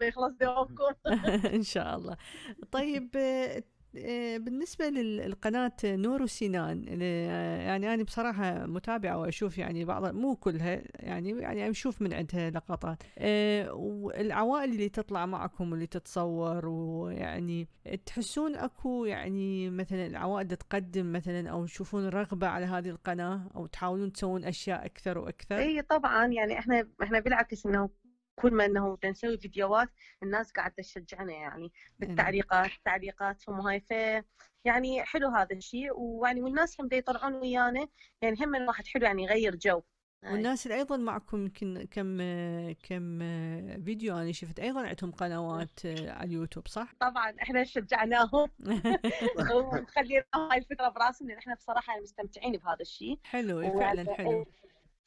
ويخلص 0.00 0.34
دوامكم. 0.40 0.94
إن 1.58 1.62
شاء 1.62 1.96
الله. 1.96 2.16
طيب 2.72 3.16
آه، 3.16 3.62
بالنسبة 4.38 4.88
للقناة 4.88 5.72
نور 5.84 6.22
وسنان 6.22 6.86
آه، 7.02 7.62
يعني 7.62 7.94
أنا 7.94 8.02
بصراحة 8.02 8.66
متابعة 8.66 9.18
وأشوف 9.18 9.58
يعني 9.58 9.84
بعض 9.84 10.14
مو 10.14 10.36
كلها 10.36 10.82
يعني 10.94 11.30
يعني 11.30 11.70
أشوف 11.70 12.02
من 12.02 12.12
عندها 12.12 12.50
لقطات. 12.50 13.02
آه، 13.18 13.72
والعوائل 13.72 14.70
اللي 14.70 14.88
تطلع 14.88 15.26
معكم 15.26 15.70
واللي 15.70 15.86
تتصور 15.86 16.66
ويعني 16.66 17.68
تحسون 18.06 18.56
أكو 18.56 19.04
يعني 19.04 19.70
مثلا 19.70 20.06
العوائل 20.06 20.48
تقدم 20.48 21.12
مثلا 21.12 21.50
أو 21.50 21.66
تشوفون 21.66 22.08
رغبة 22.08 22.46
على 22.46 22.66
هذه 22.66 22.88
القناة 22.88 23.50
أو 23.56 23.66
تحاولون 23.66 24.12
تسوون 24.12 24.44
أشياء 24.44 24.86
أكثر 24.86 25.18
وأكثر؟ 25.18 25.58
اي 25.58 25.82
طبعا 25.82 26.26
يعني 26.26 26.58
إحنا 26.58 26.88
إحنا 27.02 27.20
بالعكس 27.20 27.66
إنه 27.66 27.90
كل 28.36 28.54
ما 28.54 28.64
انه 28.64 28.98
نسوي 29.04 29.38
فيديوهات 29.38 29.88
الناس 30.22 30.52
قاعدة 30.52 30.74
تشجعنا 30.78 31.32
يعني 31.32 31.72
بالتعليقات 31.98 32.70
تعليقاتهم 32.84 33.58
وهاي 33.58 33.80
ف 33.80 33.92
يعني 34.64 35.04
حلو 35.04 35.28
هذا 35.28 35.56
الشيء 35.56 35.90
ويعني 35.96 36.42
والناس 36.42 36.80
هم 36.80 36.88
يطلعون 36.92 37.34
ويانا. 37.34 37.88
يعني 38.22 38.36
هم 38.40 38.54
الواحد 38.54 38.86
حلو 38.86 39.04
يعني 39.04 39.22
يغير 39.24 39.56
جو. 39.56 39.82
والناس 40.24 40.66
اللي 40.66 40.78
أيضا 40.78 40.96
معكم 40.96 41.42
يمكن 41.42 41.86
كم 41.90 42.18
كم 42.72 43.18
فيديو 43.84 44.18
أنا 44.18 44.32
شفت. 44.32 44.60
أيضا 44.60 44.86
عندهم 44.86 45.10
قنوات 45.12 45.86
على 45.86 46.24
اليوتيوب 46.24 46.68
صح؟ 46.68 46.92
طبعا 47.00 47.34
إحنا 47.42 47.64
شجعناهم. 47.64 48.50
وخلينا 49.54 50.24
هاي 50.34 50.58
الفكرة 50.58 50.88
براسنا. 50.88 51.38
إحنا 51.38 51.54
بصراحة 51.54 52.00
مستمتعين 52.00 52.52
بهذا 52.52 52.80
الشيء 52.80 53.18
حلو 53.24 53.60
إيه، 53.60 53.70
فعلا 53.70 54.14
حلو. 54.14 54.46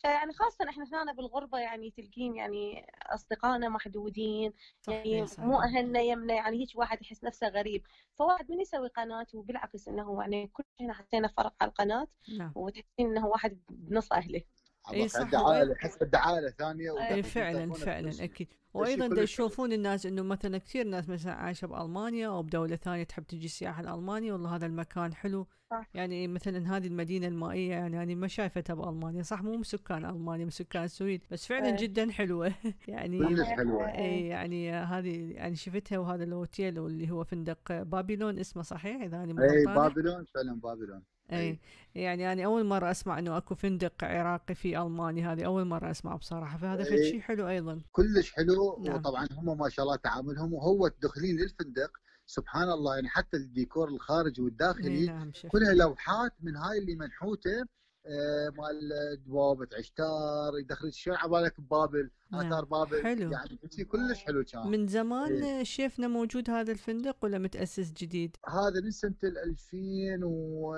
يعني 0.03 0.33
خاصة 0.33 0.69
إحنا 0.69 0.85
هنا 1.03 1.13
بالغربة 1.13 1.59
يعني 1.59 1.91
تلقين 1.91 2.35
يعني 2.35 2.85
أصدقائنا 3.05 3.69
محدودين 3.69 4.53
يعني 4.87 5.27
صحيح. 5.27 5.45
مو 5.45 5.61
أهلنا 5.61 5.99
يمنا 5.99 6.33
يعني 6.33 6.61
هيك 6.61 6.69
واحد 6.75 7.01
يحس 7.01 7.23
نفسه 7.23 7.47
غريب. 7.47 7.83
فواحد 8.13 8.51
من 8.51 8.59
يسوي 8.61 8.87
قناة 8.87 9.27
وبالعكس 9.33 9.87
إنه 9.87 10.21
يعني 10.21 10.47
كل 10.47 10.63
هنا 10.79 10.93
حطينا 10.93 11.27
فرد 11.27 11.53
على 11.61 11.69
القناة 11.69 12.07
نعم. 12.37 12.51
وتحسين 12.55 12.85
إنه 12.99 13.25
واحد 13.27 13.59
بنص 13.69 14.11
أهله. 14.11 14.39
إي 14.39 14.95
عبالك 14.95 15.09
صح، 15.11 15.19
الدعايه 15.19 15.65
وأيض- 15.73 15.77
حسب 15.77 16.01
الدعايه 16.03 16.47
الثانية 16.47 16.99
إي 16.99 17.13
اي 17.15 17.23
فعلا 17.23 17.73
فعلا. 17.73 18.09
أكيد. 18.23 18.47
وأيضا. 18.73 19.21
يشوفون 19.21 19.73
الناس 19.73 20.05
إنه 20.05 20.21
مثلا 20.23 20.57
كثير 20.57 20.87
ناس 20.87 21.09
مثلا 21.09 21.33
عايشة 21.33 21.65
بألمانيا 21.67 22.27
أو 22.27 22.43
بدولة 22.43 22.75
ثانية 22.75 23.03
تحب 23.03 23.23
تجي 23.23 23.47
سياحه 23.47 23.81
لالمانيا 23.81 24.33
والله 24.33 24.55
هذا 24.55 24.65
المكان 24.65 25.13
حلو. 25.13 25.47
صح. 25.69 25.89
يعني 25.93 26.27
مثلا 26.27 26.77
هذه 26.77 26.87
المدينة 26.87 27.27
المائية 27.27 27.69
يعني 27.69 28.03
أنا 28.03 28.15
ما 28.15 28.27
شايفتها 28.27 28.73
بألمانيا. 28.73 29.23
صح 29.23 29.43
مو 29.43 29.57
من 29.57 29.63
سكان 29.63 30.05
ألمانيا 30.05 30.45
من 30.45 30.51
سكان 30.51 30.83
السويد 30.83 31.21
بس 31.31 31.45
فعلا 31.45 31.65
إيه. 31.65 31.77
جدا 31.77 32.11
حلوة. 32.11 32.53
يعني 32.87 33.19
كلش 33.19 33.47
حلوة. 33.47 33.85
اي 33.85 34.27
يعني 34.27 34.71
هذه 34.71 35.31
يعني 35.31 35.55
شفتها 35.55 35.97
وهذا 35.97 36.23
الأوتيل 36.23 36.77
اللي 36.77 37.11
هو 37.11 37.23
فندق 37.23 37.81
بابيلون 37.81 38.39
اسمه 38.39 38.63
صحيح؟ 38.63 39.01
إذا 39.01 39.23
أنا 39.23 39.51
اي؟ 39.51 39.65
بابلون 39.65 40.25
فعلا 40.35 40.59
بابلون. 40.59 41.03
اي 41.31 41.59
يعني 41.95 42.33
أنا 42.33 42.45
أول 42.45 42.65
مرة 42.65 42.91
أسمع 42.91 43.19
إنه 43.19 43.37
أكو 43.37 43.55
فندق 43.55 44.03
عراقي 44.03 44.55
في 44.55 44.81
ألمانيا. 44.81 45.33
هذه 45.33 45.45
أول 45.45 45.65
مرة 45.65 45.91
اسمع 45.91 46.15
بصراحة. 46.15 46.57
فهذا. 46.57 46.83
شيء 46.83 47.19
حلو 47.19 47.47
أيضا. 47.47 47.81
كلش 47.91 48.31
حلو. 48.31 48.83
نعم. 48.85 48.95
وطبعا 48.95 49.27
هم 49.31 49.57
ما 49.57 49.69
شاء 49.69 49.85
الله 49.85 49.95
تعاملهم. 49.95 50.53
وهو 50.53 50.87
الدخلين 50.87 51.37
للفندق 51.37 51.91
سبحان 52.29 52.69
الله 52.69 52.95
يعني 52.95 53.09
حتى 53.09 53.37
الديكور 53.37 53.87
الخارجي 53.87 54.41
والداخلي 54.41 55.05
نعم 55.05 55.31
كلها 55.47 55.73
لوحات 55.73 56.33
من 56.41 56.55
هاي 56.55 56.77
اللي 56.77 56.95
منحوته 56.95 57.65
آه، 58.05 58.49
مال 58.49 59.23
دوابة 59.25 59.67
عشتار 59.77 60.59
يدخل 60.59 60.93
شلون 60.93 61.17
عبالك 61.17 61.61
ببابل 61.61 62.09
نعم. 62.31 62.45
آثار 62.45 62.65
بابل 62.65 63.03
حلو. 63.03 63.31
يعني 63.31 63.59
شيء 63.71 63.85
كلش 63.85 64.23
حلو 64.23 64.43
كان 64.43 64.67
من 64.67 64.87
زمان 64.87 65.43
إيه. 65.43 65.63
شيفنا 65.63 66.07
موجود 66.07 66.49
هذا 66.49 66.71
الفندق 66.71 67.17
ولا 67.21 67.37
متأسس 67.37 67.91
جديد؟ 67.91 68.35
هذا 68.47 68.81
من 68.83 68.91
سنة 68.91 69.15
ال 69.23 69.37
2000 69.37 70.25
و 70.25 70.75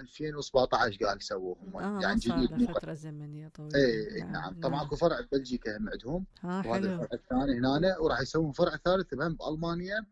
2017 0.00 1.06
قال 1.06 1.22
سووه 1.22 1.56
هم 1.62 1.76
آه 1.76 2.00
يعني 2.02 2.20
جديد 2.20 2.52
مو 2.52 2.66
فترة 2.66 2.94
زمنية 2.94 3.48
طويلة 3.48 3.78
إي 3.78 4.20
نعم 4.22 4.60
طبعا 4.60 4.76
نعم. 4.76 4.86
أكو 4.86 4.96
فرع 4.96 5.20
ببلجيكا 5.20 5.76
هم 5.76 5.88
عندهم 5.88 6.26
ها 6.40 6.66
وهذا 6.66 6.92
الفرع 6.92 7.08
الثاني 7.12 7.58
هنا 7.58 7.98
وراح 7.98 8.20
يسوون 8.20 8.52
فرع 8.52 8.76
ثالث 8.76 9.14
هم 9.14 9.36
بالمانيا 9.36 9.98
آه، 9.98 10.06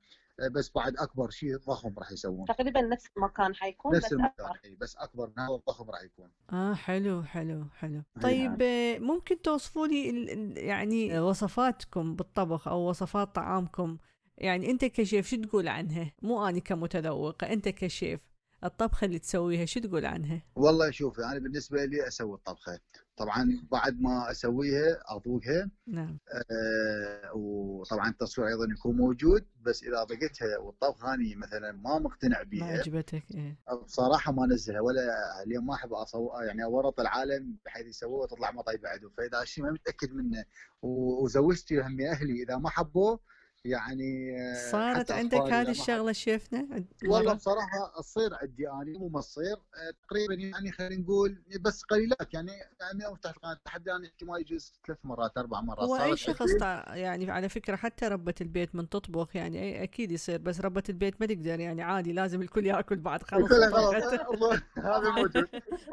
بس 0.49 0.73
بعد 0.75 0.97
أكبر 0.97 1.31
شيء 1.31 1.57
ضخم 1.57 1.95
راح 1.99 2.13
يسوون. 2.13 2.45
تقريبا 2.45 2.81
نفس 2.81 3.07
المكان 3.17 3.55
حيكون 3.55 3.97
نفس 3.97 4.07
بس 4.07 4.13
المكان 4.13 4.47
أكبر. 4.47 4.61
إي، 4.65 4.77
بس 4.81 4.97
أكبر 4.97 5.33
هذا 5.39 5.55
الضخم 5.55 5.91
راح 5.91 6.03
يكون. 6.03 6.31
آه 6.53 6.75
حلو 6.75 7.23
حلو 7.23 7.65
حلو. 7.79 8.03
أي 8.17 8.23
طيب 8.23 8.63
آه، 8.63 8.99
ممكن 8.99 9.43
توصفوا 9.43 9.87
لي 9.87 10.27
يعني 10.57 11.21
وصفاتكم 11.21 12.17
بالطبخ 12.17 12.69
أو 12.69 12.89
وصفات 12.89 13.35
طعامكم. 13.35 13.99
يعني 14.39 14.71
أنت 14.71 14.85
كشيف 14.85 15.27
شو 15.27 15.37
تقول 15.37 15.69
عنها؟ 15.69 16.13
مو 16.23 16.47
أنا 16.47 16.59
كمتذوقة 16.59 17.53
أنت 17.53 17.69
كشيف 17.69 18.21
الطبخة 18.65 19.05
اللي 19.05 19.19
تسويها 19.19 19.65
شو 19.65 19.81
تقول 19.81 20.07
عنها؟ 20.07 20.43
والله 20.57 20.91
شوفي 20.91 21.25
أنا 21.25 21.39
بالنسبة 21.39 21.85
لي 21.85 22.09
أسوي 22.09 22.35
الطبخة. 22.35 22.79
طبعا 23.21 23.67
بعد 23.71 24.01
ما 24.01 24.31
أسويها 24.31 25.17
أذوقها. 25.17 25.71
نعم. 25.87 26.19
آه، 26.51 27.33
وطبعا 27.35 28.09
التصوير 28.09 28.49
أيضا 28.49 28.65
يكون 28.73 28.97
موجود 28.97 29.45
بس 29.61 29.83
إذا 29.83 30.05
ذقتها 30.05 30.59
والطبخ 30.59 31.05
هاني 31.05 31.35
مثلا 31.35 31.73
ما 31.73 31.99
مقتنع 31.99 32.39
ما 32.39 32.45
بيها. 32.45 32.79
عجبتك 32.79 33.23
إيه. 33.35 33.59
بصراحة 33.85 34.33
ما 34.33 34.45
انزلها 34.45 34.81
ولا 34.81 35.09
اليوم 35.47 35.67
ما 35.67 35.75
أحب 35.75 35.93
اصور 35.93 36.45
يعني 36.45 36.65
أورط 36.65 37.01
العالم 37.01 37.57
بحيث 37.65 37.87
يسووه 37.87 38.23
وتطلع 38.23 38.51
ما 38.51 38.63
طيبه 38.63 38.89
عدو 38.89 39.11
فإذا 39.11 39.45
شيء 39.45 39.65
ما 39.65 39.71
متأكد 39.71 40.13
منه 40.13 40.45
وزوجتي 40.83 41.79
وهم 41.79 42.01
أهلي 42.01 42.43
إذا 42.43 42.57
ما 42.57 42.71
حبوه 42.71 43.21
يعني 43.65 44.41
آه، 44.41 44.71
صارت 44.71 45.11
عندك 45.11 45.39
هذه 45.39 45.65
ما 45.65 45.71
الشغلة 45.71 46.13
شيفنا؟ 46.13 46.59
عند- 46.59 46.87
والله 47.03 47.23
مرة؟ 47.31 47.33
بصراحة 47.35 47.93
تصير 47.99 48.35
عندي 48.43 48.69
أنا 48.69 48.99
مو 48.99 49.09
ما 49.09 49.21
تصير 49.21 49.53
آه، 49.57 49.95
تقريبا 50.09 50.35
يعني 50.35 50.73
خلينا 50.73 50.97
نقول 51.03 51.43
بس 51.61 51.83
قليلات 51.83 52.35
يعني 52.35 52.53
يعني 52.81 53.05
يوم 53.05 53.15
فتحت 53.15 53.39
قناة 53.39 53.53
التحدي 53.53 53.93
أنا 53.93 54.07
احتمال 54.07 54.41
يجوز 54.41 54.73
ثلاث 54.87 54.99
مرات 55.05 55.39
أربع 55.39 55.61
مرات 55.61 55.89
هو 55.89 55.97
أي 55.97 56.17
شخص. 56.17 56.51
يعني 56.89 57.31
على 57.31 57.49
فكرة 57.49 57.77
حتى 57.77 58.09
ربة 58.09 58.35
البيت 58.41 58.75
من 58.75 58.89
تطبخ 58.89 59.37
يعني 59.37 59.63
أي 59.63 59.83
أكيد 59.83 60.13
يصير 60.13 60.39
بس 60.39 60.61
ربة 60.61 60.83
البيت 60.89 61.21
ما 61.21 61.27
تقدر 61.27 61.61
يعني 61.61 61.83
عادي 61.83 62.13
لازم 62.13 62.43
الكل 62.43 62.67
يأكل 62.67 62.97
بعد 62.97 63.23
خلاص. 63.23 63.53
الله، 63.53 64.63
هذا 64.79 65.11
موجود 65.11 65.49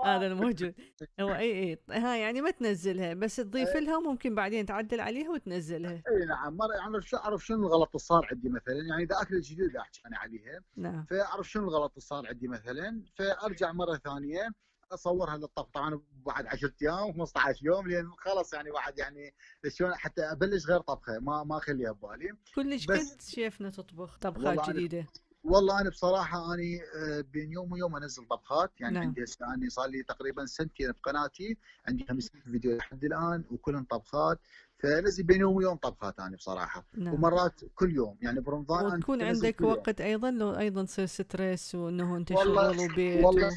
هذا 0.06 0.28
الموجود 0.28 0.74
هو 1.20 1.36
اي 1.36 1.70
أي 1.70 1.78
ها 1.90 2.16
يعني 2.16 2.42
ما 2.42 2.52
تنزلها 2.52 3.14
بس 3.14 3.36
تضيف 3.36 3.76
لها 3.76 3.98
وممكن 3.98 4.36
بعدين 4.36 4.66
تعدل 4.66 5.00
عليها 5.00 5.30
وتنزلها 5.30 5.92
إي 5.92 6.26
نعم 6.26 6.58
يعني 6.76 6.98
أعرف 7.14 7.46
شنو 7.46 7.57
الغلط 7.66 7.90
اللي 7.90 8.00
صار 8.00 8.28
عندي 8.32 8.50
مثلا؟ 8.50 8.76
يعني 8.90 9.04
إذا 9.04 9.22
أكل 9.22 9.42
جديد 9.42 9.76
أحكي 9.76 10.02
أنا 10.06 10.18
عليها. 10.18 10.60
نعم. 10.76 11.06
فأعرف 11.06 11.50
شنو 11.50 11.64
الغلط 11.64 11.92
اللي 11.92 12.02
صار 12.02 12.28
عندي 12.28 12.48
مثلا؟ 12.48 13.04
فأرجع 13.16 13.72
مرة 13.72 13.98
ثانية 13.98 14.50
أصورها 14.92 15.38
للطبخ 15.38 15.70
طبعا 15.70 16.02
بعد 16.26 16.46
10 16.46 16.74
أيام 16.82 17.14
15 17.14 17.66
يوم 17.66 17.88
لأن 17.88 18.12
خلاص 18.18 18.54
يعني 18.54 18.72
واحد 18.72 19.00
يعني 19.00 19.34
شلون 19.68 19.96
حتى 19.96 20.22
أبلش 20.22 20.66
غير 20.66 20.80
طبخة. 20.80 21.20
ما 21.20 21.44
ما 21.44 21.58
أخليها 21.58 21.92
ببالي 21.92 22.34
كلش 22.56 22.88
قد 22.88 23.22
شيفنا 23.22 23.70
تطبخ 23.70 24.18
طبخات 24.18 24.70
جديدة. 24.70 25.06
والله 25.44 25.82
أنا 25.82 25.90
بصراحة 25.90 26.54
اني 26.54 26.82
آه، 26.82 27.22
بين 27.22 27.52
يوم 27.52 27.72
ويوم 27.72 27.96
أنزل 27.96 28.26
طبخات. 28.26 28.82
يعني 28.82 28.94
نعم. 28.94 29.04
عندي 29.04 29.24
هسه 29.24 29.54
اني 29.54 29.70
صار 29.70 29.88
لي 29.88 30.04
تقريبا 30.04 30.46
سنتين 30.46 30.92
بقناتي. 30.92 31.58
عندي 31.88 32.06
50 32.10 32.42
فيديو 32.42 32.78
لحد 32.78 33.04
الآن 33.04 33.44
وكلهم 33.52 33.84
طبخات. 33.84 34.40
فانزل 34.80 35.24
بين 35.24 35.42
يوم 35.42 35.56
ويوم 35.56 35.76
طبخات 35.78 36.20
أنا 36.20 36.36
بصراحة 36.36 36.88
نعم 36.98 37.14
ومرات 37.14 37.62
كل 37.76 37.96
يوم 37.96 38.18
يعني 38.22 38.40
برمضان 38.40 38.86
وتكون 38.86 39.22
عندك. 39.22 39.62
وقت 39.62 40.02
أيضا 40.02 40.32
لو 40.32 40.58
أيضا 40.58 40.84
تصير 40.84 41.06
stress 41.06 41.76
وإنه 41.76 42.18
انت 42.18 42.34
شغل 42.34 42.80
وبيت 42.80 43.26
والله. 43.26 43.52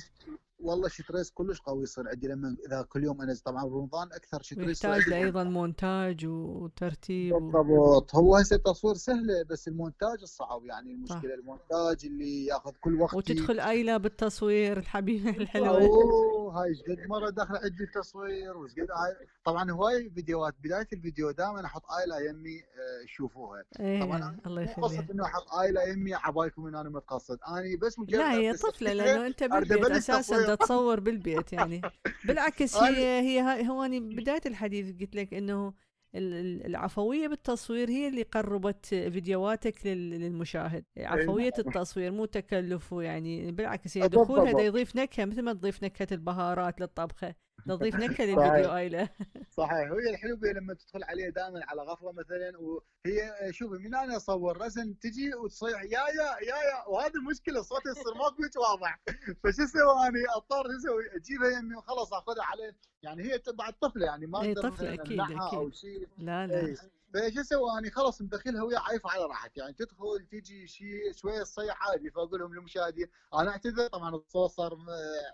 والله 0.62 0.88
stress 0.88 1.30
كلش 1.30 1.60
قوي 1.60 1.82
يصير 1.82 2.08
عندي 2.08 2.28
لما 2.28 2.56
إذا 2.66 2.82
كل 2.82 3.04
يوم 3.04 3.22
أنزل. 3.22 3.42
طبعا 3.42 3.64
برمضان 3.64 4.08
أكثر 4.12 4.42
stress 4.42 4.84
عندي. 4.84 5.16
أيضا 5.16 5.44
مونتاج 5.44 6.26
وترتيب. 6.26 7.34
بالضبط. 7.34 8.14
هو 8.14 8.36
هسه 8.36 8.56
التصوير 8.56 8.94
سهلة 8.94 9.44
بس 9.50 9.68
المونتاج 9.68 10.18
الصعب. 10.22 10.64
يعني 10.64 10.92
المشكلة 10.92 11.34
المونتاج 11.34 12.06
اللي 12.06 12.46
ياخذ 12.46 12.72
كل 12.80 13.00
وقتي 13.00 13.16
وتدخل 13.16 13.60
ايلا 13.60 13.96
بالتصوير 13.96 14.78
الحبيبه 14.78 15.30
الحلوة. 15.30 15.80
اوه 15.80 16.62
هاي 16.62 16.74
قد 16.88 17.08
مرة 17.08 17.30
داخل 17.30 17.56
عندي 17.56 17.86
تصوير 17.94 18.56
وش 18.56 18.72
قد 18.72 18.78
هاي. 18.78 19.26
طبعا 19.44 19.70
هواي 19.70 20.10
فيديوهات 20.10 20.54
بداية 20.64 20.88
الفيديو 20.92 21.30
دائما 21.30 21.64
أحط 21.64 21.82
ايلا 21.92 22.30
يمي 22.30 22.58
آه، 22.58 23.06
شوفوها. 23.06 23.64
إيه 23.80 24.00
طبعا 24.02 24.40
الله 24.46 24.62
مو 24.62 24.70
يخليها. 24.70 24.88
قصد 24.88 25.10
إنه 25.10 25.24
أحط 25.24 25.54
ايلا 25.62 25.82
يمي 25.82 26.14
عبالكم 26.14 26.66
ان 26.66 26.74
أنا 26.74 26.88
متقصد. 26.88 27.38
اني 27.48 27.76
بس 27.76 27.98
مجرد 27.98 28.14
لا 28.14 28.32
هي 28.32 28.54
لأنه 28.80 29.26
أنت 29.26 29.42
أريد 29.42 29.68
بالبيت 29.68 30.10
أبلش 30.10 30.10
أساسا 30.54 30.64
تصوير. 30.66 30.80
دا 30.80 30.94
تصور 30.94 31.00
بالبيت 31.00 31.52
يعني 31.52 31.80
بالعكس 32.24 32.76
أنا- 32.76 32.82
هي 32.82 33.20
هي 33.20 33.40
هاي- 33.40 33.68
هو 33.68 33.82
أنا 33.82 33.98
بداية 33.98 34.40
الحديث 34.46 35.00
قلت 35.00 35.14
لك 35.16 35.34
إنه 35.34 35.72
ال- 36.14 36.34
ال- 36.34 36.66
العفوية 36.66 37.28
بالتصوير 37.28 37.90
هي 37.90 38.08
اللي 38.08 38.22
قربت 38.22 38.86
فيديوهاتك 38.86 39.86
لل- 39.86 40.10
للمشاهد 40.10 40.84
عفوية 40.98 41.52
التصوير 41.58 42.12
مو 42.12 42.24
تكلف 42.24 42.92
يعني 42.92 43.52
بالعكس 43.52 43.98
هي. 43.98 44.02
دخولها 44.24 44.44
يضيف 44.66 44.96
نكهة 44.96 45.24
مثل 45.24 45.42
ما 45.42 45.52
تضيف 45.52 45.82
نكهة 45.84 46.08
البهارات 46.12 46.80
للطبخة 46.80 47.28
دا 47.28 47.34
تضيف 47.68 47.94
نكهة 48.04 48.24
للفيديو 48.24 48.76
أيلا 48.76 49.08
صحيح. 49.50 49.90
وهي 49.90 50.10
الحلو 50.10 50.36
بها 50.36 50.52
لما 50.52 50.74
تدخل 50.74 51.04
عليها 51.04 51.30
دائما 51.30 51.60
على 51.68 51.82
غفلة 51.82 52.12
مثلا 52.12 52.52
وهي 52.58 53.52
شوفي 53.52 53.74
من 53.74 53.94
أنا 53.94 54.16
أصور 54.16 54.60
رسم 54.62 54.92
تجي 54.92 55.34
وتصيح 55.34 55.82
يا 55.82 55.88
يا 55.88 56.48
يا 56.48 56.56
يا 56.70 56.88
وهذه 56.88 57.14
المشكلة 57.14 57.62
صوتي 57.62 57.88
يصير 57.88 58.14
ماكو 58.14 58.60
واضح. 58.60 59.00
فشو 59.44 59.62
أسوي 59.64 60.08
أنا 60.08 60.36
أضطر 60.36 60.64
شو 60.64 60.76
أسوي 60.78 61.16
أجيبها 61.16 61.58
يمي 61.58 61.76
وخلاص 61.76 62.12
أخذها 62.12 62.44
عليه 62.44 62.76
يعني 63.02 63.22
هي 63.22 63.42
بعد 63.54 63.72
طفله 63.80 64.06
يعني 64.06 64.26
ما 64.26 64.42
إيه، 64.42 64.52
أقدر 64.52 64.70
طفلة، 64.70 64.94
أكيد، 64.94 65.20
أمنعها 65.20 65.56
أو 65.56 65.62
أكيد. 65.62 65.74
شيء. 65.74 66.08
لا 66.18 66.46
لا. 66.46 66.60
اي 66.60 66.76
فشو 67.14 67.40
أسوي 67.40 67.78
أنا 67.78 67.90
خلاص 67.90 68.22
مدخلها 68.22 68.62
وهي 68.62 68.76
عايفه 68.76 69.10
على 69.10 69.24
راحتي 69.24 69.60
يعني 69.60 69.72
تدخل 69.72 70.26
تجي 70.30 70.66
شيء 70.66 71.12
شوية 71.12 71.42
تصيح 71.42 71.88
عادي 71.88 72.10
فاقول 72.10 72.40
لهم 72.40 72.54
للمشاهدين 72.54 73.06
أنا 73.34 73.50
أعتذر 73.50 73.86
طبعا 73.86 74.14
الصوت 74.14 74.50
صار 74.50 74.72
آه، 74.72 74.78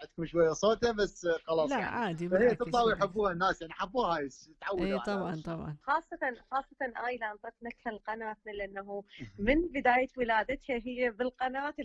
عندكم 0.03 0.25
شوية 0.27 0.53
صوته 0.53 0.93
بس 0.93 1.29
خلاص 1.47 1.71
لا 1.71 1.79
يعني. 1.79 1.97
عادي 1.97 2.29
فهي 2.29 2.39
بالعكس 2.39 2.59
تطلع. 2.59 2.83
ويحبوها 2.83 3.33
الناس 3.33 3.61
يعني 3.63 3.73
حبوها 3.73 4.17
هاي 4.19 4.29
تعودوا 4.61 4.87
اي 4.87 5.01
طبعا. 5.07 5.43
طبعا 5.45 5.77
خاصة 5.83 6.19
خاصة 6.51 7.07
آيلا 7.07 7.33
انطتنا 7.33 7.69
لقناتنا 7.93 8.53
لأنه 8.53 9.05
من 9.39 9.69
بداية 9.69 10.09
ولادتها 10.19 10.77
هي 10.77 11.11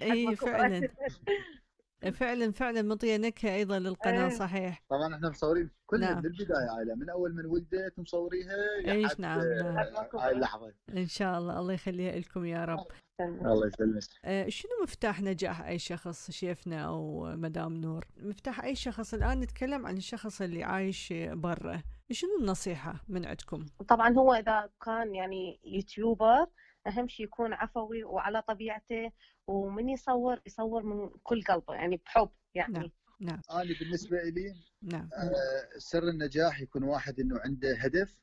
إي 0.04 0.26
ما 0.26 0.36
فعلاً. 0.36 0.90
فعلا 2.10 2.52
فعلا 2.52 2.82
مطية 2.82 3.18
نكهة 3.18 3.56
أيضا 3.56 3.80
للقناة 3.80 4.28
إيه. 4.28 4.36
صحيح. 4.36 4.84
طبعا 4.90 5.16
إحنا 5.16 5.30
مصورين 5.30 5.70
كلها 5.86 6.10
نعم. 6.14 6.20
من 6.20 6.26
البداية 6.26 6.70
عائله 6.70 6.96
من 6.96 7.10
أول 7.10 7.36
من 7.36 7.46
ولدت 7.46 8.00
مصوريها 8.00 8.58
لحد 8.86 9.22
نعم، 9.22 9.40
نعم. 9.40 9.78
هاي 10.16 10.32
اللحظة. 10.32 10.74
إن 10.90 11.08
شاء 11.08 11.38
الله 11.38 11.60
الله 11.60 11.74
يخليها 11.74 12.20
لكم 12.20 12.46
يا 12.46 12.66
رب. 12.66 12.88
الله 13.20 13.68
يسلمك. 13.68 14.04
آه، 14.26 14.50
شنو 14.50 14.72
مفتاح 14.84 15.22
نجاح 15.22 15.62
أي 15.62 15.80
شخص 15.80 16.32
شيفنا 16.32 16.82
أو 16.82 17.26
مدام 17.36 17.74
نور؟ 17.74 18.06
مفتاح 18.18 18.64
أي 18.64 18.76
شخص 18.76 19.14
الآن 19.14 19.40
نتكلم 19.40 19.88
عن 19.88 19.98
الشخص 19.98 20.42
اللي 20.42 20.64
عايش 20.64 21.14
برا. 21.32 21.82
شنو 22.12 22.30
النصيحة 22.42 23.04
من 23.10 23.26
عندكم؟ 23.26 23.66
طبعا 23.88 24.14
هو 24.14 24.34
إذا 24.34 24.70
كان 24.86 25.16
يعني 25.16 25.60
يوتيوبر 25.66 26.46
أهم 26.88 27.08
شيء 27.08 27.26
يكون 27.26 27.54
عفوي 27.54 28.04
وعلى 28.04 28.42
طبيعته 28.42 29.12
ومن 29.48 29.90
يصور 29.90 30.42
يصور 30.46 30.84
من 30.84 31.10
كل 31.24 31.42
قلبه 31.44 31.74
يعني 31.74 32.02
بحب 32.06 32.30
يعني. 32.56 32.74
نعم. 32.74 32.92
نعم. 33.20 33.42
أنا 33.52 33.80
بالنسبة 33.80 34.18
لي 34.24 34.56
نعم. 34.82 35.10
آه، 35.14 35.78
سر 35.78 36.04
النجاح 36.04 36.62
يكون 36.62 36.84
واحد 36.84 37.20
إنه 37.20 37.40
عنده 37.40 37.76
هدف 37.78 38.18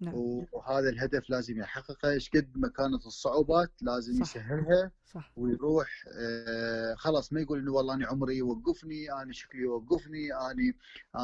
نعم. 0.00 0.14
وهذا 0.52 0.88
الهدف 0.88 1.30
لازم 1.30 1.58
يحققه. 1.60 2.10
إيش 2.10 2.30
قد 2.30 2.52
ما 2.56 2.68
كانت 2.68 3.06
الصعوبات 3.06 3.70
لازم 3.82 4.12
صح. 4.14 4.20
يسهلها 4.36 4.90
صح. 5.04 5.32
ويروح 5.36 5.88
آه، 6.20 6.94
خلاص 6.94 7.32
ما 7.32 7.40
يقول 7.40 7.58
إنه 7.58 7.72
والله 7.72 7.94
أنا 7.94 8.06
عمري 8.06 8.36
يوقفني 8.36 9.12
أنا 9.12 9.32
شكلي 9.32 9.60
يوقفني 9.60 10.32
أنا 10.34 10.72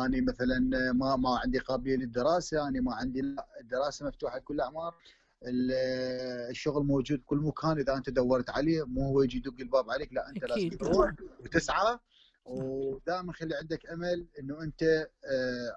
أنا 0.05 0.21
مثلا 0.29 0.59
ما 0.93 1.17
ما 1.17 1.39
عندي 1.45 1.59
قابلية 1.59 1.97
للدراسة 1.97 2.69
أنا 2.69 2.81
ما 2.81 2.95
عندي 2.95 3.21
لا 3.21 3.47
الدراسة 3.61 4.07
مفتوحة 4.07 4.39
لكل 4.39 4.55
الأعمار. 4.55 4.95
ال- 4.95 5.26
الشغل 5.43 6.85
موجود 6.87 7.23
كل 7.27 7.37
مكان 7.39 7.79
إذا 7.79 7.95
أنت 7.97 8.11
دورت 8.11 8.51
عليه 8.51 8.87
مو 8.87 9.09
هو 9.09 9.23
يجي 9.23 9.37
يدق 9.39 9.55
الباب 9.61 9.91
عليك 9.91 10.13
لا 10.13 10.29
أنت 10.29 10.45
لازم. 10.45 10.69
تروح 10.69 11.15
وتسعى. 11.41 11.99
ودائما 12.45 13.33
خلي 13.33 13.55
عندك 13.57 13.87
أمل 13.87 14.27
إنه 14.39 14.63
أنت 14.63 14.83
آه، 14.83 15.77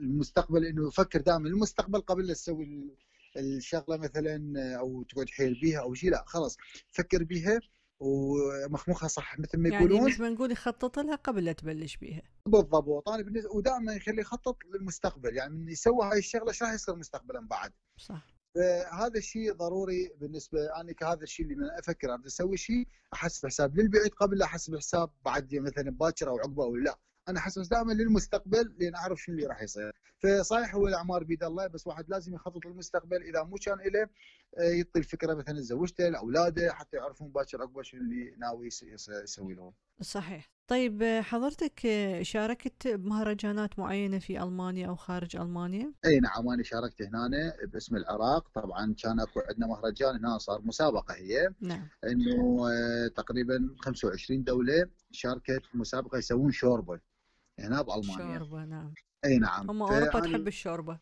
المستقبل 0.00 0.66
إنه 0.66 0.90
فكر 0.90 1.20
دائما 1.20 1.48
المستقبل 1.48 2.00
قبل 2.00 2.26
لا 2.26 2.34
تسوي 2.34 2.64
ال- 2.64 2.94
الشغلة 3.36 3.96
مثلا 3.96 4.54
أو 4.78 5.02
تقعد 5.02 5.28
حيل 5.30 5.60
بيها 5.60 5.80
أو 5.80 5.94
شيء 5.94 6.10
لا 6.10 6.24
خلاص 6.26 6.56
فكر 6.90 7.24
بيها 7.24 7.60
ومخمخها 8.00 9.08
صح 9.08 9.38
مثل 9.38 9.58
ما 9.58 9.68
يعني 9.68 9.84
يقولون. 9.84 10.10
مثل 10.10 10.22
ما 10.22 10.28
نقول 10.28 10.52
يخطط 10.52 10.98
لها 10.98 11.14
قبل 11.14 11.44
لا 11.44 11.52
تبلش 11.52 11.96
بيها. 11.96 12.22
بالضبط. 12.46 13.08
أنا 13.08 13.22
بالنسبة 13.22 13.50
ودائما 13.52 13.92
يخلي 13.94 14.20
يخطط 14.20 14.56
للمستقبل. 14.74 15.36
يعني 15.36 15.54
من 15.54 15.68
يسوي 15.68 16.04
هاي 16.04 16.18
الشغلة 16.18 16.48
إيش 16.48 16.62
راح 16.62 16.72
يصير 16.72 16.96
مستقبلا 16.96 17.46
بعد؟ 17.48 17.72
صح. 17.96 18.33
فهذا 18.54 19.18
الشيء 19.18 19.52
ضروري 19.52 20.10
بالنسبة 20.20 20.80
أنا 20.80 20.92
كهذا 20.92 21.22
الشيء 21.22 21.46
اللي 21.46 21.56
من 21.56 21.70
أفكر 21.70 22.14
ابدا 22.14 22.26
أسوي 22.26 22.56
شيء 22.56 22.86
أحسب 23.14 23.46
حساب 23.46 23.78
للبعيد 23.78 24.14
قبل 24.14 24.38
لا 24.38 24.44
أحسب 24.44 24.76
حساب 24.76 25.10
بعد 25.24 25.54
مثلا 25.54 25.90
باكر 25.90 26.28
أو 26.28 26.38
عقبة 26.38 26.64
أو 26.64 26.76
لا. 26.76 26.98
أنا 27.28 27.38
أحسب 27.38 27.62
دائما 27.62 27.92
للمستقبل 27.92 28.74
لأن 28.78 28.94
أعرف 28.94 29.22
شنو 29.22 29.34
اللي 29.36 29.46
راح 29.46 29.62
يصير. 29.62 29.92
فصحيح 30.18 30.74
هو 30.74 30.88
الأعمار 30.88 31.24
بيد 31.24 31.44
الله 31.44 31.66
بس 31.66 31.86
واحد 31.86 32.08
لازم 32.08 32.34
يخطط 32.34 32.66
للمستقبل 32.66 33.22
إذا 33.22 33.42
مو 33.42 33.56
كان 33.56 33.78
له 33.78 34.08
آه، 34.58 34.62
يعطي 34.62 34.98
الفكرة 34.98 35.34
مثلا 35.34 35.60
زوجته 35.60 36.08
لأولاده 36.08 36.72
حتى 36.74 36.96
يعرفون 36.96 37.28
باكر 37.28 37.62
عقبة 37.62 37.82
شنو 37.82 38.00
اللي 38.00 38.34
ناوي 38.38 38.66
يس- 38.66 38.82
يس- 38.82 39.08
يسوي 39.08 39.54
لهم. 39.54 39.72
صحيح. 40.00 40.50
طيب 40.68 41.20
حضرتك 41.22 41.88
شاركت 42.22 42.88
بمهرجانات 42.88 43.78
معينة 43.78 44.18
في 44.18 44.42
ألمانيا 44.42 44.88
أو 44.88 44.96
خارج 44.96 45.36
ألمانيا؟ 45.36 45.92
إي 46.06 46.20
نعم 46.20 46.48
أنا 46.48 46.62
شاركت 46.62 47.02
هنا 47.02 47.56
باسم 47.64 47.96
العراق. 47.96 48.48
طبعا 48.48 48.94
كان 49.02 49.20
أكو 49.20 49.40
عندنا 49.40 49.66
مهرجان 49.66 50.16
هنا 50.16 50.38
صار 50.38 50.62
مسابقة 50.62 51.14
هي. 51.14 51.48
نعم. 51.60 51.88
إنه 52.04 52.68
آه، 52.68 53.08
تقريبا 53.16 53.74
25 53.78 54.44
دولة 54.44 54.86
شاركت 55.10 55.66
في 55.66 55.78
مسابقة 55.78 56.18
يسوون 56.18 56.52
شوربة 56.52 57.00
هنا 57.58 57.82
بألمانيا. 57.82 58.38
شوربة 58.38 58.64
نعم. 58.64 58.94
إي 59.24 59.38
نعم. 59.38 59.70
هم 59.70 59.82
أوروبا 59.82 60.20
تحب 60.20 60.48
الشوربة. 60.48 60.98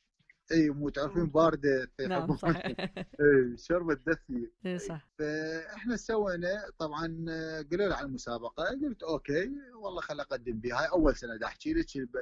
اي 0.53 0.71
مو 0.71 0.89
تعرفين 0.89 1.27
بارده 1.27 1.91
نعم 2.09 2.37
صحيح. 2.37 2.77
اي 3.21 3.57
شوربه 3.57 3.95
دافيه 3.95 4.53
إيه 4.67 4.79
صح. 4.79 5.09
فإحنا 5.19 5.97
سوينا 5.97 6.65
طبعا 6.79 7.07
قالوا 7.71 7.89
لي 7.89 7.95
على 7.95 8.07
المسابقة. 8.07 8.65
قلت 8.65 9.03
okay 9.03 9.51
والله 9.83 10.01
خل 10.01 10.21
أقدم 10.21 10.61
بها 10.61 10.81
هاي 10.81 10.89
أول 10.89 11.17
سنة 11.17 11.37
دا 11.37 11.47
أحكي 11.47 11.73
لك 11.73 11.87
تقريبا 11.87 12.21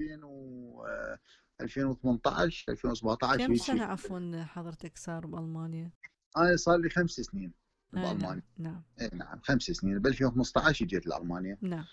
2000 0.00 0.24
و 0.24 0.84
آه، 0.86 1.18
2018 1.60 2.72
2017 2.72 3.46
كم 3.46 3.54
سنة 3.54 3.84
عفوا 3.84 4.42
حضرتك 4.44 4.98
صار 4.98 5.26
بألمانيا؟ 5.26 5.92
أنا 6.36 6.56
صار 6.56 6.76
لي 6.78 6.90
خمس 6.90 7.10
سنين 7.10 7.52
آه، 7.94 7.96
نعم 7.98 8.16
بألمانيا. 8.16 8.42
نعم. 8.58 8.82
إي 9.00 9.10
نعم 9.12 9.40
خمس 9.42 9.62
سنين. 9.62 9.98
ب 9.98 10.06
2015 10.06 10.84
جيت 10.86 11.06
لألمانيا. 11.06 11.58
نعم. 11.62 11.84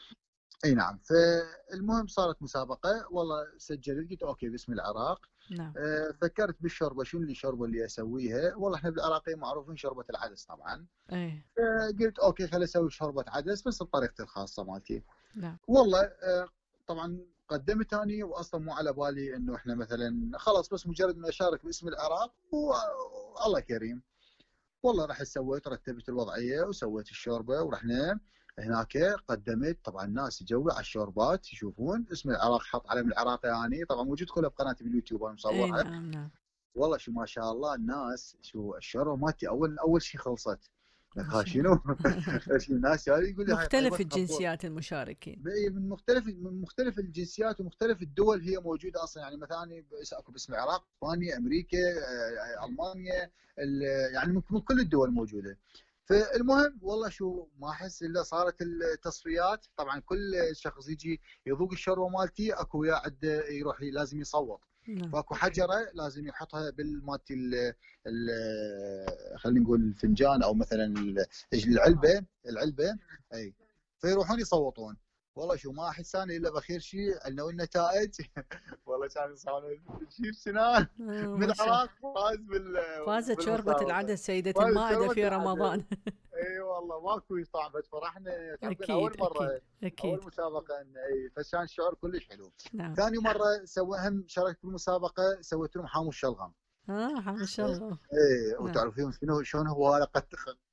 إي 0.66 0.74
نعم 0.74 0.99
فالمهم 0.99 2.07
صارت 2.07 2.41
مسابقة. 2.41 3.07
والله 3.12 3.47
سجلت 3.57 4.12
قلت 4.12 4.24
okay 4.24 4.49
باسم 4.49 4.74
العراق. 4.74 5.30
نعم. 5.50 5.74
آه، 5.78 6.12
فكرت 6.22 6.56
بالشوربة 6.62 7.04
شنو 7.04 7.22
اللي 7.22 7.32
الشوربة 7.32 7.66
اللي 7.66 7.86
أسويها؟ 7.86 8.56
والله 8.56 8.78
إحنا 8.78 8.89
بالعراقيين 8.89 9.39
معروفين 9.39 9.76
شوربة 9.76 10.06
العدس 10.10 10.46
طبعا. 10.46 10.86
إيه. 11.12 11.46
قلت 12.00 12.20
okay 12.20 12.47
خل 12.48 12.64
أسوي 12.64 12.89
شوربة 12.89 13.26
عدس 13.28 13.68
بس 13.68 13.84
بطريقتي 13.84 14.24
الخاصة 14.24 14.64
مالتي. 14.64 15.04
نعم. 15.36 15.58
والله 15.68 16.02
آه، 16.02 16.48
طبعا 16.88 17.18
قدمت 17.50 17.94
أني 17.94 18.24
وأصلا 18.24 18.62
مو 18.62 18.74
على 18.74 18.94
بالي 18.94 19.36
إنه 19.36 19.56
إحنا 19.56 19.76
مثلا 19.76 20.38
خلاص 20.38 20.70
بس 20.70 20.88
مجرد 20.88 21.18
ما 21.18 21.30
أشارك 21.30 21.66
باسم 21.66 21.88
العراق 21.88 22.34
والله 22.52 23.60
كريم. 23.60 24.02
والله 24.84 25.06
رحت 25.06 25.24
سويت 25.24 25.68
رتبت 25.68 26.10
الوضعية 26.10 26.62
وسويت 26.62 27.10
الشوربة 27.10 27.62
ورحنا. 27.62 28.20
هناك 28.60 28.97
قدمت 29.28 29.78
طبعا 29.86 30.06
الناس 30.06 30.41
يجوا 30.41 30.72
على 30.72 30.80
الشوربات 30.82 31.54
يشوفون 31.54 32.06
اسم 32.12 32.30
العراق 32.30 32.62
حط 32.64 32.88
علم 32.89 33.08
العراق 33.08 33.45
يعني 33.45 33.86
طبعا 33.86 34.04
موجود 34.04 34.30
كله 34.30 34.47
بقناتي 34.47 34.84
باليوتيوب 34.84 35.24
أنا 35.24 35.30
إيه 35.30 35.36
مصورها 35.36 35.84
نعم 35.84 36.12
نعم. 36.12 36.30
والله 36.76 36.97
شو 36.97 37.12
ما 37.12 37.26
شاء 37.26 37.52
الله 37.52 37.76
الناس 37.76 38.38
شو 38.41 38.76
الشوربة 38.78 39.16
مالتي 39.16 39.47
أول 39.47 39.80
أول 39.80 40.02
شيء 40.02 40.22
خلصت. 40.22 40.60
ها 41.18 41.43
شنو؟ 41.54 41.80
الناس 42.70 43.08
يعني 43.08 43.30
يقول 43.30 43.45
لي 43.47 43.54
مختلف. 43.54 44.02
الجنسيات 44.02 44.66
المشاركين. 44.66 45.43
من 45.74 45.89
مختلف 45.89 46.26
من 46.28 46.62
مختلف 46.62 46.99
الجنسيات 46.99 47.60
ومختلف 47.62 48.02
الدول 48.02 48.41
هي 48.41 48.58
موجودة 48.58 49.04
أصلا. 49.04 49.24
يعني 49.24 49.38
مثلا 49.38 49.84
أكو 50.14 50.32
باسم 50.32 50.54
العراق 50.54 50.86
اسبانيا 51.04 51.38
أمريكا 51.38 51.78
آه، 51.78 52.66
ألمانيا 52.66 53.32
ال- 53.60 54.14
يعني 54.14 54.34
من 54.52 54.60
كل 54.62 54.80
الدول 54.80 55.12
موجودة. 55.12 55.58
فالمهم 56.06 56.80
والله 56.82 57.10
شو 57.10 57.47
ما 57.60 57.70
أحس 57.70 58.04
إلا 58.04 58.24
صارت 58.24 58.62
التصفيات. 58.62 59.66
طبعا 59.78 59.99
كل 59.99 60.34
شخص 60.54 60.89
يجي 60.89 61.22
يذوق 61.45 61.72
الشوربة 61.72 62.10
مالتي 62.10 62.54
أكو 62.54 62.80
وياه 62.80 62.95
عنده 63.06 63.47
يروح 63.49 63.82
لازم 63.82 64.22
يصوت. 64.22 64.60
نعم. 64.88 65.12
فأكو 65.12 65.36
حجرة 65.36 65.89
لازم 65.93 66.28
يحطها 66.28 66.70
بالمالتي 66.70 67.34
ال- 67.34 67.74
ال- 68.08 69.39
خلينا 69.39 69.60
نقول 69.60 69.82
الفنجان 69.82 70.43
أو 70.43 70.54
مثلا 70.54 70.86
ال- 70.86 71.26
العلبة 71.54 72.26
العلبة 72.45 72.97
أي 73.34 73.54
فيروحون 73.99 74.39
يصوتون. 74.39 74.97
والله 75.36 75.55
شو 75.55 75.71
ما 75.71 75.89
أحس 75.89 76.15
أنا 76.15 76.34
إلا 76.34 76.49
بخير 76.51 76.79
شيء 76.79 77.15
عندنا 77.25 77.49
النتائج 77.49 78.09
والله 78.86 79.07
كان 79.07 79.36
شيء 80.09 80.32
سنان 80.32 80.88
آه، 81.01 81.25
من 81.25 81.43
العراق 81.43 81.89
فاز 82.15 82.38
بال 82.38 82.75
فازت 83.05 83.38
بالمسابقة. 83.38 83.86
العدس 83.86 84.29
المائدة 84.29 84.97
شوربة 84.97 85.13
في. 85.13 85.27
رمضان. 85.27 85.86
إي 86.36 86.59
والله 86.59 87.01
ماكو 87.01 87.43
صعبه 87.43 87.82
فرحنا. 87.82 88.32
أكيد 88.63 88.91
أول 88.91 89.15
مرة. 89.19 89.61
أكيد 89.84 90.11
أول 90.11 90.25
مسابقة. 90.25 90.79
إي 90.79 91.29
فكان 91.29 91.67
شعور 91.67 91.93
كلش 91.93 92.27
حلو. 92.29 92.51
نعم. 92.73 92.93
ثاني 92.93 93.17
مرة 93.17 93.65
سوى 93.65 93.99
هم 93.99 94.23
شاركت 94.27 94.59
بالمسابقه 94.63 95.38
سويت 95.41 95.75
لهم 95.75 95.88
حاموا 95.88 96.09
الشلغم 96.09 96.53
آه 96.89 97.21
ما 97.32 97.45
شاء 97.45 97.65
الله 97.65 97.97
إيه. 98.13 98.57
وتعرفين 98.59 99.11
شنو 99.11 99.43
شلون 99.43 99.67
هو 99.67 99.93
هذا 99.93 100.07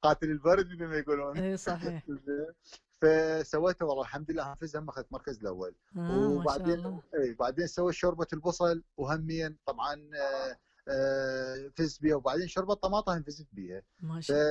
قاتل 0.03 0.31
البرد 0.31 0.67
مثل 0.67 0.85
ما 0.85 0.97
يقولون. 0.97 1.39
إيه 1.39 1.57
صحيح. 1.57 2.03
فسويته 3.03 3.87
والله 3.87 4.03
الحمد 4.03 4.31
لله 4.31 4.45
حفز 4.45 4.77
هم 4.77 4.89
أخذت 4.89 5.07
المركز 5.07 5.39
الأول 5.41 5.75
آه 5.97 6.29
وبعدين 6.29 7.01
إي 7.15 7.35
بعدين 7.35 7.67
سوى 7.67 7.93
شوربة 7.93 8.27
البصل 8.33 8.83
وهمين 8.97 9.59
طبعا 9.67 9.95
آه، 9.95 10.57
آه، 10.91 11.71
فزت 11.77 12.03
بيها 12.03 12.17
وبعدين 12.17 12.49
شوربة 12.49 12.75
طماطم 12.75 13.13
هم 13.13 13.23
فزت 13.23 13.47
بيها 13.53 13.83
ما 14.01 14.21
شاء 14.21 14.37
الله 14.37 14.49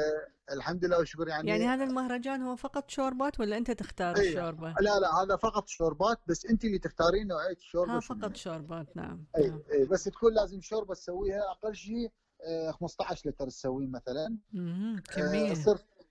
فالحمد 0.48 0.86
لله 0.86 0.98
والشكر 0.98 1.28
يعني 1.28 1.50
يعني 1.50 1.66
هذا 1.66 1.84
المهرجان 1.84 2.42
هو 2.42 2.56
فقط 2.56 2.90
شوربات 2.90 3.40
ولا 3.40 3.58
أنت 3.58 3.72
تختار 3.72 4.18
إيه. 4.18 4.30
الشوربة؟ 4.30 4.76
لا 4.80 5.00
لا 5.00 5.24
هذا 5.24 5.36
فقط 5.36 5.68
شوربات 5.68 6.20
بس 6.28 6.46
أنت 6.46 6.66
اللي 6.66 6.80
تختارين 6.80 7.28
نوعية 7.28 7.56
الشوربة 7.56 7.96
ها. 7.96 8.00
فقط 8.00 8.36
شوربات 8.36 8.98
نعم 8.98 9.26
إي 9.38 9.50
نعم 9.50 9.62
إي 9.72 9.86
بس 9.86 10.04
تكون 10.04 10.34
لازم 10.34 10.62
شوربة 10.62 10.94
تسويها 10.94 11.52
أقل 11.52 11.76
شيء 11.76 12.12
آه، 12.48 12.72
15 12.72 13.30
لتر 13.30 13.48
تسوين 13.48 13.92
مثلا. 13.92 14.38
آه، 14.56 15.02
كمية 15.16 15.54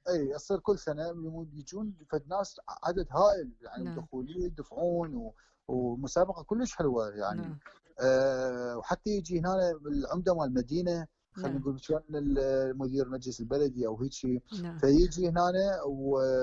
إي 0.08 0.30
يصير 0.30 0.58
كل 0.58 0.78
سنة 0.78 1.14
يجون 1.54 1.94
فد 2.10 2.22
ناس 2.28 2.60
عدد 2.84 3.06
هائل 3.10 3.52
يعني 3.62 3.84
نعم. 3.84 4.00
دخولين 4.00 4.42
يدفعون 4.42 5.14
و... 5.14 5.34
ومسابقة 5.68 6.42
كلش 6.42 6.74
حلوة 6.74 7.08
يعني. 7.10 7.40
نعم. 7.42 7.58
آه 8.00 8.76
وحتى 8.76 9.10
يجي 9.10 9.40
هنا 9.40 9.70
العمدة 9.86 10.34
مال 10.34 10.44
المدينة 10.46 11.06
خلينا 11.32 11.48
نعم. 11.48 11.58
نقول 11.58 11.80
كان 11.88 12.02
المدير 12.10 13.06
المجلس 13.06 13.40
البلدي 13.40 13.86
أو 13.86 13.96
هيك 14.02 14.12
شيء 14.12 14.42
نعم. 14.62 14.78
فيجي 14.78 15.28
هنا 15.28 15.82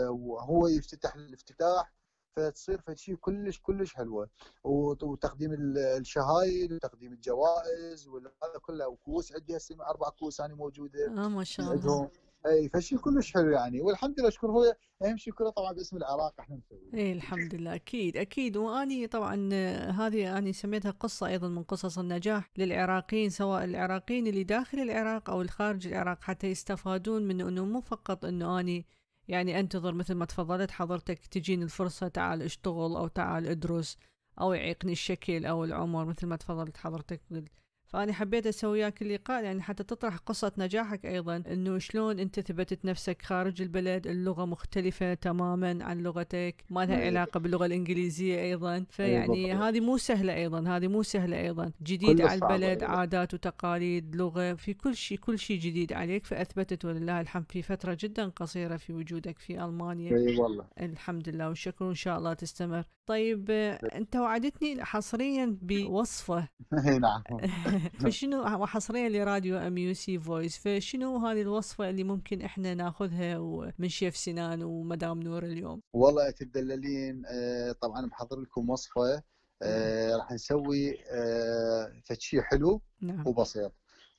وهو 0.09 0.68
يفتتح 0.68 1.16
الافتتاح 1.16 1.93
فتصير 2.36 2.82
فد 2.82 2.97
شيء 2.97 3.16
كلش 3.16 3.59
كلش 3.64 3.93
حلوة. 3.93 4.30
وت- 4.64 5.03
وتقديم 5.03 5.51
ال- 5.53 5.78
الشهايد 5.78 6.72
وتقديم 6.74 7.14
الجوائز 7.14 8.07
وهذا 8.07 8.57
كله 8.61 8.88
وكؤوس 8.88 9.34
عندي 9.34 9.57
هسه 9.57 9.76
أربع 9.89 10.09
كؤوس 10.09 10.41
أنا 10.41 10.55
موجودة. 10.55 11.07
آه 11.07 11.28
ما 11.28 11.43
شاء 11.43 11.66
الله. 11.66 11.76
عندهم 11.76 12.09
إي 12.45 12.69
فشيء 12.69 12.97
كلش 12.97 13.33
حلو 13.33 13.49
يعني. 13.49 13.81
والحمد 13.81 14.19
لله 14.19 14.27
اشكر 14.29 14.47
هو 14.47 14.75
أهم 15.05 15.17
شيء 15.17 15.33
كله 15.33 15.49
طبعا 15.49 15.71
باسم 15.73 15.97
العراق 15.97 16.33
إحنا 16.39 16.55
مسويه 16.55 16.93
إيه 16.93 17.13
الحمد 17.13 17.55
لله. 17.55 17.75
أكيد 17.75 18.17
أكيد. 18.17 18.57
وأني 18.57 19.07
طبعا 19.07 19.53
هذه 19.91 20.37
أني 20.37 20.53
سميتها 20.53 20.91
قصة 20.91 21.27
أيضا 21.27 21.47
من 21.47 21.63
قصص 21.63 21.99
النجاح 21.99 22.49
للعراقيين 22.57 23.29
سواء 23.29 23.63
العراقيين 23.63 24.27
اللي 24.27 24.43
داخل 24.43 24.79
العراق 24.79 25.29
أو 25.29 25.41
الخارج 25.41 25.87
العراق 25.87 26.21
حتى 26.23 26.47
يستفادون 26.47 27.23
من 27.27 27.41
إنه 27.41 27.65
مو 27.65 27.81
فقط 27.81 28.25
إنه 28.25 28.59
أني 28.59 28.85
يعني 29.27 29.59
أنتظر 29.59 29.93
مثل 29.93 30.13
ما 30.13 30.25
تفضلت 30.25 30.71
حضرتك 30.71 31.25
تجيني 31.25 31.63
الفرصة 31.63 32.07
تعال 32.07 32.41
اشتغل 32.41 32.95
أو 32.95 33.07
تعال 33.07 33.47
ادرس 33.47 33.97
أو 34.41 34.53
يعيقني 34.53 34.91
الشكل 34.91 35.45
أو 35.45 35.63
العمر 35.63 36.05
مثل 36.05 36.27
ما 36.27 36.35
تفضلت 36.35 36.77
حضرتك 36.77 37.21
قلت. 37.31 37.51
فأنا 37.93 38.13
حبيت 38.13 38.47
أسوي 38.47 38.71
وياك 38.71 39.01
اللقاء 39.01 39.43
يعني 39.43 39.61
حتى 39.61 39.83
تطرح 39.83 40.17
قصة 40.17 40.51
نجاحك 40.57 41.05
أيضا 41.05 41.43
أنه 41.51 41.77
شلون 41.77 42.19
أنت 42.19 42.39
ثبتت 42.39 42.85
نفسك 42.85 43.21
خارج 43.21 43.61
البلد 43.61 44.07
اللغة 44.07 44.45
مختلفة 44.45 45.13
تماما 45.13 45.83
عن 45.83 45.99
لغتك 46.03 46.55
ما 46.69 46.85
لها. 46.85 47.05
علاقة 47.05 47.39
باللغة 47.39 47.65
الإنجليزية 47.65 48.41
أيضا. 48.41 48.85
فيعني 48.89 49.27
بالضبط. 49.27 49.63
هذه 49.63 49.79
مو 49.79 49.97
سهلة 49.97 50.35
أيضا 50.35 50.77
هذه 50.77 50.87
مو 50.87 51.03
سهلة 51.03 51.39
أيضا. 51.41 51.71
جديد 51.83 52.21
على 52.21 52.33
البلد 52.33 52.63
أيضاً. 52.83 52.85
عادات 52.87 53.33
وتقاليد 53.33 54.15
لغة 54.15 54.53
في 54.53 54.73
كل 54.73 54.95
شيء 54.95 55.17
كل 55.17 55.39
شيء 55.39 55.59
جديد 55.59 55.93
عليك. 55.93 56.25
فأثبتت 56.25 56.85
ولله 56.85 57.21
الحمد 57.21 57.51
في 57.51 57.61
فترة 57.61 57.97
جدا 57.99 58.29
قصيرة 58.29 58.77
في 58.77 58.93
وجودك 58.93 59.39
في 59.39 59.63
ألمانيا. 59.63 60.17
إي 60.17 60.37
والله. 60.37 60.65
الحمد 60.81 61.29
لله 61.29 61.47
والشكر 61.49 61.85
وإن 61.85 61.95
شاء 61.95 62.17
الله 62.17 62.33
تستمر. 62.33 62.83
طيب 63.05 63.51
أنت 63.95 64.15
وعدتني 64.15 64.83
حصريا 64.83 65.57
بوصفة. 65.61 66.47
نعم. 67.03 67.23
فشنو 68.01 68.61
وحصريا 68.61 69.09
لراديو 69.09 69.57
MUC 69.57 70.19
Voice 70.19 70.57
فشنو 70.57 71.17
هذه 71.17 71.41
الوصفة 71.41 71.89
اللي 71.89 72.03
ممكن 72.03 72.41
إحنا 72.41 72.73
ناخذها 72.73 73.38
من 73.79 73.89
شيف 73.89 74.17
سنان 74.17 74.63
ومدام 74.63 75.19
نور 75.19 75.43
اليوم؟ 75.43 75.81
والله 75.93 76.31
تدللين 76.31 77.23
آه، 77.27 77.71
طبعا 77.71 78.01
محضر 78.01 78.39
لكم 78.39 78.69
وصفة 78.69 79.23
آه، 79.61 80.15
راح 80.15 80.31
نسوي 80.31 80.97
آه، 81.11 81.93
فد 82.05 82.19
شيء 82.19 82.41
حلو 82.41 82.81
نعم. 83.01 83.27
وبسيط. 83.27 83.71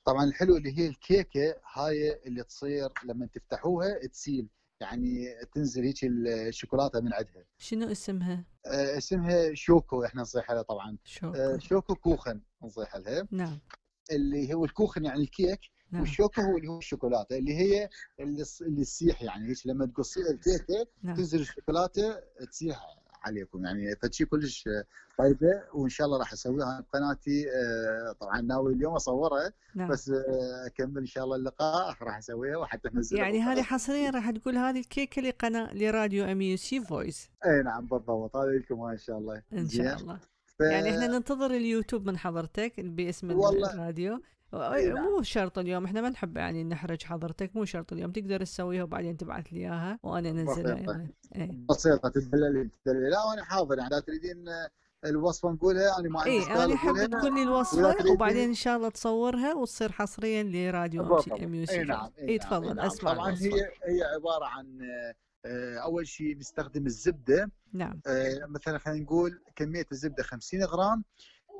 طبعا 0.04 0.24
الحلو 0.24 0.56
اللي 0.56 0.78
هي 0.78 0.88
الكيكة 0.88 1.56
هاي 1.74 2.20
اللي 2.26 2.42
تصير 2.42 2.88
لما 3.04 3.26
تفتحوها 3.26 4.06
تسيل. 4.06 4.48
يعني 4.80 5.26
تنزل 5.54 5.82
هيك 5.82 5.96
الشوكولاتة 6.04 7.00
من 7.00 7.12
عندها. 7.12 7.44
شنو 7.58 7.90
اسمها؟ 7.90 8.44
آه، 8.66 8.98
اسمها 8.98 9.54
شوكو 9.54 10.04
إحنا 10.04 10.22
نصيح 10.22 10.50
لها 10.50 10.62
طبعا. 10.62 10.96
شو 11.04 11.28
آه، 11.28 11.58
شوكو 11.58 11.94
كوخن 11.94 12.40
نصيح 12.62 12.96
لها. 12.96 13.28
نعم. 13.30 13.58
اللي 14.12 14.54
هو 14.54 14.64
الكوخن 14.64 15.04
يعني 15.04 15.20
الكيك 15.20 15.60
نعم. 15.90 16.02
والشوكو 16.02 16.40
هو 16.40 16.56
اللي 16.56 16.68
هو 16.68 16.78
الشوكولاتة 16.78 17.38
اللي 17.38 17.54
هي 17.54 17.88
اللي 18.20 18.84
تسيح 18.84 19.22
يعني 19.22 19.48
هيك 19.48 19.66
لما 19.66 19.86
تقصيها 19.86 20.30
الكيكه 20.30 20.86
نعم 21.02 21.16
تنزل 21.16 21.40
الشوكولاتة 21.40 22.20
تسيح 22.50 22.78
عليكم 23.26 23.64
يعني 23.64 23.96
فشي 23.96 24.24
كلش 24.24 24.68
طيبة 25.18 25.62
وإن 25.74 25.88
شاء 25.88 26.06
الله 26.06 26.18
راح 26.18 26.32
أسويها 26.32 26.80
بقناتي 26.80 27.46
آه، 27.50 28.12
طبعا 28.20 28.40
ناوي 28.40 28.72
اليوم 28.72 28.94
أصورها 28.94 29.52
نعم 29.74 29.88
بس 29.88 30.10
آه، 30.10 30.66
أكمل 30.66 30.98
إن 30.98 31.06
شاء 31.06 31.24
الله 31.24 31.36
اللقاء 31.36 31.96
راح 32.02 32.16
أسويها 32.16 32.56
وحتى 32.56 32.88
أنزلها 32.94 33.22
يعني 33.22 33.40
هذه. 33.40 33.62
حصريا 33.62 34.10
راح 34.10 34.30
تقول 34.30 34.56
هذه 34.56 34.78
الكيكة 34.80 35.22
لقناة 35.22 35.74
لراديو 35.74 36.24
MUC 36.24 36.80
Voice 36.80 37.30
اي 37.46 37.62
نعم 37.62 37.86
بالضبط 37.86 38.36
هذا 38.36 38.50
لكم 38.50 38.82
ان 38.82 38.98
شاء 38.98 39.18
الله 39.18 39.42
إن. 39.52 39.68
شاء 39.68 39.96
الله 39.96 40.18
ف... 40.58 40.60
يعني 40.60 40.90
إحنا 40.90 41.06
ننتظر 41.06 41.50
اليوتيوب 41.50 42.06
من 42.06 42.18
حضرتك 42.18 42.80
باسم 42.80 43.30
والله. 43.30 43.72
الراديو. 43.74 44.20
مو 45.00 45.22
شرط 45.22 45.58
اليوم 45.58 45.84
إحنا 45.84 46.00
ما 46.00 46.08
نحب 46.08 46.36
يعني 46.36 46.64
نحرج 46.64 47.02
حضرتك 47.02 47.56
مو 47.56 47.64
شرط 47.64 47.92
اليوم 47.92 48.12
تقدر 48.12 48.40
تسويها 48.40 48.82
وبعدين 48.82 49.16
تبعث 49.16 49.46
لي 49.52 49.60
إياها 49.60 49.98
وأنا 50.02 50.30
أنزلها 50.30 50.54
بسيطة. 50.54 50.78
أيضا 50.78 51.08
إي 51.36 51.64
بسيطة 51.70 52.08
تدللي 52.08 52.70
تدللي 52.84 53.10
لا 53.10 53.24
وأنا 53.24 53.44
حاضر 53.44 53.78
يعني 53.78 53.90
لا 53.90 54.00
تريدين 54.00 54.44
الوصفة 55.04 55.50
نقولها 55.50 55.98
أنا 55.98 56.08
ما 56.08 56.20
عندي 56.20 56.30
إي 56.30 56.64
أنا 56.64 56.74
أحب. 56.74 57.10
تقول 57.10 57.34
لي 57.34 57.42
الوصفة 57.42 58.12
وبعدين 58.12 58.48
إن 58.48 58.54
شاء 58.54 58.76
الله 58.76 58.88
تصورها 58.88 59.54
وتصير 59.54 59.92
حصريا 59.92 60.42
لراديو. 60.42 61.18
MU 61.18 61.64
إي 61.70 61.84
نعم 61.84 62.10
إي 62.18 62.26
نعم، 62.26 62.36
تفضل 62.36 62.76
نعم. 62.76 62.86
أسمع 62.86 63.14
طبعا 63.14 63.28
الوصفة. 63.28 63.46
هي 63.46 63.60
هي 63.84 64.02
عبارة 64.14 64.44
عن 64.44 64.78
آه، 65.46 65.78
أول 65.78 66.06
شيء 66.06 66.38
نستخدم 66.38 66.86
الزبدة 66.86 67.50
نعم 67.72 68.00
آه، 68.06 68.46
مثلا 68.48 68.78
خلينا 68.78 69.00
نقول 69.00 69.40
كمية 69.56 69.86
الزبدة 69.92 70.22
50 70.22 70.64
غرام 70.64 71.04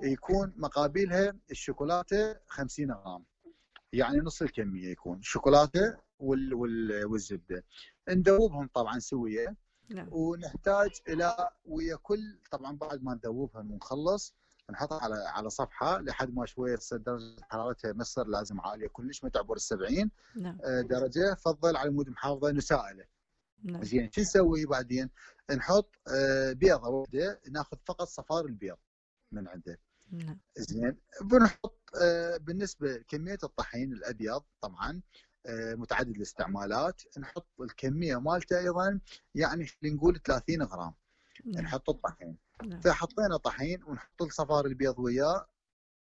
يكون 0.03 0.53
مقابلها 0.57 1.37
الشوكولاتة 1.51 2.37
50 2.47 2.93
غرام. 2.93 3.25
يعني 3.93 4.19
نص 4.19 4.43
الكمية 4.43 4.89
يكون. 4.89 5.19
الشوكولاتة 5.19 5.97
وال 6.19 6.55
وال 6.55 7.05
والزبدة. 7.05 7.65
ندوبهم 8.09 8.69
طبعا 8.75 8.99
سوية. 8.99 9.57
نعم. 9.89 10.09
ونحتاج 10.13 10.91
إلى 11.09 11.51
ويا 11.65 11.97
كل 11.97 12.39
طبعا 12.51 12.77
بعد 12.77 13.03
ما 13.03 13.15
ندوبهم 13.15 13.73
ونخلص 13.73 14.35
نحطها 14.71 15.03
على 15.03 15.15
على 15.15 15.51
صفحة 15.51 16.01
لحد 16.01 16.35
ما 16.35 16.47
شوية 16.47 16.77
تصير 16.77 16.99
درجة 16.99 17.37
حرارتها 17.43 17.93
ما 17.93 18.05
تصير 18.05 18.27
لازم 18.27 18.61
عالية 18.61 18.89
كلش 18.89 19.25
ما 19.25 19.31
تعبر 19.31 19.55
ال 19.55 19.61
70 19.61 20.11
نعم. 20.37 20.59
آه، 20.65 20.81
درجة 20.81 21.35
فضل 21.35 21.77
على 21.77 21.91
مود 21.91 22.09
محافظة 22.09 22.51
انه 22.51 22.61
سائله 22.61 23.05
نعم. 23.65 23.83
زين 23.83 24.11
شو 24.13 24.21
نسوي 24.21 24.67
بعدين؟ 24.67 25.11
نحط 25.57 25.97
آه، 26.09 26.53
بيضة 26.53 26.89
واحدة 26.89 27.41
ناخذ 27.51 27.77
فقط 27.85 28.09
صفار 28.09 28.45
البيض. 28.45 28.77
من 29.35 29.49
عنده 29.49 29.79
نعم. 30.13 30.41
زين 30.57 30.97
بنحط 31.23 31.81
آه، 32.03 32.37
بالنسبة 32.37 32.93
لكميه 32.97 33.39
الطحين 33.45 33.93
الأبيض 33.93 34.43
طبعا 34.61 35.01
آه، 35.47 35.75
متعدد 35.75 36.17
الاستعمالات. 36.17 37.03
نحط 37.19 37.61
الكمية 37.61 38.21
مالته 38.21 38.59
أيضا 38.59 39.01
يعني 39.35 39.67
خلينا 39.67 39.97
نقول 39.97 40.21
30 40.23 40.63
غرام. 40.63 40.95
نعم. 41.45 41.65
نحط 41.65 41.91
الطحين. 41.91 42.37
نعم. 42.65 42.81
فحطينا 42.81 43.37
طحين 43.37 43.85
ونحط 43.85 44.23
الصفار 44.23 44.67
البيض 44.67 44.99
وياه 44.99 45.47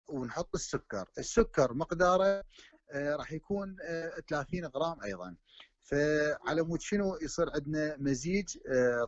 ونحط 0.08 0.54
السكر. 0.54 1.10
السكر 1.18 1.74
مقداره 1.74 2.44
آه، 2.90 3.16
راح 3.16 3.32
يكون 3.32 3.76
آه، 3.82 4.20
30 4.28 4.64
غرام 4.66 5.02
أيضا. 5.02 5.36
فعلى 5.80 6.62
مود 6.62 6.80
شنو 6.80 7.18
يصير 7.22 7.50
عندنا 7.50 7.96
مزيج 7.96 8.56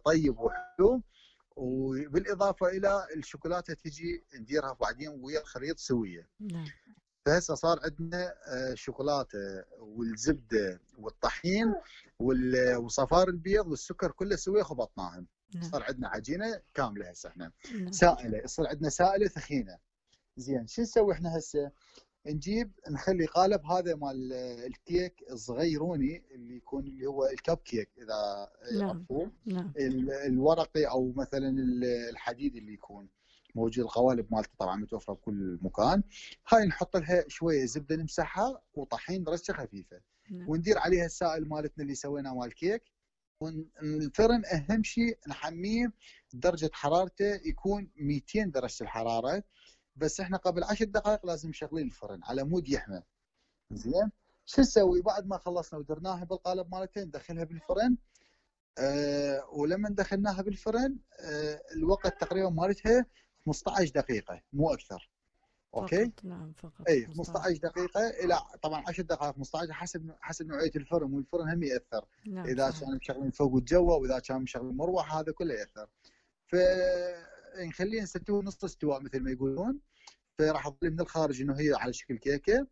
طيب 0.05 0.39
وحلو. 0.39 1.03
وبالإضافة 1.61 2.69
إلى 2.69 3.07
الشوكولاتة 3.17 3.75
تجي 3.75 4.25
نديرها 4.35 4.73
بعدين 4.73 5.09
ويا 5.09 5.41
الخليط 5.41 5.79
سوية. 5.79 6.29
نعم. 6.41 6.65
فهسه 7.27 7.55
صار 7.55 7.81
عندنا 7.85 8.35
آه، 8.47 8.75
شوكولاتة 8.75 9.39
والزبدة 9.79 10.81
والطحين 10.99 11.75
وال- 12.19 12.77
وصفار 12.77 13.29
البيض 13.29 13.67
والسكر 13.67 14.11
كله 14.11 14.37
سويه 14.37 14.63
خبطناهم. 14.63 15.27
نعم. 15.55 15.71
صار 15.71 15.83
عندنا 15.83 16.09
عجينة 16.09 16.61
كاملة 16.75 17.11
هسه 17.11 17.29
إحنا. 17.29 17.53
نعم. 17.75 17.93
سائلة 17.93 18.39
يصير 18.39 18.67
عندنا 18.67 18.89
سائلة 18.89 19.29
ثخينة. 19.29 19.79
زين 20.37 20.67
شو 20.67 20.83
نسوي 20.83 21.13
إحنا 21.13 21.39
هسه؟ 21.39 21.71
نجيب 22.27 22.73
نخلي 22.91 23.27
قالب 23.27 23.65
هذا 23.65 23.95
مال 23.95 24.33
الكيك 24.67 25.15
الصغيروني 25.31 26.23
اللي 26.31 26.57
يكون 26.57 26.87
اللي 26.87 27.07
هو 27.07 27.27
الكب 27.27 27.57
كيك 27.57 27.91
إذا 27.99 28.49
نعم. 28.81 28.97
مفهوم 28.97 29.33
نعم. 29.47 29.73
ال- 29.77 30.11
الورقي 30.13 30.85
أو 30.85 31.13
مثلا 31.17 31.49
ال- 31.49 31.85
الحديد 32.11 32.57
اللي 32.57 32.73
يكون 32.73 33.09
موجود 33.55 33.85
القوالب 33.85 34.27
مالته 34.35 34.51
طبعا 34.59 34.77
متوفرة 34.77 35.13
بكل 35.15 35.59
مكان. 35.63 36.03
هاي 36.49 36.67
نحط 36.67 36.97
لها 36.97 37.25
شوية 37.29 37.65
زبدة 37.65 37.97
نمسحها 37.97 38.63
وطحين 38.75 39.25
رشة 39.29 39.53
خفيفة. 39.53 40.01
نعم. 40.31 40.49
وندير 40.49 40.79
عليها 40.79 41.07
السائل 41.07 41.49
مالتنا 41.49 41.83
اللي 41.85 41.95
سويناه 41.95 42.35
مال 42.35 42.47
الكيك 42.47 42.83
والفرن 43.43 44.43
أهم 44.47 44.83
شيء 44.83 45.19
نحميه 45.29 45.93
درجة 46.33 46.71
حرارته 46.73 47.35
يكون 47.49 47.91
200 47.97 48.45
درجة 48.45 48.83
الحرارة. 48.83 49.43
بس 49.97 50.21
إحنا 50.21 50.37
قبل 50.37 50.65
10 50.65 50.87
دقائق 50.87 51.27
لازم 51.27 51.49
تشغلين 51.49 51.87
الفرن 51.87 52.21
على 52.25 52.45
مود 52.45 52.69
يحمى 52.69 53.03
زين؟ 53.73 54.11
شو 54.47 54.61
نسوي؟ 54.63 55.03
بعد 55.03 55.27
ما 55.27 55.39
خلصنا 55.39 55.79
ودرناها 55.79 56.25
بالقالب 56.25 56.75
مالتين 56.75 57.03
ندخلها 57.03 57.45
بالفرن. 57.45 57.97
آه 58.79 59.49
ولما 59.53 59.89
دخلناها 59.89 60.43
بالفرن 60.43 60.97
آه 61.21 61.63
الوقت 61.73 62.21
تقريبا 62.21 62.51
مالتها 62.51 63.07
15 63.47 63.91
دقيقة 63.95 64.41
مو 64.53 64.75
أكثر. 64.75 65.11
أوكي؟ 65.75 66.05
فقط 66.05 66.25
نعم 66.25 66.53
فقط. 66.53 66.89
اي 66.89 67.07
15 67.07 67.57
دقيقة 67.57 68.09
إلى 68.09 68.39
طبعا 68.63 68.85
10 68.89 69.03
دقائق 69.05 69.35
15 69.35 69.73
حسب 69.73 70.11
حسب 70.21 70.47
نوعية 70.47 70.73
الفرن 70.77 71.15
والفرن 71.15 71.49
هم 71.49 71.63
يأثر. 71.63 72.05
نعم 72.27 72.47
إذا. 72.47 72.71
كان 72.71 72.97
مشغلين 72.97 73.31
فوق 73.31 73.55
الجو 73.55 74.01
وإذا 74.01 74.19
كان 74.19 74.43
مشغلين 74.43 74.77
مروحة 74.77 75.21
هذا 75.21 75.33
كله 75.33 75.55
يأثر. 75.55 75.89
فنخليه 77.55 78.03
نستوي 78.03 78.43
نص 78.45 78.65
استواء 78.65 79.01
مثل 79.01 79.21
ما 79.21 79.31
يقولون. 79.31 79.81
فراح 80.39 80.69
تظل 80.69 80.91
من 80.91 81.01
الخارج 81.01 81.43
إنه 81.43 81.61
هي 81.61 81.75
على 81.75 81.93
شكل 81.93 82.17
كيكة. 82.19 82.67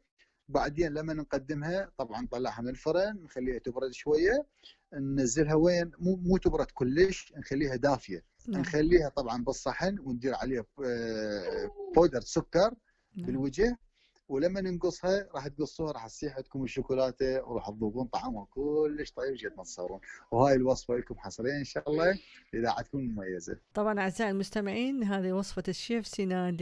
بعدين 0.49 0.93
لما 0.93 1.15
نقدمها 1.15 1.93
طبعا 1.97 2.23
نطلعها 2.23 2.63
من 2.63 2.69
الفرن 2.69 3.23
نخليها 3.23 3.59
تبرد 3.59 3.93
شوية. 3.93 4.47
ننزلها 4.95 5.55
وين؟ 5.55 5.91
مو 5.99 6.17
مو 6.17 6.37
تبرد 6.37 6.71
كلش 6.71 7.33
نخليها 7.37 7.77
دافية. 7.77 8.25
نعم. 8.49 8.61
نخليها 8.61 9.09
طبعا 9.09 9.45
بالصحن 9.45 9.99
وندير 9.99 10.35
عليها 10.35 10.65
آه، 10.85 11.71
powder 11.95 12.21
سكر 12.21 12.75
نعم. 13.17 13.27
بالوجه. 13.27 13.79
ولما 14.29 14.61
ننقصها 14.61 15.29
راح 15.35 15.49
تقصوها 15.49 15.93
راح 15.93 16.07
تصيح 16.07 16.37
عندكم 16.37 16.65
الشوكولاتة 16.65 17.45
وراح 17.45 17.71
تذوقون 17.71 18.07
طعمها 18.07 18.47
كلش 18.51 19.11
طيب 19.11 19.35
جد 19.35 19.53
ما 19.57 19.63
تصورون. 19.63 20.01
وهاي 20.31 20.55
الوصفة 20.55 20.97
لكم 20.97 21.15
حصريا 21.15 21.59
إن 21.59 21.65
شاء 21.65 21.91
الله 21.91 22.19
اذاعتكم 22.55 22.99
مميزة. 22.99 23.59
طبعا 23.75 24.01
أعزائي 24.01 24.31
المستمعين 24.31 25.05
هذه 25.05 25.33
وصفة 25.33 25.63
الشيف 25.69 26.07
سنان 26.07 26.57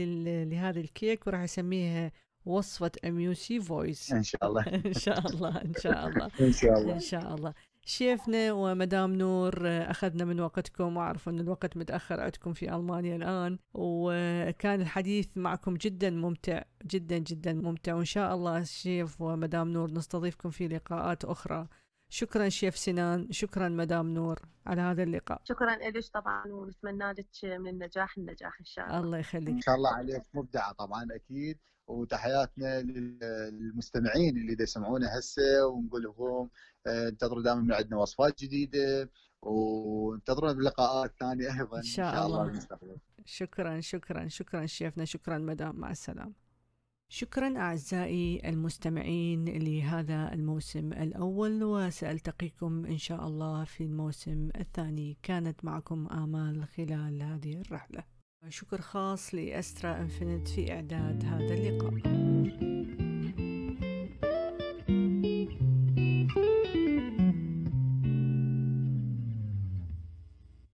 لهذه 0.49 0.79
الكيك 0.79 1.27
وراح 1.27 1.41
يسميها 1.41 2.11
وصفة 2.45 2.91
MUC 3.05 3.59
Voice 3.59 4.11
إن 4.11 4.23
شاء 4.23 4.47
الله. 4.47 4.67
إن 4.85 4.93
شاء 4.93 5.27
الله 5.27 5.61
إن 5.61 5.73
شاء 5.73 6.07
الله. 6.07 6.31
إن 6.41 6.51
شاء 6.51 6.77
الله. 6.77 6.93
إن 6.93 6.99
شاء 6.99 7.35
الله. 7.35 7.53
شيفنا 7.89 8.53
ومدام 8.53 9.15
نور 9.15 9.53
أخذنا 9.63 10.25
من 10.25 10.39
وقتكم 10.39 10.97
وأعرف 10.97 11.29
أن 11.29 11.39
الوقت 11.39 11.77
متأخر 11.77 12.19
عندكم 12.19 12.53
في 12.53 12.75
ألمانيا 12.75 13.15
الآن. 13.15 13.59
وكان 13.73 14.81
الحديث 14.81 15.27
معكم 15.35 15.73
جدا 15.73 16.09
ممتع 16.09 16.63
جدا 16.85 17.17
جدا 17.17 17.53
ممتع. 17.53 17.93
وإن 17.93 18.05
شاء 18.05 18.35
الله 18.35 18.63
شيف 18.63 19.21
ومدام 19.21 19.69
نور 19.69 19.91
نستضيفكم 19.91 20.49
في 20.49 20.67
لقاءات 20.67 21.25
أخرى. 21.25 21.67
شكرا 22.09 22.49
شيف 22.49 22.77
سنان 22.77 23.31
شكرا 23.31 23.69
مدام 23.69 24.13
نور 24.13 24.39
على 24.65 24.81
هذا 24.81 25.03
اللقاء. 25.03 25.41
شكرا 25.43 25.75
لك 25.75 26.05
طبعا 26.13 26.47
ونتمنى 26.47 27.11
لك 27.11 27.27
من 27.43 27.67
النجاح 27.67 28.17
النجاح 28.17 28.59
إن 28.59 28.65
شاء 28.65 28.85
الله. 28.85 28.99
الله 28.99 29.17
يخليك. 29.17 29.49
إن 29.49 29.61
شاء 29.61 29.75
الله 29.75 29.89
عليك 29.89 30.23
مبدعة 30.33 30.73
طبعا 30.73 31.07
أكيد. 31.11 31.57
وتحياتنا 31.87 32.81
للمستمعين 32.81 34.37
اللي 34.37 34.57
يسمعونا 34.59 35.19
هسه 35.19 35.67
ونقول 35.67 36.03
لهم 36.03 36.49
آه، 36.87 37.07
انتظروا 37.09 37.43
دائما 37.43 37.61
من 37.61 37.73
عندنا 37.73 37.97
وصفات 37.97 38.39
جديدة 38.43 39.09
وانتظرونا 39.41 40.53
بلقاءات 40.53 41.13
ثانية 41.19 41.59
أيضا 41.59 41.77
إن 41.77 41.83
شاء, 41.83 42.25
الله, 42.25 42.41
الله. 42.41 42.59
شكرا 43.25 43.79
شكرا 43.79 44.27
شكرا 44.27 44.65
شيفنا 44.65 45.05
شكرا 45.05 45.37
مدام. 45.37 45.75
مع 45.75 45.91
السلامة. 45.91 46.46
شكرا 47.09 47.57
أعزائي 47.57 48.49
المستمعين 48.49 49.45
لهذا 49.45 50.33
الموسم 50.33 50.93
الأول 50.93 51.63
وسألتقيكم 51.63 52.85
إن 52.85 52.97
شاء 52.97 53.27
الله 53.27 53.63
في 53.63 53.83
الموسم 53.83 54.49
الثاني. 54.59 55.17
كانت 55.23 55.65
معكم 55.65 56.07
آمال 56.07 56.65
خلال 56.65 57.23
هذه 57.23 57.61
الرحلة. 57.61 58.03
شكر 58.49 58.81
خاص 58.81 59.35
لأسترا 59.35 60.01
إنفينيت 60.01 60.47
في 60.47 60.71
إعداد 60.71 61.25
هذا 61.25 61.53
اللقاء. 61.53 62.76